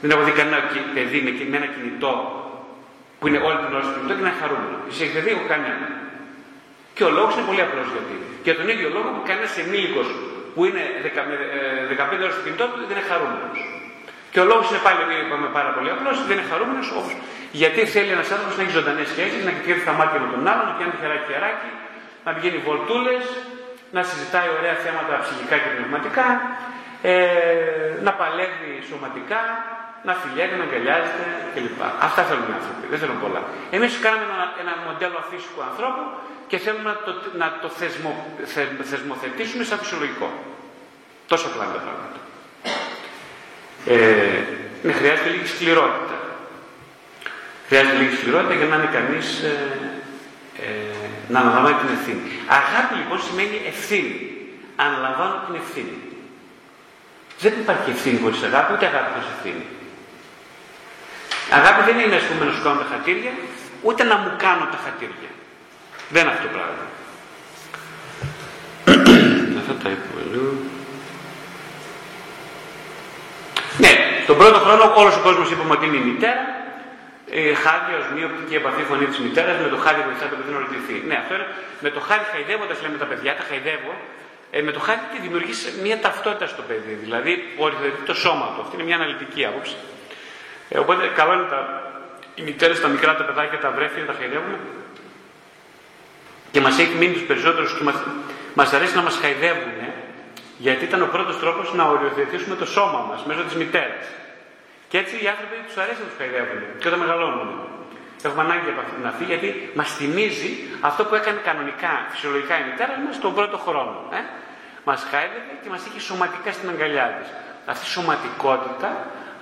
[0.00, 0.58] Δεν έχω δει κανένα
[0.94, 1.18] παιδί
[1.50, 2.12] με, ένα κινητό
[3.18, 4.76] που είναι όλη την ώρα στο κινητό και να είναι χαρούμενο.
[4.88, 5.86] Εσύ έχετε δει, έχω κανένα.
[6.96, 8.14] Και ο λόγος είναι πολύ απλός γιατί.
[8.46, 10.02] Για τον ίδιο λόγο που κανένας ενήλικο
[10.54, 13.58] που είναι 15 ώρες στο κινητό του δεν είναι χαρούμενος.
[14.32, 17.12] Και ο λόγος είναι πάλι, είπαμε πάρα πολύ απλό, δεν είναι χαρούμενος όπω
[17.60, 20.64] γιατί θέλει ένας άνθρωπος να έχει ζωντανές σχέσεις, να κοιτάξει τα μάτια με τον άλλον,
[20.70, 21.70] να πιάνει χεράκι χεράκι,
[22.26, 23.24] να πηγαίνει βολτούλες,
[23.96, 26.26] να συζητάει ωραία θέματα ψυχικά και πνευματικά,
[27.12, 27.16] ε,
[28.06, 29.42] να παλεύει σωματικά,
[30.08, 31.24] να φιλιέται, να αγκαλιάζεται
[31.54, 31.80] κλπ.
[32.08, 33.40] Αυτά θέλουν οι άνθρωποι, δεν θέλουν πολλά.
[33.76, 36.02] Εμείς κάναμε ένα, ένα μοντέλο αφύσικου ανθρώπου
[36.52, 38.12] και θέλουμε να το, να το θεσμο,
[38.90, 40.28] θεσμοθετήσουμε σαν φυσιολογικό.
[41.26, 42.18] Τόσο απλά είναι τα πράγματα.
[43.94, 44.40] Ε,
[44.82, 46.16] ναι, χρειάζεται λίγη σκληρότητα.
[47.68, 49.54] Χρειάζεται λίγη σκληρότητα για να είναι κανείς ε,
[50.66, 52.30] ε, να αναλαμβάνει την ευθύνη.
[52.60, 54.16] Αγάπη λοιπόν σημαίνει ευθύνη.
[54.86, 55.96] Αναλαμβάνω την ευθύνη.
[57.44, 59.64] Δεν υπάρχει ευθύνη χωρίς αγάπη, ούτε αγάπη χωρίς ευθύνη.
[61.58, 63.32] Αγάπη δεν είναι ας πούμε να σου κάνω τα χατήρια,
[63.86, 65.31] ούτε να μου κάνω τα χατήρια.
[66.12, 66.84] Δεν είναι αυτό το πράγμα.
[69.60, 70.12] Αυτό τα είπα
[73.78, 73.92] Ναι,
[74.26, 76.44] τον πρώτο χρόνο όλος ο κόσμος είπαμε ότι είναι η μητέρα.
[77.30, 80.52] Ε, χάδι ως μία οπτική επαφή φωνή της μητέρας, με το χάδι βοηθά το παιδί
[80.56, 80.96] να ρωτηθεί.
[81.08, 81.46] Ναι, αυτό είναι
[81.84, 83.92] με το χάδι χαϊδεύοντας, λέμε τα παιδιά, τα χαϊδεύω.
[84.50, 86.94] Ε, με το χάδι και δημιουργείς μια ταυτότητα στο παιδί.
[87.04, 87.32] Δηλαδή,
[87.64, 88.60] οριοθετεί το σώμα του.
[88.62, 89.76] Αυτή είναι μια αναλυτική άποψη.
[90.68, 91.60] Ε, οπότε, καλό είναι τα,
[92.34, 94.58] οι μητέρες, τα μικρά τα παιδάκια, τα βρέφη να τα χαϊδεύουμε.
[96.52, 97.84] Και μας έχει μείνει τους περισσότερους και
[98.54, 99.76] μας αρέσει να μας χαϊδεύουν.
[99.86, 99.90] Ε,
[100.66, 104.06] γιατί ήταν ο πρώτος τρόπος να οριοθετήσουμε το σώμα μας μέσω της μητέρας.
[104.90, 107.48] Και έτσι οι άνθρωποι τους αρέσει να τους χαϊδεύουν και όταν μεγαλώνουν.
[108.26, 109.48] Έχουμε ανάγκη από αυτή την αφή γιατί
[109.78, 110.50] μας θυμίζει
[110.88, 113.96] αυτό που έκανε κανονικά, φυσιολογικά η μητέρα μας τον πρώτο χρόνο.
[114.18, 114.20] Ε;
[114.88, 117.28] Μας χάιδευε και μας είχε σωματικά στην αγκαλιά της.
[117.72, 118.90] Αυτή η σωματικότητα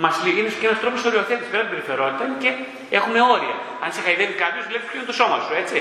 [0.05, 2.51] μας είναι και ένας τρόπος οριοθέτησης πέρα την περιφερότητα και
[2.99, 3.57] έχουμε όρια.
[3.85, 5.79] Αν σε χαϊδεύει κάποιος, λέει ποιο είναι το σώμα σου, έτσι.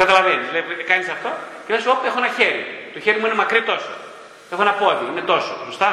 [0.00, 0.46] Καταλαβαίνεις.
[0.90, 1.30] Κάνεις αυτό
[1.66, 2.62] και λες: Όπ, έχω ένα χέρι.
[2.94, 3.92] Το χέρι μου είναι μακρύ τόσο.
[4.52, 5.52] Έχω ένα πόδι, είναι τόσο.
[5.68, 5.90] Σωστά.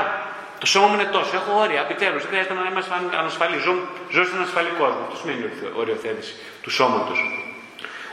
[0.61, 1.31] Το σώμα μου είναι τόσο.
[1.39, 2.21] Έχω όρια, επιτέλους.
[2.21, 2.83] Δεν χρειάζεται να είμαι
[3.21, 3.57] ανασφαλή.
[3.65, 3.73] Ζω,
[4.13, 5.01] ζω σε έναν ασφαλή κόσμο.
[5.05, 5.41] Αυτό σημαίνει
[5.81, 6.33] οριοθέτηση
[6.63, 7.19] του σώματος.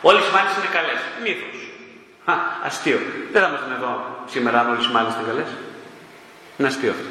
[0.09, 1.01] Όλες οι μάλιστα είναι καλές.
[1.25, 1.57] Μύθος.
[2.69, 2.99] Αστείο.
[3.33, 3.93] Δεν θα ήμασταν εδώ
[4.33, 5.51] σήμερα αν όλες οι μάλιστα είναι καλές.
[6.57, 7.09] Είναι αστείο αυτό.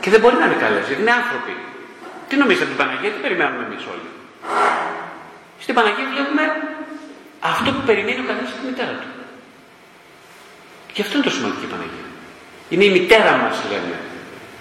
[0.00, 1.54] Και δεν μπορεί να είναι καλές, γιατί είναι άνθρωποι.
[2.28, 4.08] Τι νομίζετε από την Παναγία, τι περιμένουμε εμείς όλοι;
[5.64, 6.44] Στην Παναγία βλέπουμε
[7.40, 9.10] αυτό που περιμένει ο καθένας από τη μητέρα του.
[10.92, 12.06] Και αυτό είναι το σημαντικό η Παναγία.
[12.72, 13.96] Είναι η μητέρα μας, λέμε.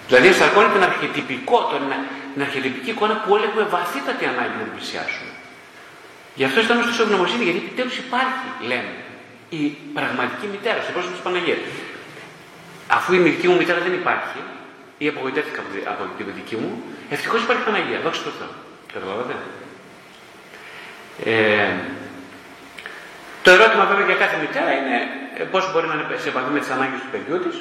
[0.07, 1.57] Δηλαδή, ενσαρκώνει την αρχιτυπικό,
[2.33, 5.31] την αρχιτυπική εικόνα που όλοι έχουμε βαθύτατη ανάγκη να την πλησιάσουμε.
[6.39, 8.95] Γι' αυτό αισθάνομαι τόσο ευγνωμοσύνη, γιατί επιτέλους υπάρχει, λέμε,
[9.49, 9.63] η
[9.97, 11.59] πραγματική μητέρα, στο πρόσωπο της Παναγίας.
[12.97, 14.39] Αφού η δική μου μητέρα δεν υπάρχει,
[14.97, 15.61] ή απογοητεύτηκα
[15.93, 16.71] από την δική μου,
[17.09, 17.99] ευτυχώς υπάρχει Παναγία.
[18.03, 18.51] Δόξα τω Θεώ.
[18.93, 19.49] Καταλαβαίνετε.
[21.25, 21.73] Ε,
[23.47, 24.97] το ερώτημα βέβαια για κάθε μητέρα είναι
[25.39, 27.55] ε, πώς μπορεί να είναι σε επαφή με τις ανάγκες του παιδιού της.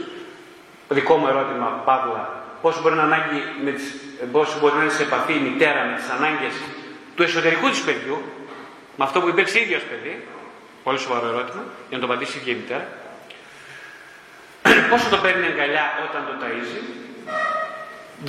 [0.99, 2.25] Δικό μου ερώτημα, Παύλα,
[2.63, 3.87] πώς μπορεί, να ανάγκη με τις,
[4.33, 6.55] πώς μπορεί να είναι σε επαφή η μητέρα με τις ανάγκες
[7.17, 8.17] του εσωτερικού της παιδιού,
[8.99, 10.15] με αυτό που υπήρξε ίδιο παιδί.
[10.87, 12.87] Πολύ σοβαρό ερώτημα, για να το απαντήσει η ίδια η μητέρα.
[14.91, 16.81] Πόσο το παίρνει αγκαλιά όταν το ταΐζει,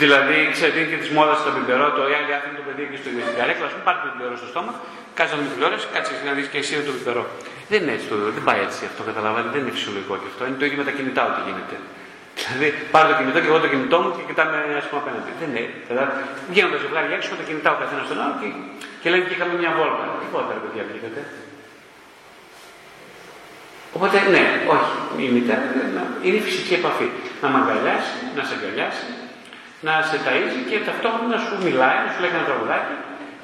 [0.01, 3.09] Δηλαδή, ξέρετε, και τη μόδα στο πιπερό, το οι άλλοι άνθρωποι το παιδί και στο
[3.25, 4.73] στην καρέκλα, ας πούμε, πάρει το πιπερό στο στόμα,
[5.17, 7.23] κάτσε να μην τηλεόραση, κάτσε να δεις και εσύ το πιπερό.
[7.71, 10.41] Δεν είναι έτσι, το, δεν πάει έτσι αυτό, καταλαβαίνετε, δεν είναι φυσιολογικό και αυτό.
[10.47, 11.75] Είναι το ίδιο με τα κινητά ό,τι γίνεται.
[12.47, 15.31] Δηλαδή, πάρω το κινητό και εγώ το κινητό μου και κοιτάμε ας πούμε απέναντι.
[15.41, 15.63] Δεν είναι.
[15.89, 16.11] Δηλαδή,
[16.51, 18.47] βγαίνουν τα ζευγάρια έξω με τα κινητά ο καθένας στον άλλο και,
[19.01, 20.03] και λένε και είχαμε μια βόλτα.
[20.21, 21.21] Τίποτα ρε παιδιά βγήκατε.
[23.95, 24.43] Οπότε ναι,
[24.75, 24.93] όχι,
[25.25, 25.65] η μητέρα
[26.25, 27.07] είναι φυσική επαφή.
[27.41, 29.07] Να με αγκαλιάσει, να σε αγκαλιάσει,
[29.85, 32.95] να σε ταΐζει και ταυτόχρονα να σου μιλάει, να σου λέει ένα τραγουδάκι,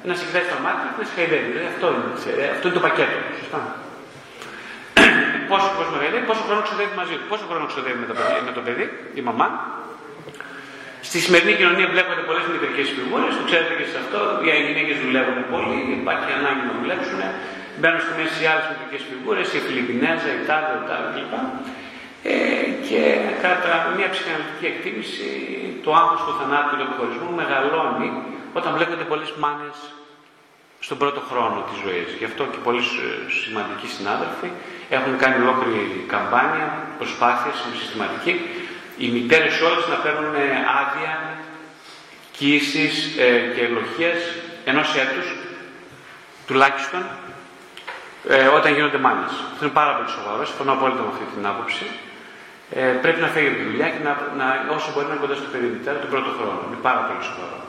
[0.08, 1.48] να σε κοιτάει στα μάτια και να σε χαϊδεύει.
[1.52, 3.18] Δηλαδή, αυτό, είναι, αυτό είναι το πακέτο.
[3.42, 3.60] Σωστά.
[5.52, 7.26] πόσο χρόνο μεγαλύτερο, πόσο χρόνο ξοδεύει μαζί του.
[7.32, 8.86] Πόσο χρόνο ξοδεύει με το παιδί, με το παιδί
[9.20, 9.48] η μαμά.
[11.08, 14.20] Στη σημερινή κοινωνία βλέπετε πολλές μητρικές φιγούρες, το ξέρετε και σε αυτό.
[14.44, 17.22] Οι γυναίκες δουλεύουν πολύ, υπάρχει ανάγκη να δουλέψουν.
[17.80, 21.34] Μπαίνουν στη μέση οι άλλες μητρικές φιγούρες, η Φιλιππινέζα, η Τάδε, η Τάδε κλπ.
[22.32, 22.36] Ε,
[22.88, 23.02] και
[23.44, 25.28] κατά μια ψυχαναλυτική εκτίμηση
[25.84, 28.10] το άγχος του θανάτου και του χωρισμού μεγαλώνει
[28.54, 29.78] όταν βλέπετε πολλές μάνες
[30.80, 32.10] στον πρώτο χρόνο της ζωής.
[32.20, 32.84] Γι' αυτό και πολλοί
[33.44, 34.50] σημαντικοί συνάδελφοι
[34.90, 38.34] έχουν κάνει ολόκληρη καμπάνια, προσπάθειες συστηματική,
[38.98, 40.36] οι μητέρες όλες να παίρνουν
[40.82, 41.14] άδεια
[42.38, 44.20] κοίησης ε, και ελοχίας
[44.66, 45.28] ενός έτους
[46.48, 47.02] τουλάχιστον
[48.30, 49.32] ε, όταν γίνονται μάνες.
[49.52, 51.86] Αυτό είναι πάρα πολύ σοβαρό, συμφωνώ απόλυτα με αυτή την άποψη.
[52.72, 54.46] Ε, πρέπει να φύγει από τη δουλειά και να, να,
[54.76, 56.60] όσο μπορεί να είναι κοντά στο παιδί μητέρα τον πρώτο χρόνο.
[56.68, 57.63] Είναι πάρα πολύ σοβαρό.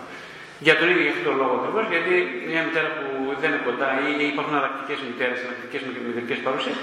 [0.66, 2.12] Για τον ίδιο για αυτόν τον λόγο ακριβώς, γιατί
[2.52, 3.06] μια μητέρα που
[3.40, 6.74] δεν είναι κοντά ή υπάρχουν αναλλακτικές μητέρες, αναλλακτικές με μητερικέ παρουσίε,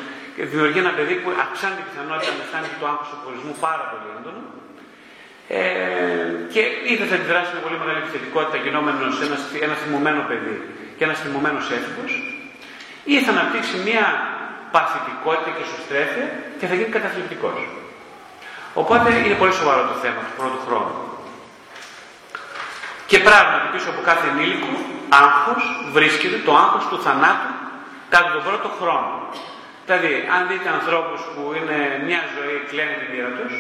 [0.52, 4.08] δημιουργεί ένα παιδί που αυξάνει την πιθανότητα να φτάνει το άγχος του χωρισμού πάρα πολύ
[4.18, 4.42] έντονο.
[5.58, 5.62] Ε,
[6.54, 10.58] και είτε θα αντιδράσει με πολύ μεγάλη επιθετικότητα γινόμενος ένας, ένα θυμωμένο παιδί
[10.98, 12.12] και ένας θυμωμένος έφηβος,
[13.14, 14.06] ή θα αναπτύξει μια
[14.76, 16.26] παθητικότητα και σωστρέφεια
[16.60, 17.60] και θα γίνει καταθλιπτικός.
[18.82, 20.96] Οπότε είναι πολύ σοβαρό το θέμα του πρώτου χρόνου.
[23.12, 24.72] Και πράγματι πίσω από κάθε ενήλικο
[25.24, 25.64] άγχος
[25.96, 27.54] βρίσκεται το άγχος του θανάτου
[28.14, 29.14] κατά τον πρώτο χρόνο.
[29.86, 33.54] Δηλαδή, αν δείτε ανθρώπους που είναι μια ζωή κλαίνουν τη μοίρα τους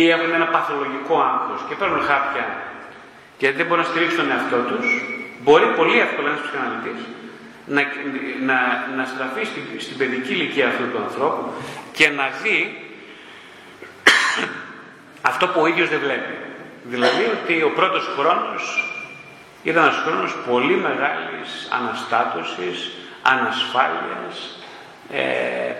[0.00, 2.46] ή έχουν ένα παθολογικό άγχος και παίρνουν χάπια
[3.40, 4.86] και δεν μπορούν να στηρίξουν τον εαυτό τους,
[5.42, 7.00] μπορεί πολύ εύκολα ένας ψυχαναλυτής
[7.74, 7.82] να,
[8.48, 8.58] να,
[8.96, 11.44] να στραφεί στην, στην παιδική ηλικία αυτού του ανθρώπου
[11.96, 12.58] και να δει
[15.30, 16.34] αυτό που ο ίδιος δεν βλέπει.
[16.84, 18.92] Δηλαδή ότι ο πρώτος χρόνος
[19.62, 22.90] ήταν ένας χρόνος πολύ μεγάλης αναστάτωσης,
[23.22, 24.58] ανασφάλειας,
[25.10, 25.22] ε,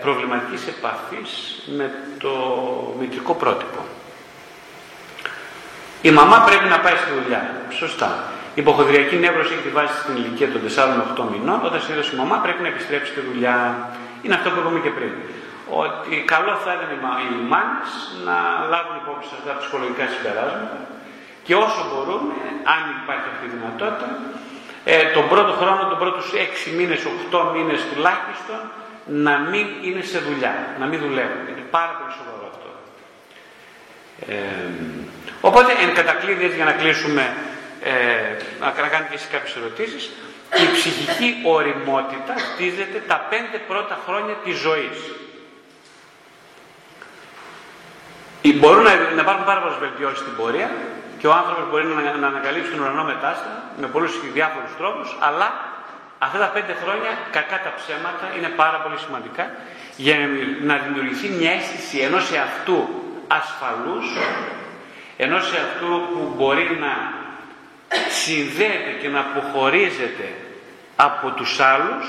[0.01, 2.33] προβληματικής επαφής με το
[2.99, 3.79] μητρικό πρότυπο.
[6.01, 7.55] Η μαμά πρέπει να πάει στη δουλειά.
[7.69, 8.23] Σωστά.
[8.55, 11.59] Η υποχοδριακή νεύρωση έχει τη βάση στην ηλικία των 4-8 μηνών.
[11.65, 13.57] Όταν συνήθω η μαμά πρέπει να επιστρέψει στη δουλειά.
[14.21, 15.11] Είναι αυτό που είπαμε και πριν
[15.69, 16.89] ότι καλό θα ήταν
[17.23, 17.91] οι μάνες
[18.25, 18.35] να
[18.71, 20.77] λάβουν υπόψη αυτά τα ψυχολογικά συμπεράσματα
[21.43, 22.21] και όσο μπορούν,
[22.73, 24.07] αν υπάρχει αυτή η δυνατότητα,
[24.83, 28.59] ε, τον πρώτο χρόνο, τον πρώτους 6 μήνες, 8 μήνες τουλάχιστον,
[29.05, 31.47] να μην είναι σε δουλειά, να μην δουλεύουν.
[31.49, 32.69] Είναι πάρα πολύ σοβαρό αυτό.
[34.27, 34.69] Ε,
[35.41, 37.35] οπότε, εν κατακλείδη, για να κλείσουμε,
[37.83, 37.91] ε,
[38.59, 40.11] να κάνετε και εσείς κάποιες ερωτήσεις,
[40.63, 44.97] η ψυχική οριμότητα χτίζεται τα πέντε πρώτα χρόνια της ζωής.
[48.55, 50.69] Μπορούν να, να υπάρχουν πάρα πολλές βελτιώσεις στην πορεία
[51.23, 53.51] και ο άνθρωπος μπορεί να, να ανακαλύψει τον ουρανό μετάστα
[53.81, 55.47] με πολλούς διάφορους τρόπους, αλλά
[56.25, 59.45] αυτά τα πέντε χρόνια, κακά τα ψέματα, είναι πάρα πολύ σημαντικά
[60.05, 60.15] για
[60.69, 62.79] να δημιουργηθεί μια αίσθηση ενός εαυτού
[63.39, 64.07] ασφαλούς,
[65.17, 66.93] ενός εαυτού που μπορεί να
[68.21, 70.27] συνδέεται και να αποχωρίζεται
[70.95, 72.05] από τους άλλους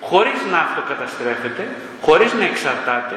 [0.00, 1.64] χωρίς να αυτοκαταστρέφεται,
[2.06, 3.16] χωρίς να εξαρτάται,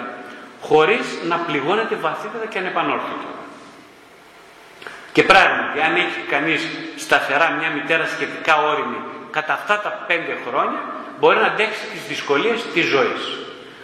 [0.61, 3.38] χωρίς να πληγώνεται βαθύτερα και ανεπανόρθωτα.
[5.11, 6.61] Και πράγματι, αν έχει κανείς
[6.95, 8.99] σταθερά μια μητέρα σχετικά όρημη
[9.31, 10.81] κατά αυτά τα πέντε χρόνια,
[11.19, 13.23] μπορεί να αντέξει τις δυσκολίες της ζωής.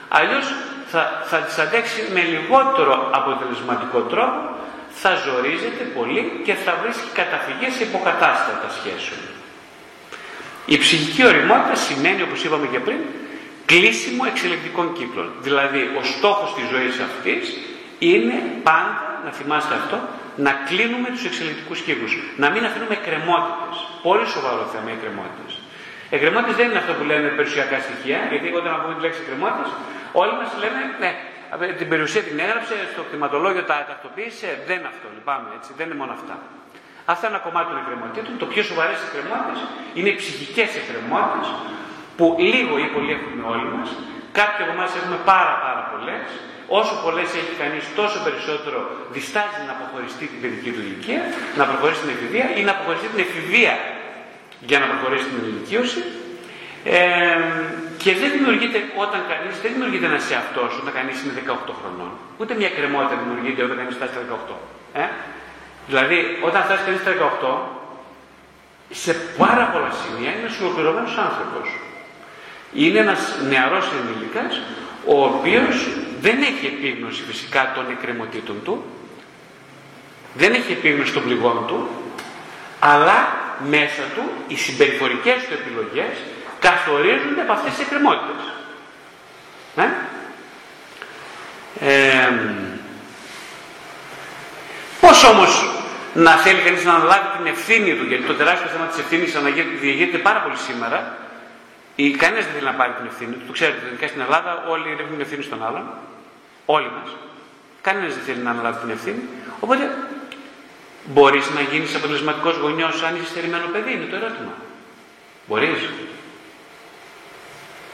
[0.07, 0.45] Αλλιώς
[0.88, 4.39] θα, θα τις αντέξει με λιγότερο αποτελεσματικό τρόπο,
[4.89, 9.19] θα ζορίζεται πολύ και θα βρίσκει καταφυγές σε υποκατάστατα σχέσεων.
[10.65, 12.97] Η ψυχική οριμότητα σημαίνει, όπως είπαμε και πριν,
[13.65, 15.30] κλείσιμο εξελικτικών κύκλων.
[15.41, 17.57] Δηλαδή, ο στόχος της ζωής αυτής
[17.99, 19.99] είναι πάντα, να θυμάστε αυτό,
[20.45, 22.13] να κλείνουμε τους εξελικτικούς κύκλους.
[22.43, 23.75] Να μην αφήνουμε κρεμότητες.
[24.07, 25.51] Πολύ σοβαρό θέμα οι κρεμότητες.
[26.15, 29.69] Εκκρεμότητες δεν είναι αυτό που λένε περιουσιακά στοιχεία, γιατί όταν ακούμε τη λέξη κρεμότητες,
[30.21, 31.11] όλοι μας λένε, ναι,
[31.81, 35.99] την περιουσία την έγραψε, στο κτηματολόγιο τα τακτοποίησε, δεν είναι αυτό, λυπάμαι, έτσι, δεν είναι
[36.01, 36.36] μόνο αυτά.
[37.11, 38.23] Αυτό είναι ένα κομμάτι των εκκρεμότητων.
[38.43, 39.59] Το πιο σοβαρές εκκρεμότητες
[39.97, 41.47] είναι οι ψυχικές εκκρεμότητες,
[42.17, 43.89] που λίγο ή πολύ έχουμε όλοι μας,
[44.39, 46.25] κάποιοι από εμάς έχουμε πάρα πάρα πολλές,
[46.68, 48.80] όσο πολλές έχει κανείς τόσο περισσότερο
[49.16, 51.22] διστάζει να αποχωριστεί την παιδική του ηλικία,
[51.59, 53.74] να προχωρήσει την εφηβεία ή να αποχωριστεί την εφηβεία
[54.70, 56.01] για να προχωρήσει την ηλικίωση
[56.97, 57.01] ε,
[58.03, 61.34] και δεν δημιουργείται όταν κανείς, δεν δημιουργείται ένας εαυτός όταν κανείς είναι
[61.70, 62.11] 18 χρονών.
[62.39, 65.01] Ούτε μια κρεμότητα δημιουργείται όταν κανείς φτάσει στα 18.
[65.03, 65.05] Ε;
[65.89, 67.51] Δηλαδή, όταν φτάσει κανείς στα 18,
[69.03, 71.68] σε πάρα πολλά σημεία είναι ολοκληρωμένος άνθρωπος
[72.74, 74.61] είναι ένας νεαρός ενήλικας
[75.05, 75.76] ο οποίος
[76.22, 78.86] δεν έχει επίγνωση φυσικά των εκκρεμωτήτων του,
[80.34, 81.89] δεν έχει επίγνωση των πληγών του,
[82.80, 86.13] αλλά μέσα του οι συμπεριφορικές του επιλογές
[86.59, 88.43] καθορίζονται από αυτές τις εκκρεμότητες.
[89.76, 89.93] Ναι;
[91.80, 92.32] Ε,
[95.01, 95.70] πώς όμως
[96.13, 99.34] να θέλει κανείς να αναλάβει την ευθύνη του, γιατί το τεράστιο θέμα της ευθύνης
[99.82, 101.18] διηγείται πάρα πολύ σήμερα,
[102.17, 103.45] Κανένας δεν θέλει να πάρει την ευθύνη του.
[103.47, 105.85] Το ξέρετε, ειδικά στην Ελλάδα όλοι ρίχνουν ευθύνη στον άλλον.
[106.65, 107.09] Όλοι μας.
[107.81, 109.21] Κανένας δεν θέλει να αναλάβει την ευθύνη.
[109.59, 109.83] Οπότε
[111.05, 114.53] μπορείς να γίνεις αποτελεσματικός γονιός αν είσαι στερημένο παιδί, είναι το ερώτημα.
[115.47, 115.81] Μπορείς.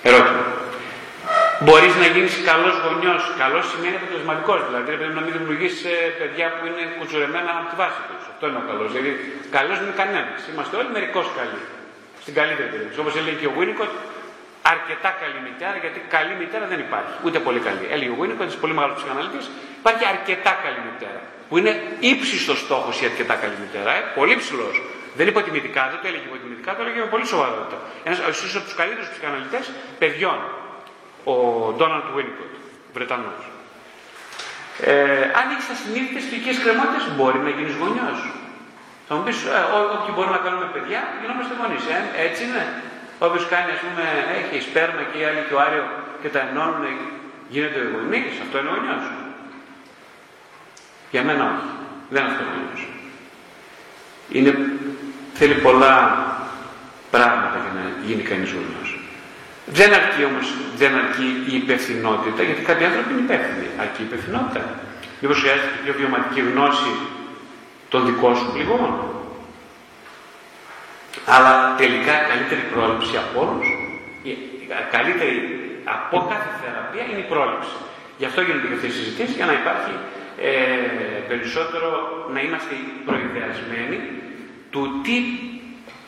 [0.04, 0.44] Ερώτημα.
[1.60, 3.22] Μπορείς να γίνεις καλός γονιός.
[3.42, 4.60] Καλός σημαίνει αποτελεσματικός.
[4.68, 8.22] Δηλαδή πρέπει να μην δημιουργήσει ε, παιδιά που είναι κουτσουρεμένα από τη βάση τους.
[8.32, 8.88] Αυτό είναι ο καλός.
[8.92, 9.12] Δηλαδή,
[9.58, 10.40] καλός είναι κανένας.
[10.52, 11.62] Είμαστε όλοι μερικώς καλοί.
[12.24, 13.00] Στην καλύτερη περίπτωση.
[13.04, 13.92] Όπως έλεγε και ο Βίνικοτ,
[14.74, 17.14] αρκετά καλή μητέρα, γιατί καλή μητέρα δεν υπάρχει.
[17.26, 17.86] Ούτε πολύ καλή.
[17.96, 19.46] Έλεγε ο Βίνικοτ, ένα πολύ μεγάλος ψυχαναλυτής,
[19.82, 21.22] υπάρχει αρκετά καλή μητέρα.
[21.50, 21.74] Που είναι
[22.12, 23.92] ύψιστος στόχος η αρκετά καλή μητέρα.
[24.00, 24.76] Ε, πολύ ψηλός.
[25.18, 27.78] Δεν είπε υποτιμητικά, δεν το έλεγε υποτιμητικά, το έλεγε με πολύ σοβαρότητα.
[28.08, 29.66] Ένας από τους καλύτερους ψυχαναλυτές
[30.02, 30.38] παιδιών
[31.24, 31.36] ο
[31.78, 32.52] Ντόναλτ Βίνικοτ,
[32.94, 33.42] Βρετανός.
[34.82, 34.94] Ε,
[35.40, 38.20] αν έχει ασυνείδητε φυσικέ κρεμότητες, μπορεί να γίνεις γονιός.
[39.14, 39.62] Θα μου πεις, ε,
[39.96, 41.84] όποιοι μπορούμε να κάνουμε παιδιά, γινόμαστε γονείς.
[41.96, 42.64] Ε, έτσι είναι.
[43.26, 44.04] Όποιος κάνει, ας πούμε,
[44.36, 45.86] έχει σπέρμα και οι άλλοι και ο Άριο
[46.22, 46.84] και τα ενώνουν,
[47.54, 48.34] γίνεται γονείς.
[48.44, 49.06] Αυτό είναι γονιός.
[51.14, 51.72] Για μένα όχι.
[52.14, 52.82] Δεν είναι αυτό γονιός.
[54.36, 54.52] Είναι,
[55.40, 55.94] θέλει πολλά
[57.16, 58.90] πράγματα για να γίνει κανείς γονιός.
[59.78, 60.48] Δεν αρκεί όμως
[60.82, 63.68] δεν αρκεί η υπευθυνότητα, γιατί κάποιοι άνθρωποι είναι υπεύθυνοι.
[63.84, 64.62] Αρκεί η υπευθυνότητα.
[65.22, 66.92] Μήπως χρειάζεται και πιο βιωματική γνώση
[67.92, 68.92] των δικών σου πληγών.
[71.36, 73.68] Αλλά τελικά καλύτερη πρόληψη από όλους,
[74.96, 75.38] καλύτερη
[75.96, 77.76] από κάθε θεραπεία είναι η πρόληψη.
[78.20, 79.94] Γι' αυτό γίνονται και αυτές οι συζητήσεις, για να υπάρχει
[80.50, 80.52] ε,
[81.30, 81.90] περισσότερο
[82.34, 82.74] να είμαστε
[83.08, 84.00] προειδεασμένοι
[84.72, 85.18] του τι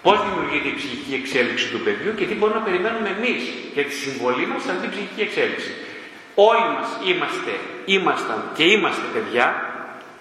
[0.05, 3.41] Πώς δημιουργείται η ψυχική εξέλιξη του παιδιού και τι μπορούμε να περιμένουμε εμείς
[3.75, 5.71] για τη συμβολή μας σε αυτή την ψυχική εξέλιξη.
[6.49, 7.53] Όλοι μας είμαστε,
[7.97, 9.45] ήμασταν και είμαστε παιδιά.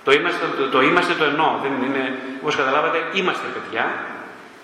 [0.05, 1.59] Το είμαστε το, το, είμαστε το εννοώ.
[1.63, 3.85] Δεν είναι, όπως καταλάβατε, είμαστε παιδιά.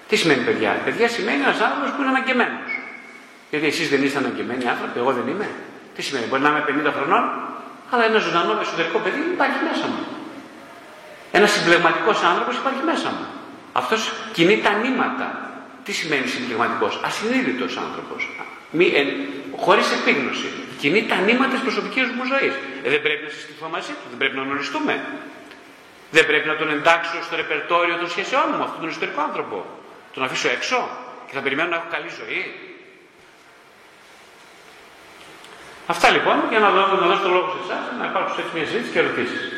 [0.09, 2.59] Τι σημαίνει παιδιά; Παιδιά σημαίνει ένας άνθρωπος που είναι αναγκεμένο.
[3.51, 5.49] Γιατί εσείς δεν είστε αναγκεμένοι άνθρωποι, εγώ δεν είμαι.
[5.95, 7.25] Τι σημαίνει, μπορεί να είμαι 50 χρονών,
[7.91, 10.03] αλλά ένα ζωντανό εσωτερικό παιδί υπάρχει μέσα μου.
[11.33, 13.27] Ένας συμπλεγματικός άνθρωπος υπάρχει μέσα μου.
[13.73, 14.01] Αυτός
[14.33, 15.29] κινεί τα νήματα.
[15.85, 18.21] Τι σημαίνει συμπληρωματικό, ασυνείδητος άνθρωπος.
[18.99, 19.03] Ε,
[19.57, 20.49] Χωρίς επίγνωση.
[20.79, 22.55] Κινεί τα νήματα της προσωπικής μου ζωής.
[22.85, 24.95] Ε, δεν πρέπει να συστηθώ μαζί του, δεν πρέπει να γνωριστούμε.
[26.11, 29.67] Δεν πρέπει να τον εντάξω στο ρεπερτόριο των σχέσεών μου, αυτόν τον ιστορικό άνθρωπο.
[30.15, 30.89] Τον αφήσω έξω
[31.27, 32.41] και θα περιμένω να έχω καλή ζωή.
[35.87, 38.67] Αυτά λοιπόν για να, δώσω, να δώσω το λόγο σε εσάς, να υπάρξουν έτσι μια
[38.67, 39.58] συζήτηση και ερωτήσεις.